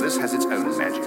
[0.00, 1.04] this, has its own magic.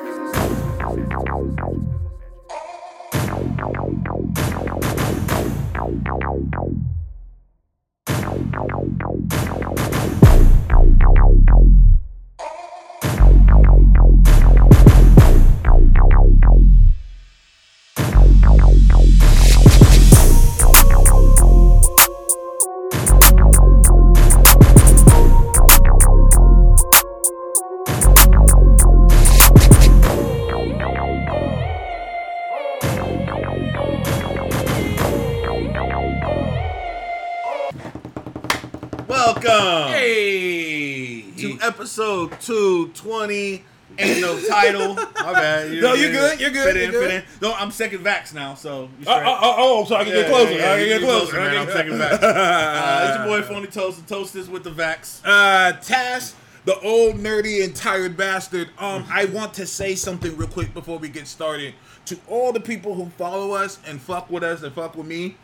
[42.42, 43.64] 220.
[44.00, 44.96] Ain't no title.
[44.96, 45.70] My bad.
[45.74, 47.12] No, you're good, you're good, Fit you're fit good.
[47.12, 47.24] in.
[47.42, 50.30] No, I'm second vax now, so Oh, oh, oh, oh, so I can Yeah, get
[50.30, 50.52] closer.
[50.54, 51.36] yeah, I can get closer.
[51.36, 51.58] man.
[51.58, 52.12] I I'm second vax.
[52.24, 55.20] Uh, it's your boy Phony Toast and is with the vax.
[55.26, 56.32] Uh, Tash,
[56.64, 58.70] the old nerdy and tired bastard.
[58.78, 61.74] Um, I want to say something real quick before we get started
[62.06, 65.36] to all the people who follow us and fuck with us and fuck with me.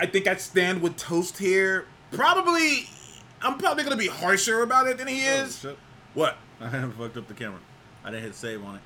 [0.00, 1.86] I think I stand with Toast here.
[2.10, 2.88] Probably,
[3.40, 5.60] I'm probably gonna be harsher about it than he is.
[5.60, 5.78] shit.
[6.14, 6.36] What?
[6.60, 7.60] I haven't fucked up the camera.
[8.04, 8.82] I didn't hit save on it.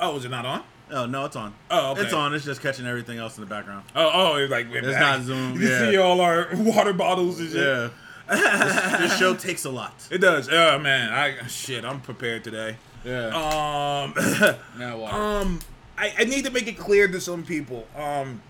[0.00, 0.62] Oh, is it not on?
[0.90, 1.54] Oh no, it's on.
[1.70, 2.02] Oh, okay.
[2.02, 2.34] It's on.
[2.34, 3.84] It's just catching everything else in the background.
[3.96, 5.90] Oh, oh, it's like it's not Zoom, You yeah.
[5.90, 7.60] see all our water bottles and shit.
[7.60, 7.88] Yeah.
[8.28, 9.94] this, this show takes a lot.
[10.10, 10.48] It does.
[10.50, 11.84] Oh man, I shit.
[11.84, 12.76] I'm prepared today.
[13.04, 13.28] Yeah.
[13.28, 14.14] Um,
[14.78, 15.12] now what?
[15.14, 15.60] um,
[15.96, 17.86] I, I need to make it clear to some people.
[17.96, 18.42] Um,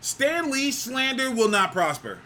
[0.00, 2.18] Stan Lee slander will not prosper.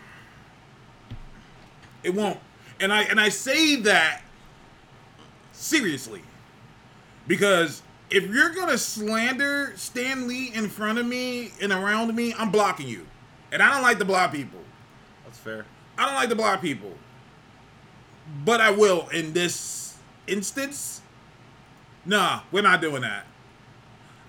[2.03, 2.39] It won't,
[2.81, 4.23] and I and I say that
[5.57, 6.23] seriously
[7.27, 12.51] because if you're gonna slander Stan Lee in front of me and around me, I'm
[12.51, 13.07] blocking you,
[13.51, 14.61] and I don't like to block people.
[15.25, 15.65] That's fair.
[15.99, 16.93] I don't like to block people,
[18.45, 19.97] but I will in this
[20.27, 21.01] instance.
[22.05, 23.27] Nah, we're not doing that.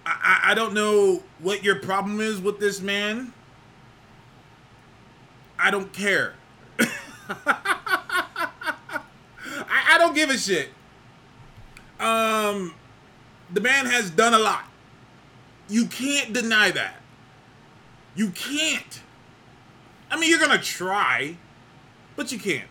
[0.05, 3.33] I, I, I don't know what your problem is with this man.
[5.59, 6.33] I don't care.
[6.79, 7.67] I,
[9.69, 10.69] I don't give a shit.
[11.99, 12.73] Um,
[13.51, 14.65] the man has done a lot.
[15.69, 17.01] You can't deny that.
[18.15, 19.01] You can't.
[20.09, 21.37] I mean, you're gonna try,
[22.15, 22.69] but you can't.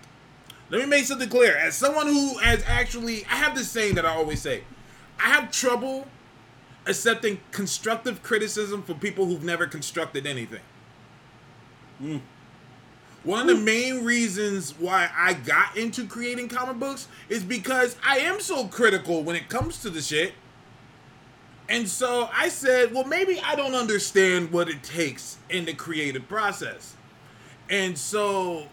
[0.70, 1.56] Let me make something clear.
[1.56, 4.64] As someone who has actually, I have this saying that I always say
[5.18, 6.06] I have trouble
[6.86, 10.60] accepting constructive criticism from people who've never constructed anything.
[13.26, 18.18] One of the main reasons why I got into creating comic books is because I
[18.18, 20.34] am so critical when it comes to the shit.
[21.68, 26.28] And so I said, well, maybe I don't understand what it takes in the creative
[26.28, 26.94] process.
[27.68, 28.68] And so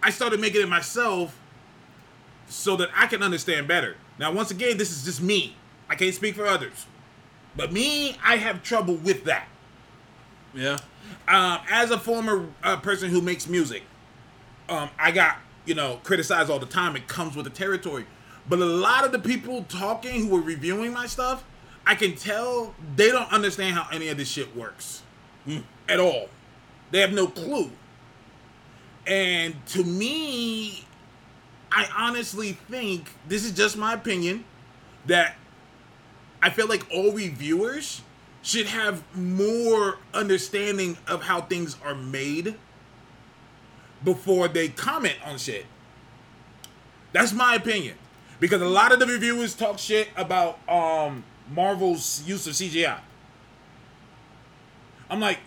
[0.00, 1.36] I started making it myself
[2.46, 3.96] so that I can understand better.
[4.16, 5.56] Now, once again, this is just me.
[5.88, 6.86] I can't speak for others.
[7.56, 9.48] But me, I have trouble with that.
[10.56, 10.78] Yeah.
[11.28, 13.82] Um, as a former uh, person who makes music,
[14.68, 16.96] um, I got, you know, criticized all the time.
[16.96, 18.06] It comes with the territory.
[18.48, 21.44] But a lot of the people talking who were reviewing my stuff,
[21.86, 25.02] I can tell they don't understand how any of this shit works
[25.88, 26.28] at all.
[26.90, 27.70] They have no clue.
[29.06, 30.84] And to me,
[31.70, 34.44] I honestly think this is just my opinion
[35.06, 35.36] that
[36.42, 38.02] I feel like all reviewers
[38.46, 42.54] should have more understanding of how things are made
[44.04, 45.66] before they comment on shit.
[47.12, 47.96] That's my opinion.
[48.38, 53.00] Because a lot of the reviewers talk shit about um Marvel's use of CGI.
[55.10, 55.38] I'm like,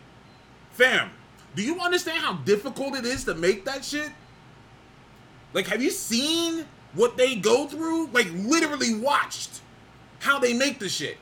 [0.72, 1.10] fam,
[1.56, 4.12] do you understand how difficult it is to make that shit?
[5.54, 8.08] Like, have you seen what they go through?
[8.08, 9.62] Like, literally watched
[10.20, 11.18] how they make the shit.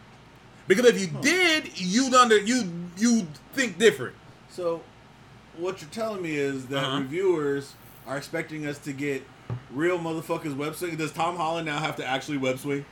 [0.67, 4.15] Because if you did, you'd under you you think different.
[4.49, 4.81] So,
[5.57, 6.99] what you're telling me is that Uh-huh.
[6.99, 7.73] reviewers
[8.07, 9.23] are expecting us to get
[9.71, 10.95] real motherfuckers web swing.
[10.97, 12.85] Does Tom Holland now have to actually web swing?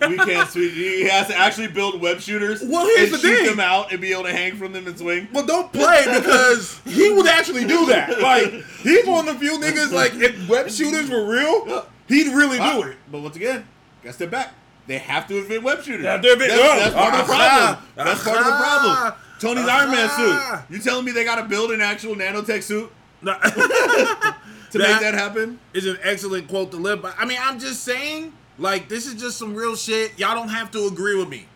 [0.00, 0.70] We can't swing.
[0.70, 2.62] He has to actually build web shooters.
[2.64, 3.46] Well, here's the shoot thing.
[3.50, 5.28] them out and be able to hang from them and swing.
[5.32, 8.20] Well, don't play because he would actually do that.
[8.20, 8.50] Like
[8.82, 9.92] he's one of the few niggas.
[9.92, 12.96] Like if web shooters were real, he'd really do it.
[13.12, 13.68] But once again,
[14.02, 14.52] gotta step back.
[14.88, 16.02] They have to invent web shooters.
[16.02, 17.38] They have to invent- that's, that's part of the problem.
[17.38, 18.92] Ah, that's part of the ah, problem.
[18.92, 20.74] aha, Tony's ah, Iron Man suit.
[20.76, 22.90] You telling me they gotta build an actual nanotech suit
[23.20, 23.34] No.
[23.38, 25.60] to make That- that happen?
[25.74, 27.12] is an excellent quote to live by.
[27.18, 30.18] I mean, I'm just saying, like, this is just some real shit.
[30.18, 31.46] Y'all don't have to agree with me.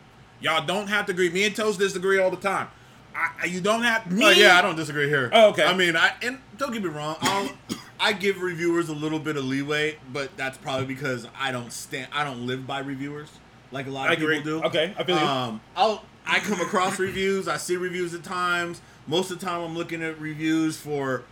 [0.41, 1.31] Y'all don't have to agree.
[1.31, 2.69] Me and Toast disagree all the time.
[3.15, 4.25] I, I- you don't have oh, me.
[4.27, 5.31] Oh yeah, I don't disagree here.
[5.33, 5.65] Oh, okay.
[5.65, 7.17] I mean, I and don't get me wrong.
[7.23, 7.49] I'll
[8.03, 12.09] I give reviewers a little bit of leeway, but that's probably because I don't stand.
[12.13, 13.31] I don't live by reviewers
[13.71, 14.39] like a lot I of agree.
[14.39, 14.67] people do.
[14.67, 15.25] Okay, I feel you.
[15.25, 17.47] Um, I'll I come across reviews.
[17.49, 18.81] I see reviews at times.
[19.07, 21.23] Most of the time, I'm looking at reviews for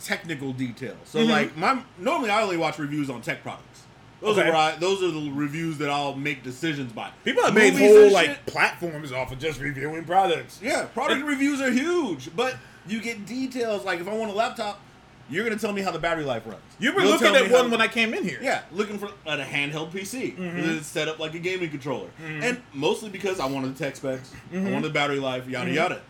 [0.00, 0.98] technical details.
[1.04, 1.28] So Mhm.
[1.30, 3.82] like my normally I only watch reviews on tech products.
[4.20, 4.48] Those Okay.
[4.48, 7.10] are I, those are the reviews that I'll make decisions by.
[7.24, 10.58] People have made whole like shit- platforms off of just reviewing products.
[10.62, 12.56] yeah, product reviews are huge, but
[12.86, 13.84] you get details.
[13.84, 14.80] Like if I want a laptop,
[15.28, 16.60] you're gonna tell me how the battery life runs.
[16.78, 18.38] You were You'll looking at one when I came in here.
[18.42, 20.62] Yeah, looking for at a handheld PC Mm-hmm.
[20.74, 24.32] that's set up like a gaming controller, and mostly because I wanted the tech specs,
[24.52, 24.66] Mm-hmm.
[24.66, 26.00] I wanted the battery life, yada yada.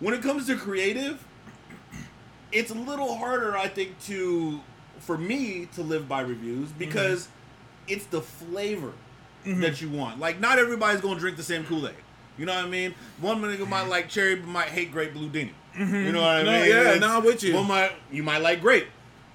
[0.00, 1.24] When it comes to creative,
[2.52, 4.60] it's a little harder, I think, to
[5.00, 6.78] for me to live by reviews Mm-hmm.
[6.78, 7.28] because
[7.86, 8.92] it's the flavor
[9.44, 10.20] that you want.
[10.20, 11.94] Like, not everybody's gonna drink the same Kool Aid.
[12.36, 12.94] You know what I mean?
[13.20, 15.50] One nigga might like cherry, but might hate grape blue dini.
[15.78, 16.46] You know what I Mm-hmm.
[16.46, 16.68] No, mean?
[16.70, 17.54] yeah, It's- no, I'm with you.
[17.54, 18.86] One might you might like grape.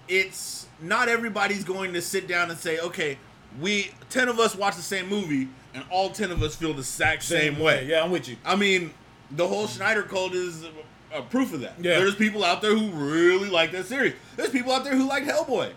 [0.08, 3.18] It's not everybody's going to sit down and say, okay,
[3.62, 6.80] we ten of us watch the same movie, and all ten of us feel the
[6.80, 7.86] exact same, way.
[7.86, 8.36] Yeah, I'm with you.
[8.46, 8.94] I mean,
[9.32, 11.76] the whole Snyder Cut is a, a proof of that.
[11.80, 12.00] Yeah.
[12.00, 14.14] There's people out there who really like that series.
[14.36, 15.72] There's people out there who like Hellboy.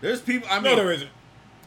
[0.00, 0.46] There's people.
[0.50, 1.10] I mean, No, there isn't.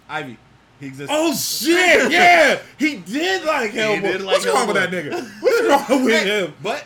[0.07, 0.37] Ivy.
[0.79, 1.11] He exists.
[1.15, 2.11] Oh shit!
[2.11, 4.01] Yeah, he did like He Hellboy.
[4.01, 5.41] did like What's wrong with that nigga?
[5.41, 6.53] What's wrong with Hey, him?
[6.61, 6.83] But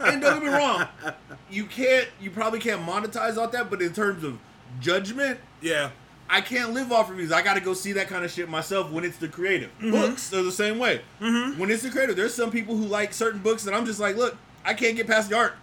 [0.00, 0.86] and don't get me wrong,
[1.50, 2.08] you can't.
[2.20, 3.70] You probably can't monetize off that.
[3.70, 4.38] But in terms of
[4.80, 5.90] judgment, Yeah,
[6.30, 7.32] I can't live off reviews.
[7.32, 9.70] I got to go see that kind of shit myself when it's the creative.
[9.78, 9.90] Mm-hmm.
[9.90, 11.00] Books are the same way.
[11.18, 14.16] When it's the creative, there's some people who like certain books that I'm just like,
[14.16, 15.54] look, I can't get past the art.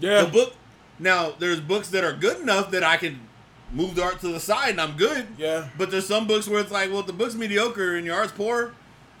[0.00, 0.22] yeah.
[0.22, 0.54] The book.
[0.98, 3.20] Now, there's books that are good enough that I can
[3.72, 5.26] move the art to the side and I'm good.
[5.36, 5.68] Yeah.
[5.76, 8.32] But there's some books where it's like, well, if the book's mediocre and your art's
[8.32, 8.72] poor.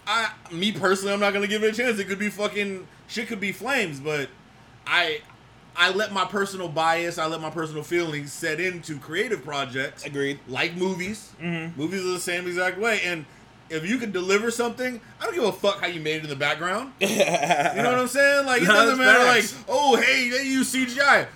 [0.06, 1.98] I, me personally, I'm not gonna give it a chance.
[1.98, 3.28] It could be fucking shit.
[3.28, 4.30] Could be flames, but
[4.86, 5.20] I,
[5.76, 10.40] I let my personal bias, I let my personal feelings set into creative projects Agreed.
[10.48, 11.32] like movies.
[11.42, 11.78] Mm-hmm.
[11.78, 13.00] Movies are the same exact way.
[13.04, 13.26] And
[13.68, 16.30] if you can deliver something, I don't give a fuck how you made it in
[16.30, 16.94] the background.
[17.00, 18.46] You know what I'm saying?
[18.46, 19.18] Like it No, doesn't matter.
[19.24, 19.54] facts.
[19.54, 21.26] Like, oh hey, they use CGI.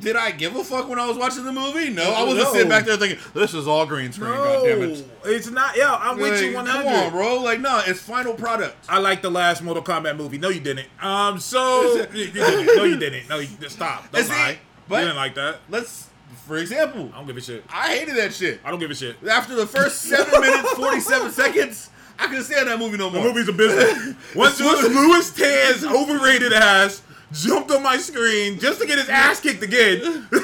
[0.00, 1.90] Did I give a fuck when I was watching the movie?
[1.90, 2.52] No, I wasn't No.
[2.52, 4.30] sitting back there thinking this is all green screen.
[4.30, 5.04] No, it.
[5.24, 5.76] it's not.
[5.76, 6.84] Yeah, I'm with you Like, 100.
[6.84, 7.40] Come on, bro.
[7.42, 8.76] Like, no, it's final product.
[8.88, 10.38] I like the last Mortal Kombat movie.
[10.38, 10.86] No, you didn't.
[11.02, 12.76] Um, so you, you didn't.
[12.76, 13.28] No, you didn't.
[13.28, 14.10] No, you just stop.
[14.12, 14.28] Don't it?
[14.28, 14.58] lie.
[14.88, 15.56] But- you didn't like that.
[15.68, 16.06] Let's,
[16.46, 17.64] for example, I don't give a shit.
[17.68, 18.60] I hated that shit.
[18.64, 19.16] I don't give a shit.
[19.28, 23.28] After the first seven minutes, forty-seven seconds, I couldn't stand that movie no The more.
[23.28, 24.14] movie's a business.
[24.34, 27.02] Once, once Lewis Tan's overrated ass
[27.32, 30.28] jumped on my screen just to get his ass kicked again.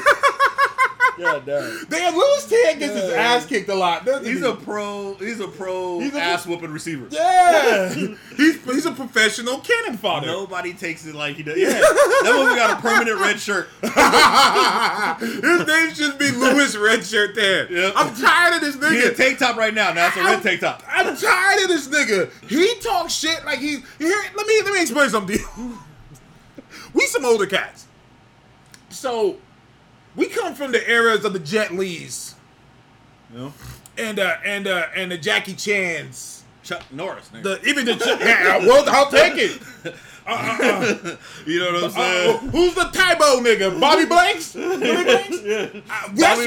[1.17, 1.85] Yeah, damn.
[1.89, 4.05] Damn, Lewis Tan gets his ass kicked a lot.
[4.05, 4.47] doesn't He's he?
[4.51, 5.15] a pro.
[5.15, 7.07] He's a pro He's a- ass whooping receiver.
[7.09, 7.89] yeah.
[8.37, 10.27] he's he's a professional cannon fodder.
[10.27, 11.57] Nobody takes it like he does.
[11.57, 13.69] Yeah, that movie got a permanent red shirt.
[15.21, 17.69] His name should be Lewis Red Shirt Tan.
[17.71, 17.93] Yep.
[17.97, 19.17] I'm tired of this He in a nigga.
[19.17, 19.93] tank top right now.
[19.93, 20.83] Now it's a red tank top.
[20.89, 22.29] I'm tired of this nigga.
[22.49, 24.25] He talks shit like he here.
[24.37, 25.79] Let me let me explain something to you.
[26.95, 27.87] We some older cats,
[28.89, 29.37] so
[30.17, 32.35] we come from the eras of the Jet Lees
[33.33, 33.53] You know,
[33.99, 36.45] and uh, and uh, and the Jackie Chans.
[36.63, 37.29] Chuck Norris.
[37.29, 37.43] nigga.
[37.43, 39.61] The even the yeah, well, I'll take it.
[39.85, 39.91] Uh,
[40.27, 42.39] uh, uh, you know what I'm uh, saying?
[42.51, 43.79] who's the Tae Bo nigga?
[43.79, 44.55] Bobby Blanks?
[44.55, 45.43] Bobby Blanks?
[45.43, 45.81] yeah.
[45.91, 46.39] Uh, yes.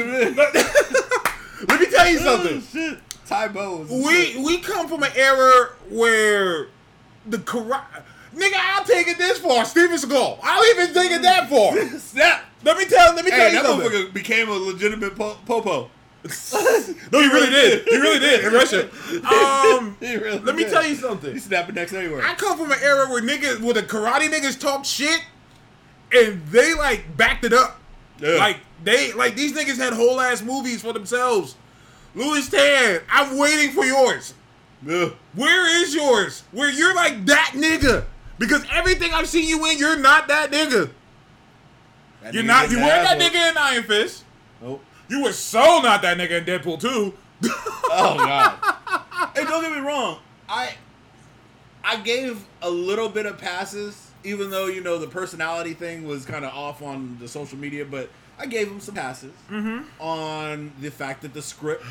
[1.69, 2.61] Let me tell you something.
[2.61, 2.99] Shit.
[3.27, 6.69] Tae Bo was We we come from an era where
[7.27, 8.03] the karate
[8.37, 8.53] nigga.
[8.55, 9.65] I'll take it this far.
[9.65, 10.39] Steven Seagal.
[10.43, 11.75] I'll even take it that far.
[11.99, 12.45] snap.
[12.63, 13.13] Let me tell.
[13.15, 13.89] Let me tell Hey, you that something.
[13.89, 15.89] motherfucker became a legitimate po- popo.
[17.11, 17.87] No, he really did.
[17.87, 18.89] He really did in Russia.
[19.23, 20.71] Um, He really let me did.
[20.73, 21.37] tell you something.
[21.39, 22.25] snapping necks everywhere.
[22.25, 25.21] I come from an era where niggas, where the karate niggas talk shit,
[26.13, 27.79] and they like backed it up.
[28.19, 28.35] Yeah.
[28.35, 31.55] Like they like these niggas had whole ass movies for themselves.
[32.15, 34.33] Lewis Tan, I'm waiting for yours.
[34.85, 35.09] Yeah.
[35.35, 36.43] Where is yours?
[36.51, 38.05] Where you're like that nigga?
[38.39, 40.91] Because everything I've seen you in, you're not that nigga.
[42.21, 42.71] That You're nigga not.
[42.71, 44.23] You weren't that nigga in Iron Fist.
[44.61, 44.83] Nope.
[45.09, 47.13] You were so not that nigga in Deadpool 2.
[47.89, 48.57] Oh god.
[49.33, 50.19] hey, don't get me wrong.
[50.49, 50.75] I
[51.85, 56.25] I gave a little bit of passes, even though you know the personality thing was
[56.25, 59.83] kind of off on the social media, but I gave him some passes mm-hmm.
[60.01, 61.85] on the fact that the script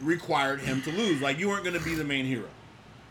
[0.00, 1.20] required him to lose.
[1.20, 2.48] Like you weren't going to be the main hero.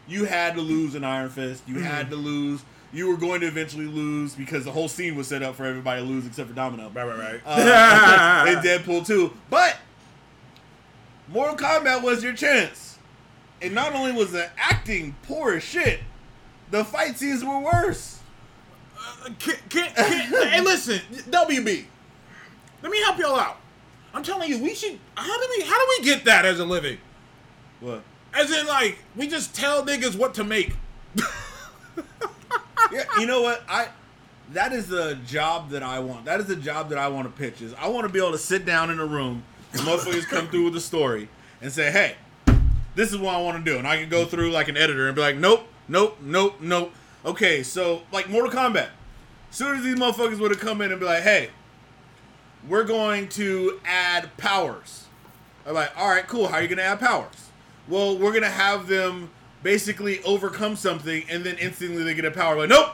[0.07, 1.63] You had to lose in Iron Fist.
[1.67, 1.83] You mm-hmm.
[1.83, 2.63] had to lose.
[2.93, 6.01] You were going to eventually lose because the whole scene was set up for everybody
[6.01, 7.41] to lose except for Domino Right, right, right.
[7.45, 9.31] uh, in Deadpool 2.
[9.49, 9.77] But
[11.29, 12.97] Mortal Kombat was your chance.
[13.61, 15.99] And not only was the acting poor as shit,
[16.71, 18.19] the fight scenes were worse.
[19.39, 21.85] Can, can, can, hey, listen, WB.
[22.81, 23.57] Let me help y'all out.
[24.13, 24.99] I'm telling you, we should.
[25.15, 25.63] How do we?
[25.63, 26.97] How do we get that as a living?
[27.79, 28.01] What?
[28.33, 30.73] As in, like, we just tell niggas what to make.
[32.91, 33.63] Yeah, you know what?
[33.67, 33.89] I
[34.53, 36.25] that is the job that I want.
[36.25, 37.61] That is the job that I want to pitch.
[37.61, 40.47] Is I want to be able to sit down in a room and motherfuckers come
[40.49, 41.29] through with a story
[41.61, 42.15] and say, "Hey,
[42.95, 45.07] this is what I want to do," and I can go through like an editor
[45.07, 46.91] and be like, "Nope, nope, nope, nope."
[47.25, 48.89] Okay, so like Mortal Kombat.
[49.49, 51.49] As soon as these motherfuckers would have come in and be like, "Hey,
[52.67, 55.05] we're going to add powers,"
[55.65, 56.47] I'm like, "All right, cool.
[56.47, 57.49] How are you gonna add powers?"
[57.87, 59.29] Well, we're gonna have them
[59.63, 62.55] basically overcome something and then instantly they get a power.
[62.57, 62.91] Like, nope,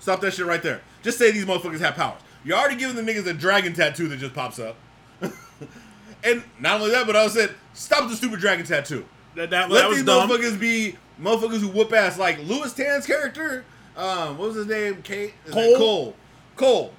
[0.00, 0.80] stop that shit right there.
[1.02, 2.20] Just say these motherfuckers have powers.
[2.44, 4.76] You're already giving the niggas a dragon tattoo that just pops up.
[6.24, 9.04] and not only that, but I said, stop the stupid dragon tattoo.
[9.34, 10.28] That, that, Let that these dumb.
[10.28, 13.64] motherfuckers be motherfuckers who whoop ass like Lewis Tan's character.
[13.96, 15.02] Um, what was his name?
[15.02, 15.76] Kate Cole?
[15.76, 16.16] Cole.
[16.56, 16.92] Cole.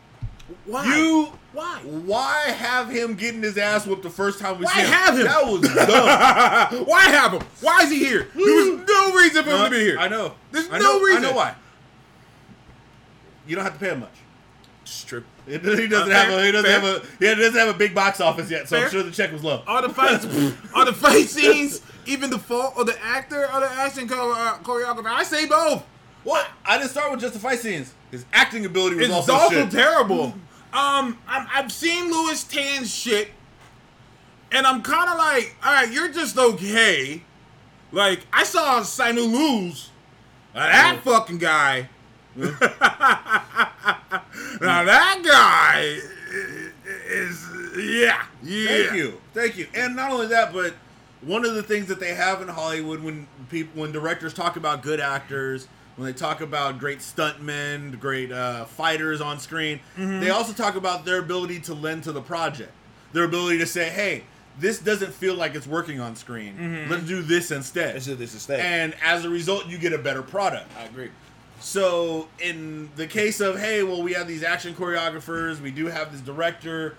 [0.66, 0.98] Why?
[0.98, 1.78] You Why?
[1.84, 4.88] why have him getting his ass whooped the first time we Why see him?
[4.88, 5.26] have him?
[5.26, 5.62] That was
[6.78, 6.86] dumb.
[6.86, 7.42] Why have him?
[7.62, 8.28] Why is he here?
[8.36, 9.98] There was no reason for him to be here.
[10.00, 10.34] I know.
[10.52, 11.26] There's I no know, reason.
[11.26, 11.56] I know why.
[13.48, 14.10] You don't have to pay him much.
[14.84, 15.24] It's true.
[15.50, 16.46] He doesn't Uh, have a.
[16.46, 16.80] He doesn't fair.
[16.80, 17.06] have a.
[17.20, 19.64] He doesn't have a big box office yet, so I'm sure the check was low.
[19.66, 20.26] All the fights,
[20.76, 25.08] all the fight scenes, even the fault of the actor or the action uh, choreographer.
[25.08, 25.84] I say both.
[26.24, 27.94] Well, I didn't start with just the fight scenes.
[28.12, 30.34] His acting ability was It's also, also, terrible.
[30.74, 33.30] Um, I'm, I've seen Lewis Tan's shit,
[34.52, 37.24] and I'm kind of like, all right, you're just okay.
[37.92, 39.74] Like I saw Simu Liu.
[40.54, 41.90] Now that fucking guy.
[42.36, 42.50] now
[44.62, 46.00] that guy
[47.08, 47.46] is
[47.78, 48.68] yeah yeah.
[48.68, 49.68] Thank you, thank you.
[49.74, 50.76] And not only that, but
[51.22, 54.82] one of the things that they have in Hollywood when people, when directors talk about
[54.84, 55.68] good actors,
[56.00, 60.22] when they talk about great stuntmen, great uh, fighters on screen, Mm-hmm.
[60.22, 62.72] they also talk about their ability to lend to the project,
[63.12, 64.24] their ability to say, "Hey,
[64.58, 66.88] this doesn't feel like it's working on screen.
[66.90, 68.62] Let's do this instead." This is this is that.
[68.62, 70.72] and as a result, you get a better product.
[70.80, 71.10] I agree.
[71.60, 76.14] So in the case of hey, well, we have these action choreographers, we do have
[76.14, 76.96] this director.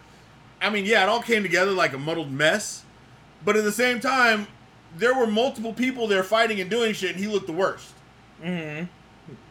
[0.61, 2.85] I mean, yeah, it all came together like a muddled mess,
[3.47, 4.47] but at the same time,
[4.95, 7.95] there were multiple people there fighting and doing shit, and he looked the worst.
[8.42, 8.85] Mm-hmm.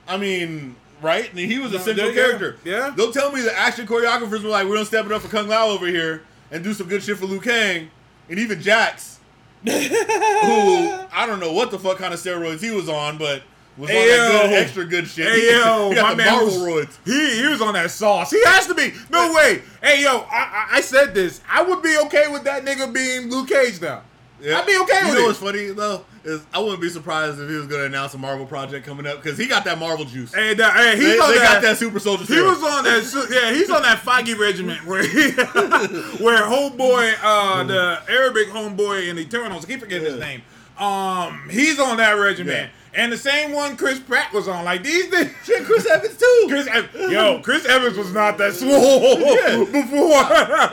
[0.08, 1.29] I mean, right?
[1.29, 2.58] I mean, he was a central character.
[2.63, 2.93] Yeah.
[2.96, 5.48] Don't tell me the action choreographers were like, we're gonna step it up for Kung
[5.48, 7.91] Lao over here and do some good shit for Liu Kang,
[8.29, 9.19] and even Jax,
[9.63, 13.43] who I don't know what the fuck kind of steroids he was on, but
[13.77, 15.27] was on that good, extra good shit.
[15.27, 16.98] Hey yo, he my man was, roids.
[17.05, 18.31] He he was on that sauce.
[18.31, 18.93] He has to be.
[19.10, 19.62] No way.
[19.81, 21.41] Hey yo, I, I I said this.
[21.50, 24.01] I would be okay with that nigga being Luke Cage now.
[24.41, 25.27] I'd be okay you with know it.
[25.27, 28.46] what's funny though is I wouldn't be surprised if he was gonna announce a Marvel
[28.46, 30.34] project coming up because he got that Marvel juice.
[30.34, 31.53] Hey, that, hey, he's they on they that.
[31.53, 32.24] got that super soldier.
[32.25, 32.48] He serum.
[32.50, 33.29] was on that.
[33.31, 35.31] Yeah, he's on that Feige regiment where he,
[36.24, 40.41] where homeboy, uh, the Arabic homeboy in Eternals, I keep forgetting his name.
[40.77, 44.63] Um, he's on that regiment, and the same one Chris Pratt was on.
[44.63, 45.31] Like these things.
[45.43, 46.46] Shit, Chris Evans too.
[46.48, 49.65] Chris, Ev- yo, Chris Evans was not that swole Yeah.
[49.65, 50.13] before.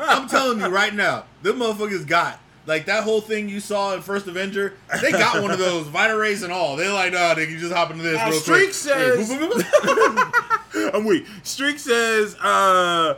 [0.09, 4.03] I'm telling you right now, them motherfuckers got like that whole thing you saw in
[4.03, 4.75] First Avenger.
[5.01, 6.77] They got one of those Vita Rays and all.
[6.77, 8.17] They're like, nah, they can just hop into this.
[8.17, 8.75] Now, real Streak quick.
[8.75, 9.31] says-
[10.95, 11.27] I'm weak.
[11.43, 13.15] Streak says, uh,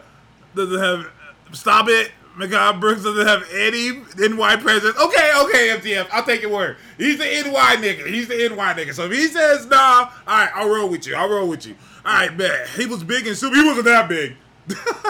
[0.54, 1.10] does it have,
[1.52, 2.12] stop it.
[2.36, 4.96] Mehcad Brooks doesn't have any NY presence.
[4.96, 6.06] Okay, okay, MTF.
[6.12, 6.76] I'll take your word.
[6.96, 8.06] He's the NY nigga.
[8.06, 8.94] He's the NY nigga.
[8.94, 11.16] So if he says nah, all right, I'll roll with you.
[11.16, 11.74] I'll roll with you.
[12.04, 12.66] All right, man.
[12.76, 13.56] He was big and super.
[13.56, 14.36] He wasn't that big.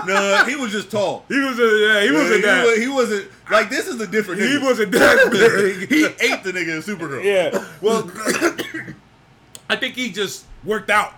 [0.07, 1.25] No, he was just tall.
[1.29, 2.79] He was a, yeah, he wasn't he, that.
[2.79, 4.41] he wasn't like this is a different.
[4.41, 5.89] He wasn't that big.
[5.89, 7.23] he ate the nigga in Supergirl.
[7.25, 7.65] Yeah.
[7.81, 8.11] Well,
[9.71, 11.15] I think he just worked out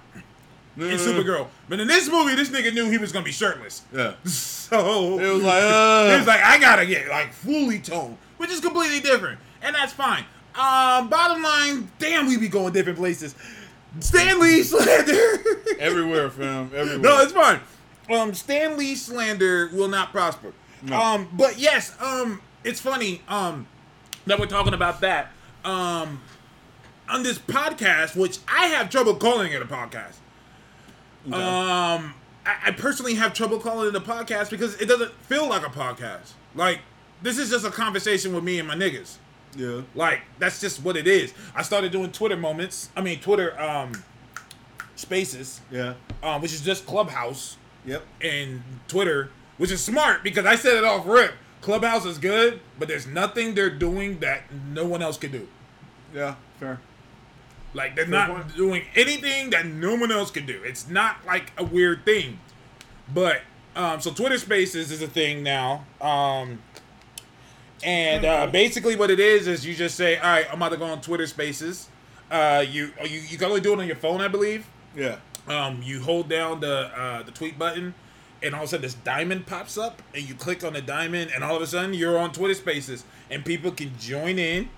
[0.76, 0.96] in Mhm.
[0.98, 1.48] Supergirl.
[1.68, 3.82] But in this movie, this nigga knew he was gonna be shirtless.
[3.94, 4.14] Yeah.
[4.70, 8.50] So It was like, uh, he was like, I gotta get like fully toned, which
[8.50, 10.24] is completely different, and that's fine.
[10.54, 13.34] Um, bottom line, damn, we be going different places.
[13.98, 15.42] Stan Lee slander.
[15.80, 16.70] everywhere, fam.
[16.72, 16.98] Everywhere.
[16.98, 17.58] no, it's fine.
[18.10, 20.52] Um, Stan Lee slander will not prosper.
[20.82, 20.98] No.
[20.98, 23.22] Um, but yes, um, it's funny.
[23.28, 23.66] Um,
[24.26, 25.32] that we're talking about that.
[25.64, 26.20] Um,
[27.08, 30.14] on this podcast, which I have trouble calling it a podcast.
[31.26, 32.14] Um,
[32.46, 35.70] I, I personally have trouble calling it a podcast because it doesn't feel like a
[35.70, 36.32] podcast.
[36.54, 36.80] Like
[37.22, 39.16] this is just a conversation with me and my niggas.
[39.56, 39.82] yeah.
[39.94, 41.34] Like that's just what it is.
[41.54, 42.90] I started doing Twitter moments.
[42.96, 43.92] I mean Twitter um
[44.96, 45.94] spaces, Yeah.
[46.22, 47.56] um, which is just Clubhouse
[47.86, 48.02] Yep.
[48.20, 51.34] and Twitter, which is smart because I said it off rip.
[51.60, 55.48] Clubhouse is good, but there's nothing they're doing that no one else can do.
[56.14, 56.34] Yeah.
[56.58, 56.80] Fair.
[57.74, 58.56] Like they're Fair not point.
[58.56, 60.60] doing anything that no one else can do.
[60.64, 62.38] It's not like a weird thing.
[63.12, 63.42] But
[63.76, 65.84] um so Twitter Spaces is a thing now.
[66.00, 66.60] Um
[67.82, 70.76] And uh, basically, what it is is you just say, "All right, I'm about to
[70.76, 71.88] go on Twitter Spaces."
[72.30, 74.66] Uh, you you you can only do it on your phone, I believe.
[74.94, 75.16] Yeah.
[75.50, 77.94] Um, you hold down the uh, the tweet button,
[78.42, 81.32] and all of a sudden this diamond pops up, and you click on the diamond,
[81.34, 84.68] and all of a sudden you're on Twitter Spaces, and people can join in,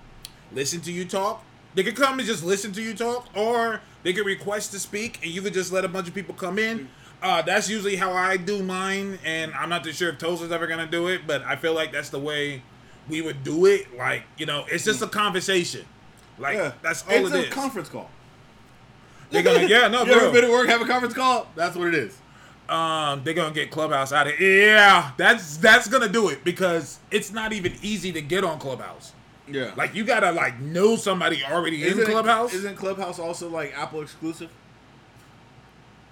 [0.51, 1.43] listen to you talk.
[1.75, 5.19] They could come and just listen to you talk, or they could request to speak,
[5.23, 6.89] and you could just let a bunch of people come in.
[7.21, 10.67] Uh, that's usually how I do mine, and I'm not too sure if Toast's ever
[10.67, 12.63] gonna do it, but I feel like that's the way
[13.07, 13.95] we would do it.
[13.97, 15.85] Like you know, it's just a conversation.
[16.39, 16.71] Like Yeah.
[16.81, 17.53] that's all it's it a is.
[17.53, 18.09] conference call.
[19.33, 21.47] They're gonna yeah no You ever been at work have a conference call?
[21.55, 22.17] That's what it is.
[22.69, 27.31] um they're gonna get clubhouse out of yeah that's that's gonna do it because it's
[27.33, 29.11] not even easy to get on clubhouse
[29.49, 29.71] Yeah.
[29.75, 34.01] like you gotta like know somebody already in isn't clubhouse Isn't Clubhouse also like Apple
[34.01, 34.49] exclusive?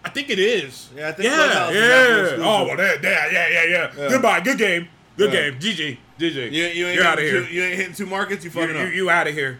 [0.03, 3.47] i think it is Yeah, I think yeah Clubhouse yeah oh well that, that, yeah
[3.47, 4.09] yeah yeah Yeah.
[4.09, 5.51] goodbye good game good Yeah.
[5.51, 7.93] game gg gg You, you ain't you're out of hitting here Two, you ain't hitting
[7.93, 8.43] two markets.
[8.43, 8.93] You you, fucking you, up.
[8.93, 9.59] you out of here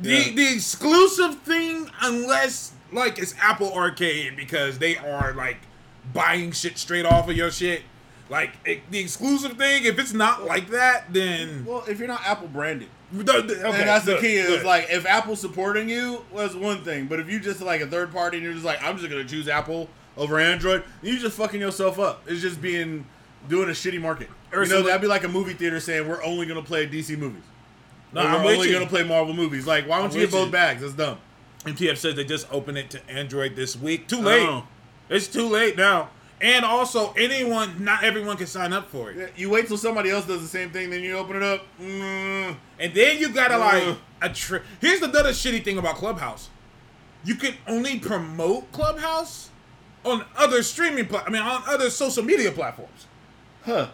[0.00, 0.30] Yeah.
[0.34, 5.58] the exclusive thing unless like it's apple arcade because they are like
[6.12, 7.82] buying shit straight off of your shit
[8.28, 12.22] like it, the exclusive thing if it's not like that then well, if you're not
[12.24, 14.36] Apple branded, The- the- okay, and that's the key.
[14.36, 17.06] Is like if Apple's supporting you, well, that's one thing.
[17.08, 19.24] But if you just like a third party and you're just like, I'm just gonna
[19.24, 22.22] choose Apple over Android, you just fucking yourself up.
[22.26, 23.04] It's just being
[23.50, 24.30] doing a shitty market.
[24.52, 27.42] You know, that'd be like a movie theater saying we're only gonna play DC movies.
[28.12, 28.74] No, I'm only you.
[28.74, 29.66] gonna play Marvel movies.
[29.66, 30.52] Like, why don't I'm you get both you.
[30.52, 30.82] bags?
[30.82, 31.18] That's dumb.
[31.64, 34.08] MTF says they just opened it to Android this week.
[34.08, 34.46] Too late.
[34.48, 34.64] Oh.
[35.08, 36.10] It's too late now.
[36.40, 39.16] And also, anyone, not everyone can sign up for it.
[39.16, 41.62] Yeah, You wait till somebody else does the same thing, then you open it up.
[41.80, 43.58] Mm, And then you gotta Uh.
[43.58, 46.48] like a tri- Here's the other shitty thing about Clubhouse.
[47.24, 49.50] You can only promote Clubhouse
[50.04, 53.06] on other streaming pla- I mean, on other social media platforms.
[53.64, 53.86] huh.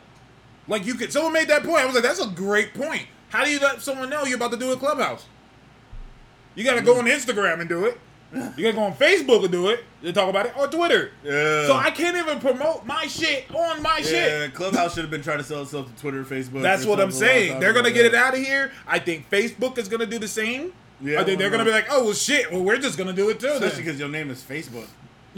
[0.67, 1.13] Like you could.
[1.13, 1.83] Someone made that point.
[1.83, 3.07] I was like, that's a great point.
[3.31, 5.27] How do you let someone know you're about to do a Clubhouse?
[6.55, 7.99] You gotta go on Instagram and do it.
[8.33, 9.85] You gotta go on Facebook and do it.
[10.03, 11.13] They talk about it or Twitter.
[11.23, 11.67] Yeah.
[11.67, 14.53] So I can't even promote my shit on my shit.
[14.55, 16.63] Clubhouse should have been trying to sell itself to Twitter, and Facebook.
[16.63, 17.61] That's what I'm something a long saying.
[17.61, 18.73] They're gonna get it out of here.
[18.87, 20.73] I think Facebook is gonna do the same.
[21.01, 22.51] Yeah, I think they're gonna be like, oh well, shit.
[22.51, 23.47] Well, we're just gonna do it too.
[23.47, 23.85] Especially Then.
[23.85, 24.87] because your name is Facebook.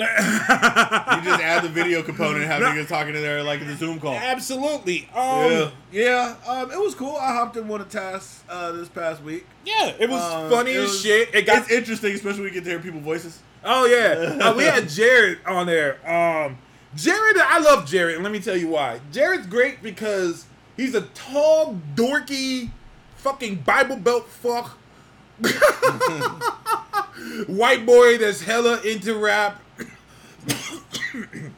[1.21, 2.69] You just add the video component and have No.
[2.69, 4.15] niggas talking to there like it's a Zoom call.
[4.15, 5.09] Absolutely.
[5.15, 6.35] Um, Yeah, yeah.
[6.47, 7.17] Um, it was cool.
[7.17, 9.47] I hopped in one of tasks uh, this past week.
[9.65, 11.35] yeah, it was Um, funny it as was- shit.
[11.35, 13.39] It got it's interesting, especially when you get to hear people's voices.
[13.65, 15.97] Oh yeah, uh, we had Jared on there.
[16.09, 16.57] Um,
[16.97, 19.01] Jared, I love Jared, and let me tell you why.
[19.13, 22.71] Jared's great because he's a tall, dorky,
[23.17, 24.79] fucking Bible Belt fuck,
[27.47, 29.61] white boy that's hella into rap.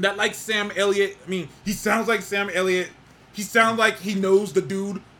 [0.00, 1.16] that like Sam Elliott.
[1.26, 2.90] I mean, he sounds like Sam Elliott.
[3.32, 5.00] He sounds like he knows the dude.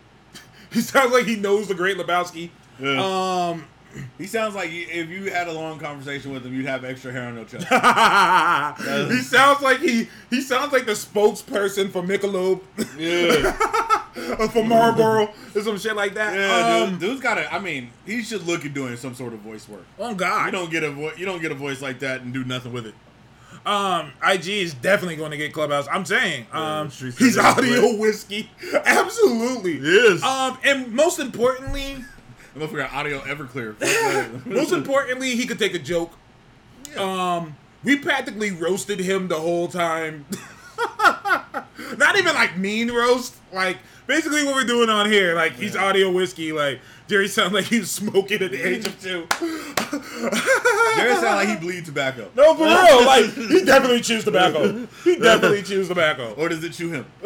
[0.72, 2.48] He sounds like he knows the Great Lebowski.
[2.80, 3.50] Yeah.
[3.50, 3.66] Um,
[4.18, 7.26] He sounds like if you had a long conversation with him, you'd have extra hair
[7.28, 7.66] on your chest.
[9.10, 12.60] he sounds like he he sounds like the spokesperson for Michelob
[12.98, 13.91] yeah, or
[14.50, 16.34] for Marlboro or some shit like that.
[16.34, 16.84] yeah.
[16.84, 17.52] um, dude, dude's got to.
[17.52, 19.84] I mean, he should look at doing some sort of voice work.
[19.98, 20.46] oh God.
[20.46, 22.72] You don't get a vo- you don't get a voice like that and do nothing
[22.72, 22.94] with it.
[23.66, 25.86] um, IG is definitely going to get Clubhouse.
[25.90, 27.98] I'm saying, um, Streets he's audio lit.
[28.00, 28.50] whiskey,
[28.84, 29.78] absolutely.
[29.78, 30.22] Yes.
[30.22, 32.04] Um, and most importantly,
[32.54, 33.76] I don't forgot audio Everclear.
[34.46, 36.12] most importantly, he could take a joke.
[36.98, 40.26] Um, we practically roasted him the whole time.
[41.96, 43.34] Not even like mean roast.
[43.52, 45.34] Like basically what we're doing on here.
[45.34, 46.52] Like he's audio whiskey.
[46.52, 49.26] Like Jerry sounded like he's smoking at the age of two.
[50.96, 52.30] Jared sound like he bleed tobacco.
[52.34, 53.06] No, for real.
[53.06, 54.86] Like he definitely chews tobacco.
[55.04, 56.32] He definitely chews tobacco.
[56.34, 57.06] Or does it chew him?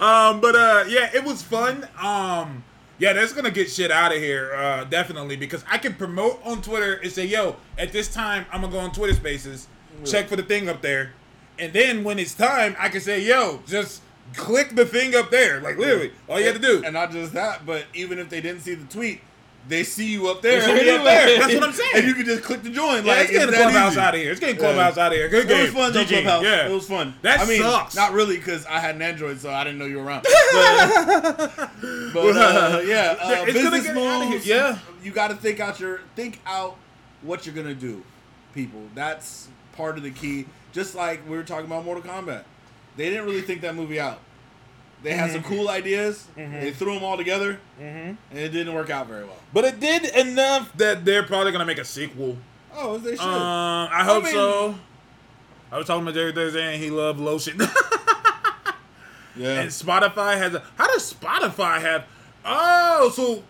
[0.00, 1.88] um, but uh, yeah, it was fun.
[2.00, 2.62] Um,
[2.98, 6.62] yeah, that's gonna get shit out of here, uh, definitely, because I can promote on
[6.62, 9.66] Twitter and say, "Yo, at this time, I'm gonna go on Twitter Spaces,
[10.04, 11.12] check for the thing up there,"
[11.58, 14.00] and then when it's time, I can say, "Yo, just
[14.36, 16.82] click the thing up there." Like literally, all you have to do.
[16.84, 19.20] And not just that, but even if they didn't see the tweet,
[19.66, 20.60] they see you up there.
[20.60, 20.66] Up
[21.04, 21.38] there.
[21.38, 21.90] That's what I'm saying.
[21.94, 23.04] And you can just click to join.
[23.06, 24.00] yeah, like it's getting Clubhouse easy.
[24.00, 24.30] out of here.
[24.32, 25.28] It's getting Clubhouse out of here.
[25.28, 25.62] Good It game.
[25.62, 26.08] was fun GG.
[26.22, 26.42] Clubhouse.
[26.44, 27.14] Yeah, It was fun.
[27.22, 27.94] That I mean, sucks.
[27.96, 30.22] not really because I had an Android, so I didn't know you were around.
[30.24, 31.70] But,
[32.12, 34.32] but uh, yeah, uh, It's gonna business get outta here.
[34.34, 34.46] moves.
[34.46, 34.78] Yeah.
[35.02, 36.76] you got to think out your think out
[37.22, 38.02] what you're gonna do,
[38.54, 38.82] people.
[38.94, 40.46] That's part of the key.
[40.72, 42.44] Just like we were talking about Mortal Kombat,
[42.96, 44.18] they didn't really think that movie out.
[45.02, 45.54] They had some Mm-hmm.
[45.54, 46.26] cool ideas.
[46.36, 49.36] They threw them all together, and it didn't work out very well.
[49.52, 52.38] But it did enough that they're probably gonna make a sequel.
[52.74, 53.20] Oh, they should.
[53.20, 54.74] Um, I hope mean- so.
[55.72, 57.60] I was talking to Jerry Thursday and he loved lotion.
[59.36, 59.62] Yeah.
[59.62, 60.62] And Spotify has a.
[60.76, 62.04] How does Spotify have?
[62.44, 63.42] Oh, so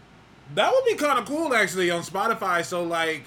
[0.55, 2.65] that would be kind of cool actually on Spotify.
[2.65, 3.25] So like,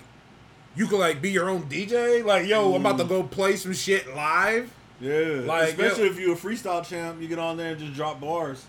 [0.75, 2.25] you could like be your own DJ.
[2.25, 4.71] Like, yo, I'm about to go play some shit live.
[4.99, 6.11] Yeah, Like, especially yeah.
[6.11, 8.65] if you're a freestyle champ, you get on there and just drop bars.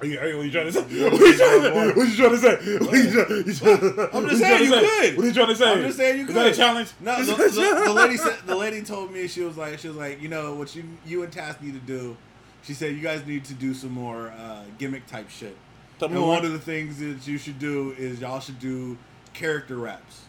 [0.00, 0.84] Are you, are you, trying to say?
[0.90, 1.90] Yeah, What you trying to say?
[1.94, 2.78] What you trying to say?
[2.78, 5.16] What you trying, you trying, I'm just saying you could.
[5.16, 5.72] What are you trying to say?
[5.72, 6.36] I'm just saying you Is could.
[6.36, 6.92] that a challenge?
[7.00, 9.96] No, the, the, the lady said the lady told me she was like she was
[9.96, 12.16] like you know what you you and Task need to do.
[12.62, 15.56] She said you guys need to do some more uh, gimmick type shit.
[15.98, 18.96] Tell And one of the things that you should do is y'all should do
[19.34, 20.22] character raps.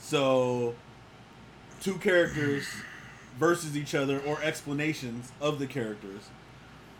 [0.00, 0.74] So,
[1.80, 2.66] two characters
[3.40, 6.28] versus each other or explanations of the characters.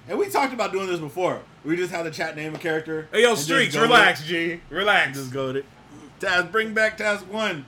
[0.08, 1.42] And we talked about doing this before.
[1.64, 3.06] We just had the chat name a character.
[3.12, 4.24] Hey, yo, Streaks, relax.
[4.24, 4.60] G.
[4.70, 5.18] Relax.
[5.18, 5.66] Just go it.
[6.18, 7.66] Task, bring back Task One.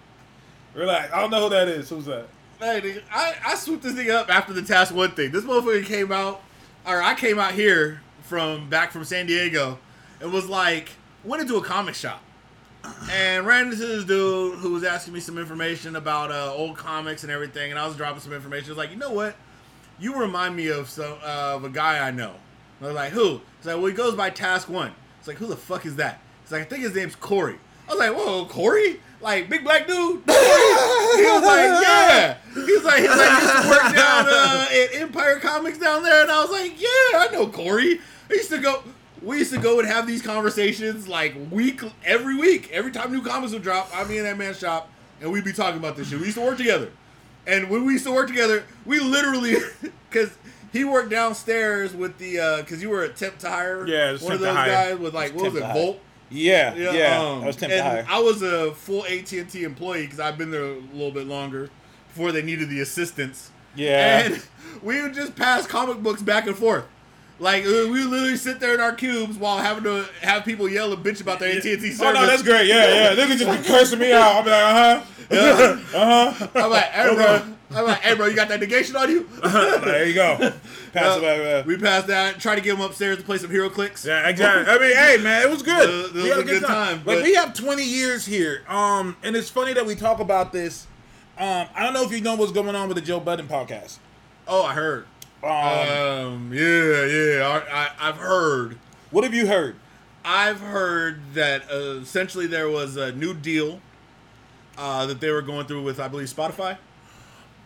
[0.75, 1.13] Relax.
[1.13, 1.91] I don't know who that is.
[1.91, 2.27] Who's that?
[2.59, 5.31] Hey, I, I swooped this thing up after the Task One thing.
[5.31, 6.43] This motherfucker came out,
[6.87, 9.79] or I came out here from back from San Diego
[10.21, 10.91] and was like,
[11.25, 12.23] went into a comic shop
[13.11, 17.23] and ran into this dude who was asking me some information about uh, old comics
[17.23, 17.71] and everything.
[17.71, 18.67] And I was dropping some information.
[18.67, 19.37] I was like, you know what?
[19.99, 22.35] You remind me of some uh, of a guy I know.
[22.81, 23.41] I was like, who?
[23.59, 24.93] He's like, well, he goes by Task One.
[25.19, 26.21] It's like, who the fuck is that?
[26.43, 27.59] He's like, I think his name's Corey.
[27.89, 29.01] I was like, whoa, Corey?
[29.21, 30.23] Like big black dude?
[30.27, 32.39] he was like, yeah.
[32.55, 36.23] He was like, he's like, used to work down uh, at Empire Comics down there,
[36.23, 38.01] and I was like, yeah, I know Corey.
[38.29, 38.83] I used to go.
[39.23, 42.71] We used to go and have these conversations like week every week.
[42.73, 45.53] Every time new comics would drop, I'd be in that man's shop, and we'd be
[45.53, 46.19] talking about this shit.
[46.19, 46.91] We used to work together,
[47.47, 49.57] and when we used to work together, we literally
[50.11, 50.31] because.
[50.73, 54.13] He worked downstairs with the uh because you were a temp to hire, Yeah, it
[54.13, 54.91] was one of temp to those hire.
[54.93, 55.73] guys with like was what was it, to.
[55.75, 56.01] Volt?
[56.31, 57.21] Yeah, Yeah, yeah.
[57.21, 58.07] um, I was tempted and higher.
[58.09, 61.27] I was a full AT and T employee because I've been there a little bit
[61.27, 61.69] longer
[62.09, 63.51] before they needed the assistance.
[63.77, 64.21] Yeah.
[64.25, 64.43] and
[64.83, 66.87] we would just pass comic books back and forth.
[67.43, 70.93] Like uh, we literally sit there in our cubes while having to have people yell
[70.93, 72.01] and bitch about their AT and T service.
[72.01, 72.69] Oh no, that's great.
[72.69, 73.15] Yeah, yeah.
[73.17, 74.37] Niggas just be cursing me out.
[74.37, 75.03] I'll be like,
[75.33, 76.49] uh huh, uh huh.
[76.55, 77.43] I'm like, hey bro,
[77.75, 79.29] I'm like, hey bro, you got that negation on you?
[79.43, 80.37] there you go.
[80.93, 82.39] Pass Uh, uh, we passed that.
[82.39, 84.07] Try to get them upstairs to play some HeroClix.
[84.07, 84.73] Yeah, exactly.
[84.73, 85.89] I mean, hey, man, it was good.
[85.89, 88.63] Uh, it We was had a good time, Like but- we have 20 years here.
[88.69, 90.87] Um, and it's funny that we talk about this.
[91.39, 93.99] Um, I don't know if you know what's going on with the Joe Budden podcast.
[94.47, 95.07] Oh, I heard.
[95.43, 98.79] Um, Um, yeah, yeah, I, I, I've heard.
[99.11, 99.77] what have you heard?
[100.25, 103.81] I've heard that uh, essentially there was a new deal
[104.79, 106.79] uh, that they were going through with, I believe, Spotify.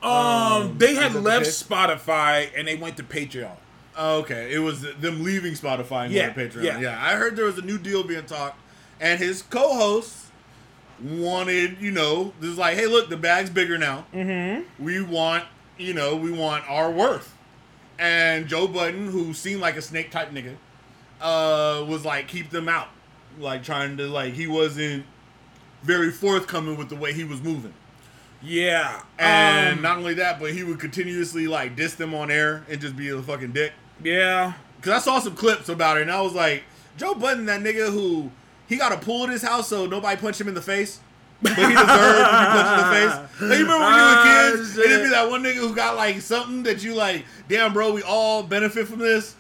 [0.03, 1.47] Um, they had is the left?
[1.47, 3.57] Spotify and they went to Patreon.
[3.99, 6.65] Oh, okay, it was them leaving Spotify and Yeah, going to Patreon.
[6.65, 6.81] yeah.
[6.81, 6.99] Yeah.
[7.05, 8.59] I heard there was a new deal being talked,
[9.01, 10.31] and his co-hosts
[11.03, 14.07] wanted, you know, this is like, hey, look, the bag's bigger now.
[14.15, 14.83] Mm-hmm.
[14.85, 15.45] We want,
[15.79, 17.35] you know, we want our worth.
[17.99, 20.57] And Joe Budden, who seemed like a snake type nigga,
[21.21, 22.89] uh, was like, keep them out,
[23.39, 25.07] like trying to like he wasn't
[25.83, 27.73] very forthcoming with the way he was moving.
[28.43, 32.65] Yeah, And um, not only that, but he would continuously like diss them on air
[32.69, 33.73] and just be a fucking dick.
[34.03, 36.63] yeah, Cause I saw some clips about it, and I was like,
[36.99, 38.31] Joe Budden, that nigga who
[38.69, 41.01] he got a pool at his house so nobody punched him in the face,
[41.43, 43.21] but he deserved to be punched in the face.
[43.39, 44.85] Like, you remember when you were Ah, kids, shit.
[44.85, 47.93] and it'd be that one nigga who got like something that you like, damn, bro,
[47.93, 49.35] we all benefit from this,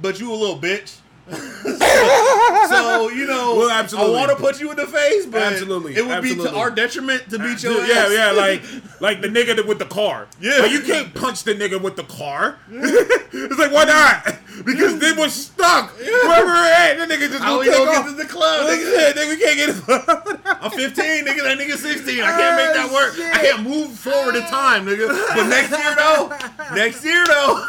[0.00, 0.96] but you a little bitch.
[1.30, 4.14] so you know, Well, absolutely.
[4.14, 6.70] I want to put you in the face, but Absolutely, it would be to our
[6.70, 8.12] detriment to beat your yeah, ass.
[8.12, 8.62] yeah, like
[9.00, 10.26] like the nigga with the car.
[10.40, 10.58] Yeah.
[10.58, 12.58] like you can't punch the nigga with the car.
[12.70, 14.36] it's like why not?
[14.64, 15.96] Because they were stuck.
[15.96, 18.04] Wherever we're at, that nigga just gonna take off.
[18.04, 18.68] get to the club?
[18.68, 19.12] Nigga?
[19.12, 19.38] nigga.
[19.40, 20.62] Can't get.
[20.62, 21.42] I'm 15, nigga.
[21.42, 22.20] That nigga 16.
[22.20, 23.14] I can't make that oh, work.
[23.16, 25.08] Oh, I can't move forward in time, nigga.
[25.34, 27.64] But next year though, next year though.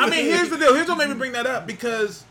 [0.00, 0.74] I mean, here's the deal.
[0.74, 2.24] Here's what made me bring that up because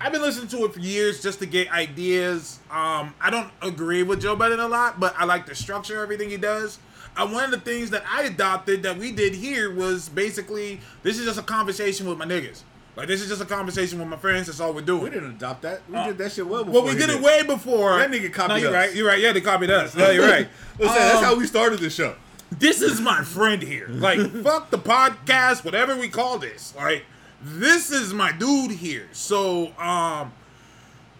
[0.00, 2.58] I've been listening to it for years just to get ideas.
[2.70, 6.02] Um, I don't agree with Joe Budden a lot, but I like the structure of
[6.02, 6.78] everything he does.
[7.16, 11.18] Uh, one of the things that I adopted that we did here was basically this
[11.18, 12.62] is just a conversation with my niggas.
[12.96, 14.46] Like this is just a conversation with my friends.
[14.46, 15.02] That's all we're doing.
[15.04, 15.80] we didn't adopt that.
[15.88, 16.82] We did that shit well before.
[16.82, 17.98] Well, we did it way before.
[17.98, 18.74] That nigga copied No, you're us.
[18.74, 18.94] right.
[18.94, 19.20] You're right.
[19.20, 19.94] Yeah, they copied us.
[19.96, 20.48] No, you're right.
[20.78, 22.14] Listen, that's Um, how we started this show.
[22.50, 23.86] this is my friend here.
[23.88, 26.74] Like, fuck the podcast, whatever we call this.
[26.76, 27.04] Like,
[27.44, 29.08] this is my dude here.
[29.12, 30.32] So, um,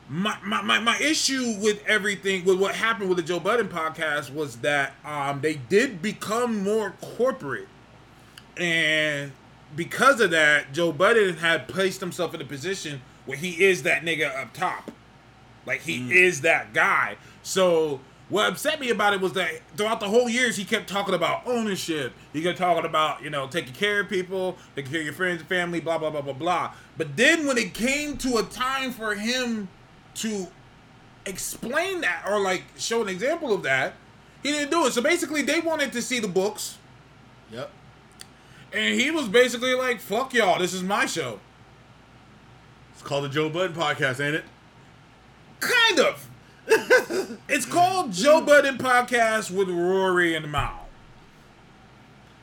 [0.08, 4.32] my, my, my, my issue with everything, with what happened with the Joe Budden podcast
[4.32, 7.68] was that um, they did become more corporate.
[8.56, 9.32] And
[9.74, 14.02] because of that, Joe Budden had placed himself in a position where he is that
[14.02, 14.90] nigga up top.
[15.66, 17.16] Like he is that guy.
[17.42, 21.14] So What upset me about it was that throughout the whole years he kept talking
[21.14, 22.12] about ownership.
[22.32, 25.40] He kept talking about you know taking care of people, taking care of your friends
[25.40, 26.72] and family, blah blah blah blah blah.
[26.96, 29.68] But then when it came to a time for him
[30.16, 30.48] to
[31.26, 33.92] explain that or like show an example of that,
[34.42, 34.92] he didn't do it.
[34.94, 36.78] So basically, they wanted to see the books,
[37.52, 37.70] Yep.
[38.72, 41.40] and he was basically like, "Fuck y'all, this is my show."
[42.94, 44.44] It's called the Joe Budden podcast, ain't it?
[45.60, 46.26] Kind of.
[47.48, 50.88] It's called Joe Budden Podcast with Rory and Mal.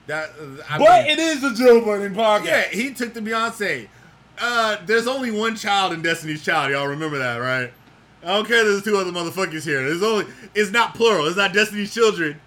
[0.07, 0.29] That
[0.69, 2.45] I But mean, it is the Joe Budden podcast.
[2.45, 3.87] yeah, he took the Beyonce.
[4.39, 6.71] Uh, there's only one child in Destiny's Child.
[6.71, 7.71] Y'all remember that, right?
[8.23, 8.63] I don't care.
[8.63, 9.83] There's two other motherfuckers here.
[9.83, 10.25] There's only.
[10.55, 11.27] It's not plural.
[11.27, 12.39] It's not Destiny's Children.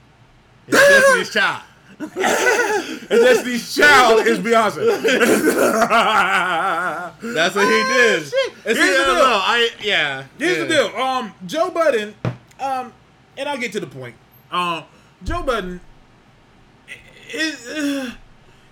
[0.67, 1.63] It's Destiny's Child.
[2.15, 4.85] And Destiny's Child is Beyonce.
[7.35, 8.23] That's what he did.
[8.23, 8.53] Oh, shit.
[8.65, 9.15] Here's the deal.
[9.15, 9.41] know.
[9.43, 10.25] I yeah.
[10.39, 10.65] Here's yeah.
[10.65, 10.87] the deal.
[11.01, 12.15] Um, Joe Budden,
[12.61, 12.93] um,
[13.37, 14.15] and I'll get to the point.
[14.51, 14.85] Um,
[15.23, 15.81] Joe Budden
[17.33, 18.13] is uh,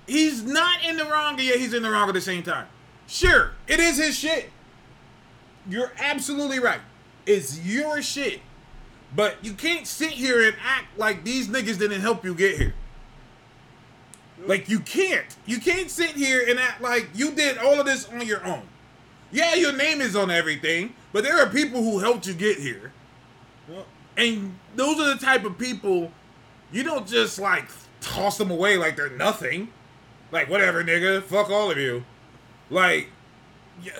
[0.06, 2.66] he's not in the wrong, yet he's in the wrong at the same time.
[3.06, 4.50] Sure, it is his shit.
[5.68, 6.80] You're absolutely right.
[7.26, 8.40] It's your shit.
[9.14, 12.74] But you can't sit here and act like these niggas didn't help you get here.
[14.46, 15.26] Like you can't.
[15.46, 18.62] You can't sit here and act like you did all of this on your own.
[19.30, 22.92] Yeah, your name is on everything, but there are people who helped you get here.
[23.68, 26.12] Well, And those are the type of people
[26.70, 27.68] you don't just like
[28.00, 29.68] toss them away like they're nothing.
[30.30, 32.04] Like whatever, nigga, fuck all of you.
[32.70, 33.08] Like,
[33.82, 33.92] yeah.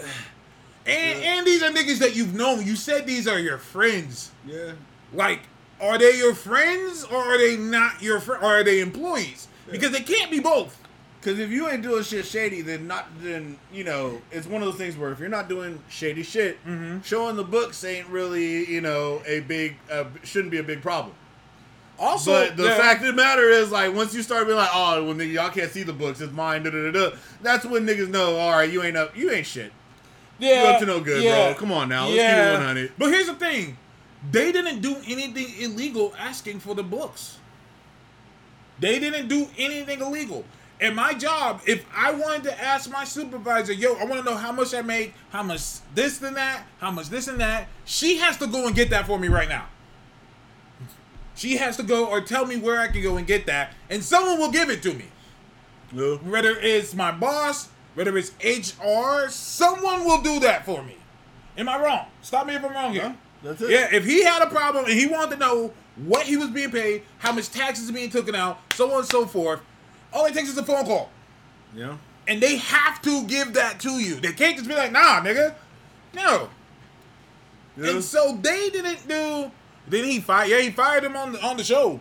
[0.87, 2.66] and and these are niggas that you've known.
[2.66, 4.33] You said these are your friends.
[4.46, 4.72] Yeah.
[5.12, 5.40] Like,
[5.81, 8.42] are they your friends or are they not your friend?
[8.42, 9.48] Or are they employees?
[9.70, 10.79] Because they can't be both.
[11.20, 14.66] Because if you ain't doing shit shady, then not then you know it's one of
[14.66, 16.59] those things where if you're not doing shady shit,
[17.05, 21.14] showing the books ain't really you know a big uh, shouldn't be a big problem.
[21.98, 24.70] Also, But the yeah, fact of the matter is, like, once you start being like,
[24.72, 27.16] oh, well, nigga, y'all can't see the books, it's mine, da da da da.
[27.42, 29.70] That's when niggas know, all right, you ain't up, you ain't shit.
[30.40, 31.55] yeah, You up to no good, bro.
[31.55, 32.92] Come on now, let's keep it 100.
[32.98, 33.77] But here's the thing:
[34.33, 37.38] they didn't do anything illegal asking for the books.
[38.83, 40.45] They didn't do anything illegal.
[40.81, 44.37] And my job, if I wanted to ask my supervisor, yo, I want to know
[44.37, 45.61] how much I make, how much
[45.95, 49.07] this and that, how much this and that, she has to go and get that
[49.07, 49.66] for me right now.
[51.37, 54.03] She has to go or tell me where I can go and get that, and
[54.03, 55.05] someone will give it to me.
[55.92, 56.16] Yeah.
[56.16, 60.97] Whether it's my boss, whether it's HR, someone will do that for me.
[61.57, 62.07] Am I wrong?
[62.21, 63.03] Stop me if I'm wrong here.
[63.03, 63.14] Huh?
[63.45, 63.71] That's it.
[63.71, 66.70] Yeah, if he had a problem and he wanted to know what he was being
[66.70, 69.61] paid, how much taxes are being taken out, so on and so forth,
[70.12, 71.11] all it takes is a phone call.
[71.74, 71.96] Yeah.
[72.28, 74.16] And they have to give that to you.
[74.16, 75.55] They can't just be like, nah, nigga.
[76.14, 76.48] No.
[77.76, 77.90] Yeah.
[77.90, 79.50] And so they didn't do.
[79.88, 80.48] Then he fired.
[80.50, 82.00] Yeah, he fired him on the on the show.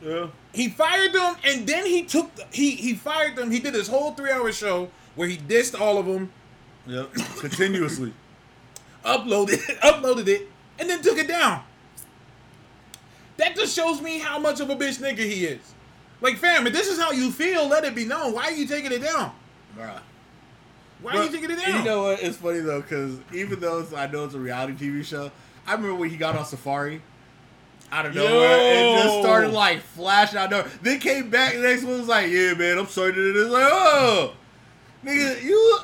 [0.00, 0.28] yeah.
[0.52, 3.50] He fired them, and then he took the, he he fired them.
[3.50, 6.32] He did this whole three hour show where he dissed all of them,
[6.86, 7.04] Yeah.
[7.38, 8.12] Continuously.
[9.04, 11.62] uploaded uploaded it, and then took it down.
[13.40, 15.74] That just shows me how much of a bitch nigga he is.
[16.20, 18.34] Like, fam, if this is how you feel, let it be known.
[18.34, 19.32] Why are you taking it down?
[19.74, 19.98] Bruh.
[21.00, 21.78] Why are you taking it down?
[21.78, 22.22] You know what?
[22.22, 25.30] It's funny though, because even though I know it's a reality TV show,
[25.66, 27.00] I remember when he got on Safari.
[27.90, 28.22] Out of Yo.
[28.22, 30.66] nowhere, it just started like flashing out there.
[30.82, 31.54] Then came back.
[31.54, 34.34] The next one was like, "Yeah, man, I'm sorry to this." Like, oh,
[35.04, 35.78] nigga, you.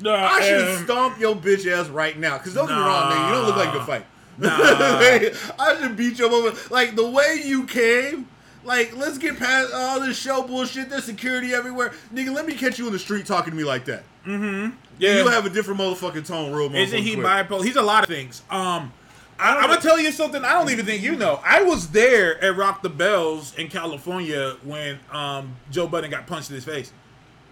[0.00, 2.38] Nah, I should um, stomp your bitch ass right now.
[2.38, 4.06] Cause don't get me wrong, nigga, you don't look like you fight.
[4.38, 4.50] Nah.
[4.58, 6.56] I should beat your over.
[6.72, 8.28] Like the way you came.
[8.64, 10.90] Like, let's get past all this show bullshit.
[10.90, 12.34] There's security everywhere, nigga.
[12.34, 14.02] Let me catch you in the street talking to me like that.
[14.26, 14.74] Mm-hmm.
[14.98, 15.22] Yeah.
[15.22, 17.24] You have a different motherfucking tone, real Isn't he quick.
[17.24, 17.64] bipolar?
[17.64, 18.42] He's a lot of things.
[18.50, 18.92] Um,
[19.38, 20.44] I, I'm gonna tell you something.
[20.44, 21.40] I don't even think you know.
[21.44, 26.50] I was there at Rock the Bells in California when um, Joe Budden got punched
[26.50, 26.92] in his face.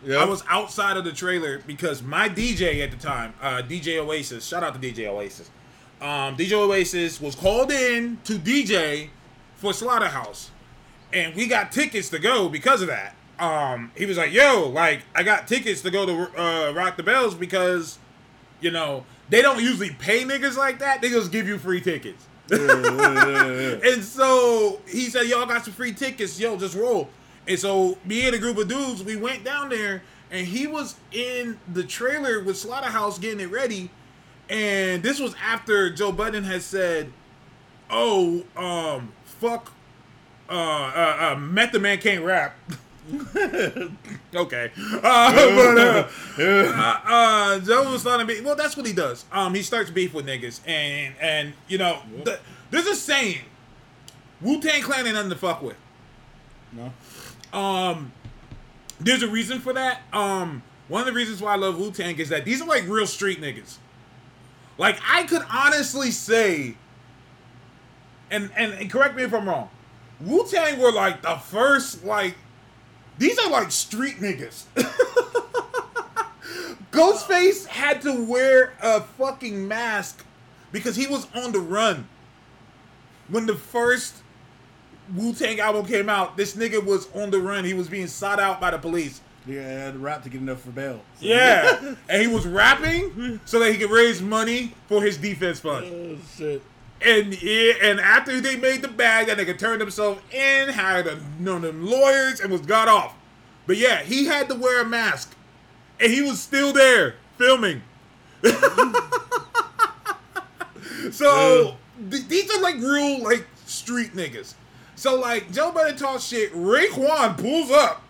[0.04, 0.16] Yeah.
[0.16, 4.44] I was outside of the trailer because my DJ at the time, uh, DJ Oasis,
[4.44, 5.50] shout out to DJ Oasis.
[6.00, 9.08] Um, DJ Oasis was called in to DJ
[9.56, 10.50] for Slaughterhouse,
[11.12, 13.14] and we got tickets to go because of that.
[13.38, 17.02] Um, he was like, "Yo, like I got tickets to go to uh, Rock the
[17.02, 17.98] Bells because,
[18.60, 21.00] you know, they don't usually pay niggas like that.
[21.00, 23.78] They just give you free tickets." Yeah, yeah, yeah, yeah.
[23.92, 26.38] And so he said, "Y'all got some free tickets.
[26.38, 27.08] Yo, just roll."
[27.48, 30.96] And so me and a group of dudes, we went down there, and he was
[31.12, 33.90] in the trailer with Slaughterhouse getting it ready.
[34.48, 37.12] And this was after Joe Budden had said,
[37.90, 39.72] "Oh, um, fuck,
[40.48, 42.56] uh, uh, uh Method Man can't rap."
[44.34, 48.40] okay, uh, but uh, uh, uh, Joe was starting to be.
[48.40, 49.24] Well, that's what he does.
[49.30, 52.38] Um, he starts beef with niggas, and and you know, the,
[52.70, 53.40] there's a saying
[54.40, 55.76] Wu Tang Clan ain't nothing to fuck with.
[56.72, 56.92] No.
[57.58, 58.12] Um,
[59.00, 60.02] there's a reason for that.
[60.12, 62.86] Um, one of the reasons why I love Wu Tang is that these are like
[62.88, 63.78] real street niggas.
[64.78, 66.76] Like I could honestly say,
[68.30, 69.70] and and, and correct me if I'm wrong,
[70.20, 72.36] Wu Tang were like the first like
[73.18, 74.64] these are like street niggas.
[76.90, 80.24] Ghostface had to wear a fucking mask
[80.72, 82.08] because he was on the run.
[83.28, 84.22] When the first
[85.14, 87.64] Wu Tang album came out, this nigga was on the run.
[87.64, 89.20] He was being sought out by the police.
[89.46, 91.00] Yeah, I had to rap to get enough for bail.
[91.20, 95.60] So- Yeah, and he was rapping so that he could raise money for his defense
[95.60, 95.86] fund.
[95.86, 96.62] Oh shit.
[97.04, 101.18] And yeah, and after they made the bag, that nigga turned himself in, hired a,
[101.38, 103.14] none of them lawyers, and was got off.
[103.66, 105.34] But yeah, he had to wear a mask,
[106.00, 107.82] and he was still there filming.
[111.10, 111.76] so
[112.10, 114.54] th- these are like real like street niggas.
[114.94, 118.02] So like Joe Budden talks shit, Raekwon pulls up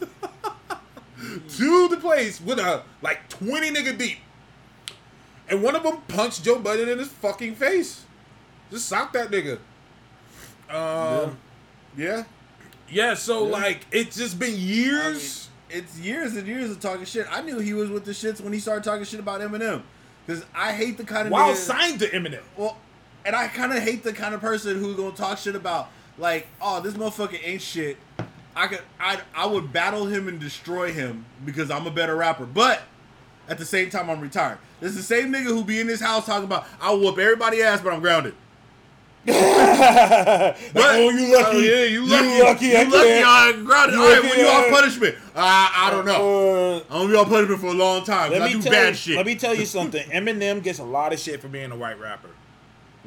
[1.48, 4.18] to the place with a like twenty nigga deep.
[5.48, 8.04] And one of them punched Joe Budden in his fucking face.
[8.70, 9.58] Just socked that nigga.
[10.68, 11.36] Um,
[11.96, 12.24] Yeah.
[12.88, 13.14] yeah.
[13.14, 13.52] so Yeah.
[13.52, 15.48] like it's just been I mean, years.
[15.68, 17.26] it's years and years of talking shit.
[17.30, 19.82] I knew he was with the shits when he started talking shit about Eminem.
[20.26, 22.42] Because I hate the kind of while nigga- signed to Eminem.
[22.56, 22.76] Well,
[23.24, 26.46] and I kind of hate the kind of person who's gonna talk shit about like,
[26.62, 27.96] oh, this motherfucker ain't shit.
[28.60, 32.44] I could, I, I would battle him and destroy him because I'm a better rapper.
[32.44, 32.82] But
[33.48, 34.58] at the same time, I'm retired.
[34.80, 37.62] This is the same nigga who be in this house talking about I'll whoop everybody
[37.62, 38.34] ass, but I'm grounded.
[39.26, 41.56] But, oh, you lucky.
[41.56, 42.28] Oh, yeah, you lucky.
[42.28, 42.66] You lucky.
[42.66, 43.22] You I lucky.
[43.24, 43.96] I'm grounded.
[43.96, 45.14] You All right, when you uh, punishment?
[45.34, 46.76] Uh, I don't know.
[46.76, 48.30] Uh, I'm gonna be on punishment for a long time.
[48.32, 49.16] let I me do tell bad you, shit.
[49.16, 50.06] Let me tell you something.
[50.10, 52.30] Eminem gets a lot of shit for being a white rapper.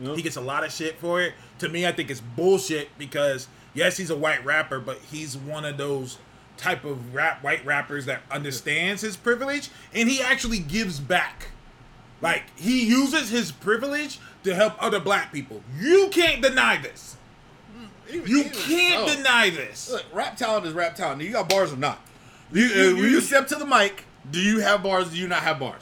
[0.01, 0.15] Yep.
[0.15, 1.33] He gets a lot of shit for it.
[1.59, 5.65] To me, I think it's bullshit because yes, he's a white rapper, but he's one
[5.65, 6.17] of those
[6.57, 11.47] type of rap white rappers that understands his privilege and he actually gives back.
[12.21, 15.62] Like he uses his privilege to help other black people.
[15.79, 17.17] You can't deny this.
[18.09, 19.15] Even- You even can't so.
[19.15, 19.89] deny this.
[19.91, 21.21] Look, rap talent is rap talent.
[21.21, 21.99] You got bars or not.
[22.51, 25.09] You, uh, when you step to the mic, do you have bars?
[25.09, 25.81] Do you not have bars?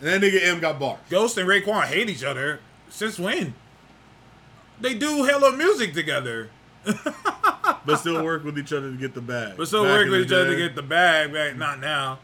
[0.00, 0.98] And that nigga M got bars.
[1.08, 2.60] Ghost and Raekwon hate each other.
[2.90, 3.54] Since when?
[4.80, 6.50] They do hella music together.
[7.86, 9.56] But still work with each other to get the bag.
[9.56, 11.56] But still Back work with each other to get the bag back.
[11.56, 12.18] Not now.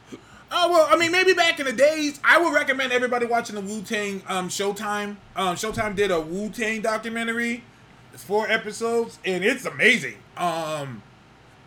[0.55, 3.63] Oh well, I mean, maybe back in the days, I would recommend everybody watching the
[3.63, 5.17] Wu Tang um, Showtime.
[5.35, 7.65] Um, Showtime did a Wu Tang documentary,
[8.13, 10.17] it's four episodes, and it's amazing.
[10.37, 11.03] Um,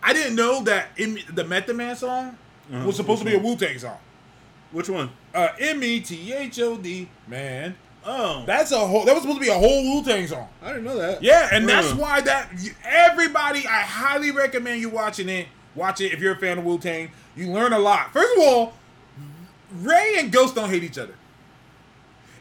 [0.04, 2.38] I didn't know that in, the Method Man song
[2.72, 3.98] Uh-huh, was supposed to be a Wu Tang song.
[4.72, 5.10] Which one?
[5.34, 7.76] Uh, M E T H O D man.
[8.06, 9.04] Oh, That's a whole.
[9.06, 10.48] That was supposed to be a whole Wu Tang song.
[10.62, 11.24] I didn't know that.
[11.24, 12.52] Yeah, and that's why that
[12.84, 15.48] everybody, I highly recommend you watching it.
[15.74, 17.10] Watch it if you're a fan of Wu Tang.
[17.36, 18.14] You learn a lot.
[18.14, 18.74] First of all,
[19.82, 21.16] Ray and Ghost don't hate each other.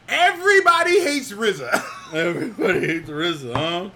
[0.07, 1.83] Everybody hates RZA.
[2.13, 3.89] Everybody hates RZA, huh?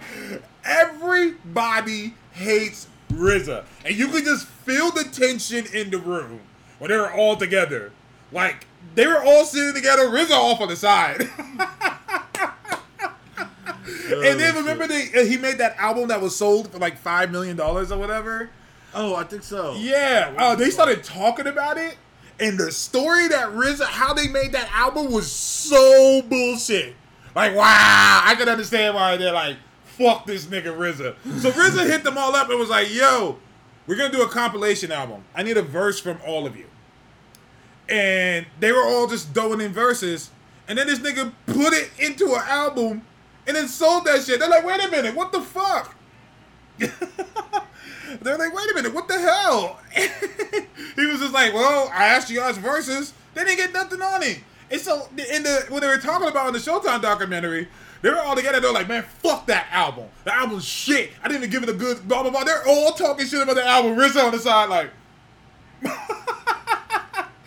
[0.64, 6.40] Everybody hates RZA, and you could just feel the tension in the room
[6.78, 7.92] when they were all together.
[8.32, 11.20] Like they were all sitting together, RZA off on the side.
[14.12, 17.30] and then remember they uh, he made that album that was sold for like five
[17.30, 18.50] million dollars or whatever.
[18.94, 19.76] Oh, I think so.
[19.76, 21.96] Yeah, uh, they started talking about it,
[22.40, 26.96] and the story that RZA, how they made that album was so bullshit.
[27.34, 31.14] Like, wow, I could understand why they're like, fuck this nigga RZA.
[31.40, 33.38] So RZA hit them all up and was like, yo,
[33.86, 35.22] we're gonna do a compilation album.
[35.34, 36.66] I need a verse from all of you.
[37.90, 40.30] And they were all just throwing in verses,
[40.68, 43.02] and then this nigga put it into an album,
[43.46, 44.38] and then sold that shit.
[44.38, 45.96] They're like, wait a minute, what the fuck?
[46.78, 49.80] They're like, wait a minute, what the hell?
[49.94, 53.12] he was just like, well, I asked you guys verses.
[53.34, 54.40] They didn't get nothing on it.
[54.70, 57.68] And so, in the when they were talking about in the Showtime documentary,
[58.02, 58.60] they were all together.
[58.60, 60.06] They're like, man, fuck that album.
[60.24, 61.10] The album's shit.
[61.22, 62.44] I didn't even give it a good blah blah blah.
[62.44, 63.96] They're all talking shit about the album.
[63.96, 64.90] RZA on the side, like,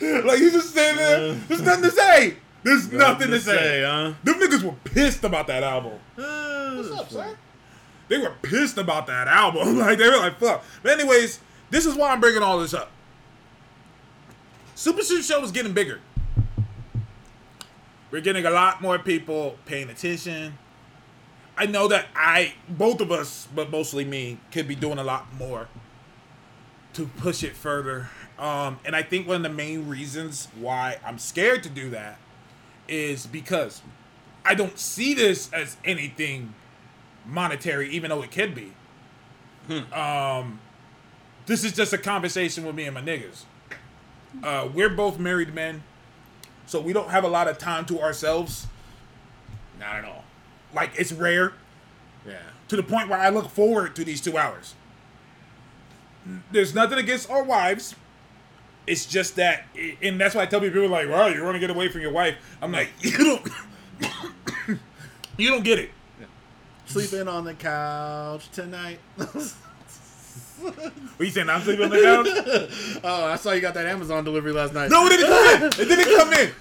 [0.25, 1.33] like he's just standing there.
[1.47, 2.37] There's nothing to say.
[2.63, 3.83] There's nothing, to say.
[3.83, 4.13] huh?
[4.23, 5.99] Them niggas were pissed about that album.
[6.15, 7.37] What's What's up, son?
[8.07, 9.77] They were pissed about that album.
[9.83, 11.39] Like they were like, "Fuck." But anyways,
[11.69, 12.91] this is why I'm bringing all this up.
[14.75, 15.99] Super Shoot Show is getting bigger.
[18.11, 20.57] We're getting a lot more people paying attention.
[21.57, 25.33] I know that I, both of us, but mostly me, could be doing a lot
[25.37, 25.67] more
[26.93, 28.09] to push it further.
[28.43, 32.17] Um, and I think one of the main reasons why I'm scared to do that
[32.89, 33.81] is because
[34.45, 36.53] I don't see this as anything
[37.25, 38.73] monetary, even though it could be.
[39.93, 40.59] Um,
[41.45, 43.43] this is just a conversation with me and my niggas.
[44.43, 45.83] Uh, we're both married men,
[46.65, 48.67] so we don't have a lot of time to ourselves.
[49.79, 50.25] Not at all.
[50.73, 51.53] Like it's rare
[52.27, 52.39] Yeah.
[52.67, 54.75] to the point where I look forward to these two hours.
[56.51, 57.95] There's nothing against our wives.
[58.85, 59.65] It's just that,
[60.01, 62.11] and that's why I tell people like, "Well, you want to get away from your
[62.11, 63.49] wife." I'm like, you don't,
[65.37, 65.91] you don't get it.
[66.85, 68.99] Sleeping on the couch tonight.
[71.17, 71.47] What you saying?
[71.49, 73.01] I'm sleeping on the couch?
[73.03, 74.89] oh, I saw you got that Amazon delivery last night.
[74.89, 75.63] No, it didn't come in.
[75.79, 76.51] It didn't come in.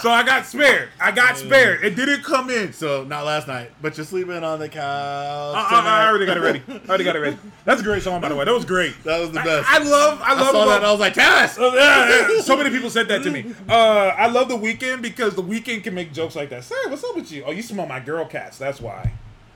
[0.00, 0.88] So I got spared.
[1.00, 1.84] I got spared.
[1.84, 2.72] It didn't come in.
[2.72, 4.82] So not last night, but you're sleeping on the couch.
[4.82, 6.62] I, I- I already got it ready.
[6.68, 7.38] I already got it ready.
[7.64, 8.44] That's a great song, by the way.
[8.44, 8.94] That was great.
[9.04, 9.70] That was the best.
[9.70, 10.20] I, love.
[10.22, 10.38] I love.
[10.38, 10.50] I love.
[10.50, 10.84] saw about- that.
[10.84, 12.40] I was like, yeah, yeah.
[12.40, 13.54] So many people said that to me.
[13.68, 16.64] Uh, I love the Weeknd because the Weeknd can make jokes like that.
[16.64, 17.44] Sir, what's up with you?
[17.46, 18.58] Oh, you smell my girl cats.
[18.58, 19.12] That's why.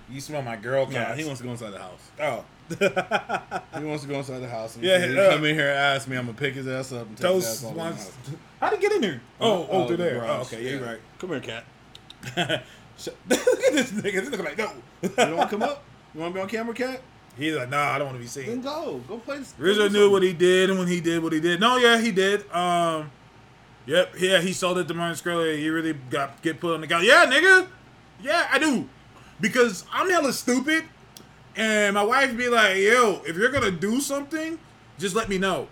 [0.08, 1.18] You smell my girl cats.
[1.18, 2.10] he wants to go inside the house.
[2.22, 4.74] oh, He wants to go inside the house.
[4.76, 6.16] And Yeah, he uh, come in here and ask me.
[6.16, 8.06] I'm gonna pick his ass up and take his ass Toast all wants.
[8.08, 8.40] over the house.
[8.60, 9.20] How'd he get in there?
[9.40, 10.14] Oh, oh, through the there.
[10.20, 10.30] garage.
[10.30, 10.98] Oh, okay, yeah, you're right.
[11.18, 11.64] Come here, cat.
[12.36, 12.64] Look at
[13.72, 14.02] this nigga.
[14.24, 14.70] This nigga like no.
[15.02, 15.84] You don't want to come up?
[16.14, 17.00] You want to be on camera, cat?
[17.36, 18.46] He's like, nah, I don't want to be seen.
[18.46, 19.00] Then go.
[19.06, 19.38] Go play.
[19.38, 21.60] this- RZA knew what he did, and when he did what he did.
[21.60, 22.50] No, yeah, he did.
[22.52, 23.12] Um,
[23.86, 25.56] yep, yeah, he sold it to Martin Shkreli.
[25.58, 27.04] He really got get put on the couch.
[27.04, 27.68] Yeah, nigga.
[28.20, 28.88] Yeah, I do.
[29.40, 30.82] Because I'm hella stupid,
[31.58, 34.58] and my wife be like, "Yo, if you're gonna do something,
[34.98, 35.68] just let me know."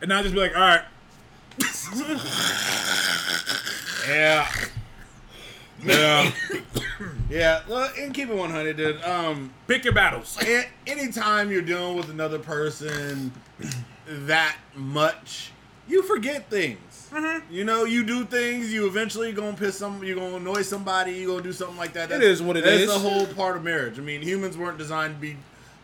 [0.00, 0.82] And I just be like, "All right."
[4.06, 4.46] Yeah.
[5.82, 6.30] Yeah.
[7.30, 7.62] yeah.
[7.68, 9.02] Well, and keep it 100, dude.
[9.02, 10.36] Um, Pick your battles.
[10.42, 13.32] a- anytime you're dealing with another person
[14.06, 15.52] that much,
[15.88, 16.78] you forget things.
[17.14, 17.52] Mm-hmm.
[17.52, 18.72] You know, you do things.
[18.72, 20.02] You eventually gonna piss some.
[20.02, 21.12] You gonna annoy somebody.
[21.12, 22.10] You gonna do something like that.
[22.10, 22.92] It is what it that's is.
[22.92, 23.98] the whole part of marriage.
[23.98, 25.36] I mean, humans weren't designed to be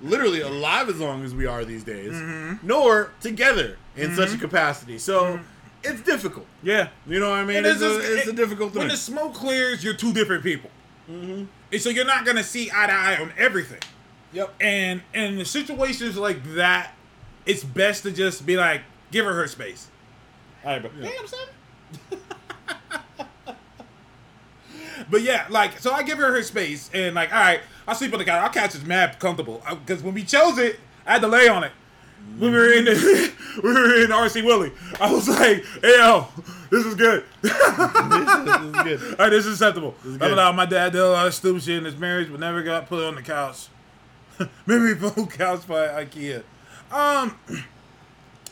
[0.03, 2.67] literally alive as long as we are these days, Mm-hmm.
[2.67, 4.99] nor together in such a capacity.
[4.99, 5.39] So
[5.85, 6.47] it's difficult.
[6.63, 6.89] Yeah.
[7.07, 7.59] You know what I mean?
[7.59, 8.81] And It's, it's a, just- it's a difficult thing.
[8.81, 10.71] When the smoke clears, you're two different people.
[11.11, 11.45] Mm-hmm.
[11.73, 13.81] And so you're not gonna see eye to eye on everything.
[14.33, 14.55] Yep.
[14.61, 16.93] And and in situations like that,
[17.47, 19.89] it's best to just be like, give her her space.
[20.65, 20.91] All right, bro.
[21.01, 21.49] Damn, son.
[25.11, 28.13] but yeah, like, so I give her her space, and like, all right, I'll sleep
[28.13, 28.43] on the couch.
[28.43, 31.65] Our couch is mad comfortable because when we chose it, I had to lay on
[31.65, 31.73] it.
[32.39, 33.33] When we were in the,
[33.63, 36.29] we were in RC Willey, I was like, "Hey, yo,
[36.71, 37.25] this is good.
[37.43, 39.01] this is good.
[39.03, 39.97] All right, this is acceptable.
[40.05, 42.39] is I allowed my dad did a lot of stupid shit in his marriage, but
[42.39, 43.67] never got put on the couch.
[44.67, 46.45] Memory foam couch by IKEA.
[46.93, 47.37] Um,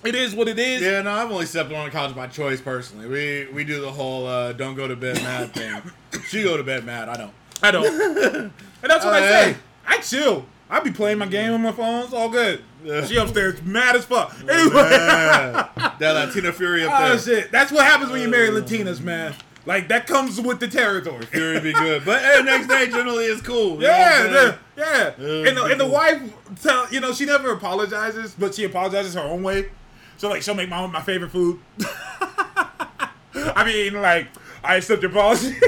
[0.04, 0.82] it is what it is.
[0.82, 3.06] Yeah, no, I've only slept on couch by choice personally.
[3.08, 5.82] We we do the whole uh, don't go to bed mad thing.
[6.28, 7.08] She go to bed mad.
[7.08, 7.32] I don't.
[7.62, 7.86] I don't.
[8.36, 9.56] and that's what Oh, I say.
[9.86, 10.46] I chill.
[10.70, 12.04] I be playing my game on my phone.
[12.04, 12.62] It's all good.
[13.06, 14.34] She upstairs mad as fuck.
[14.40, 14.74] Anyway.
[14.74, 15.68] Yeah.
[15.98, 17.18] that Latina Fury up Oh there.
[17.18, 17.50] shit!
[17.50, 19.34] That's what happens when you marry Latinas, man.
[19.66, 21.24] Like that comes with the territory.
[21.26, 23.82] Fury be good, but hey, next day generally is cool.
[23.82, 24.56] Yeah, yeah.
[24.76, 26.22] Yeah, And the, and the wife,
[26.62, 29.70] tell you know, she never apologizes, but she apologizes her own way.
[30.18, 31.58] So like, she'll make my my favorite food.
[33.34, 34.28] I mean, like,
[34.62, 35.54] I accept your apology.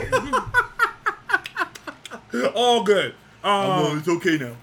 [2.55, 3.14] All good.
[3.42, 4.55] Oh, Um, it's okay now.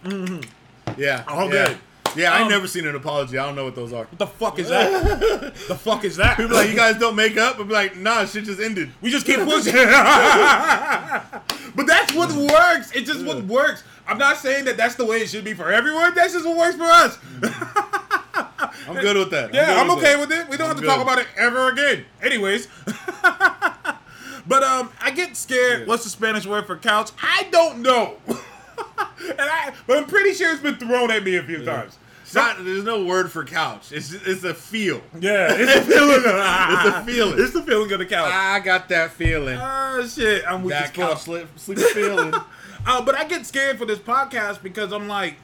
[0.98, 1.52] Yeah, All yeah.
[1.68, 1.78] good.
[2.16, 3.38] Yeah, I Um, ain't never seen an apology.
[3.38, 4.06] I don't know what those are.
[4.06, 5.54] what the fuck is that?
[5.68, 6.38] the fuck is that?
[6.38, 7.60] People like you guys don't make up.
[7.60, 8.90] I'm like, nah, shit just ended.
[9.02, 9.74] We just keep pushing.
[9.76, 9.86] but
[11.86, 12.92] that's what works.
[12.96, 13.84] It's just what works.
[14.08, 16.16] I'm not saying that that's the way it should be for everyone.
[16.16, 17.20] That's just what works for us.
[18.88, 19.54] I'm good with that.
[19.54, 20.20] Yeah, good I'm okay that.
[20.20, 20.50] with it.
[20.50, 22.06] We don't I'm have to talk about it ever again.
[22.22, 22.68] Anyways.
[24.48, 25.88] but um I get scared.
[25.88, 27.12] What's the Spanish word for couch?
[27.22, 28.18] I don't know.
[28.28, 31.98] and I but I'm pretty sure it's been thrown at me a few times.
[32.34, 33.92] Not, there's no word for couch.
[33.92, 35.02] It's it's a feel.
[35.18, 36.22] Yeah, it's the feeling.
[36.26, 37.40] It's a feeling.
[37.40, 38.32] It's the feeling of the couch.
[38.34, 39.58] I got that feeling.
[39.58, 42.34] Oh shit, I'm as that couch sleep, sleep feeling.
[42.86, 45.36] Uh, but I get scared for this podcast because I'm like,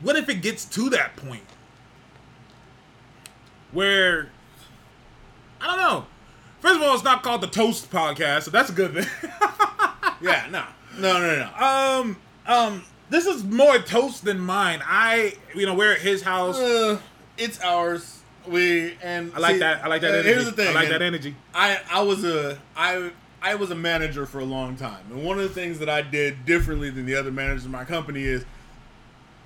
[0.00, 1.42] what if it gets to that point
[3.74, 4.30] where
[5.60, 6.06] I don't know.
[6.60, 9.06] First of all, it's not called the Toast Podcast, so that's a good thing.
[10.22, 10.64] yeah, no,
[10.98, 11.66] no, no, no.
[11.66, 12.16] um,
[12.46, 14.80] um, this is more toast than mine.
[14.84, 16.58] I, you know, we're at his house.
[16.58, 16.98] Uh,
[17.36, 18.22] it's ours.
[18.46, 19.84] We and I like see, that.
[19.84, 20.28] I like that uh, energy.
[20.28, 20.68] Here's the thing.
[20.68, 21.34] I like that energy.
[21.54, 23.10] I I was a I
[23.42, 26.02] I was a manager for a long time, and one of the things that I
[26.02, 28.44] did differently than the other managers in my company is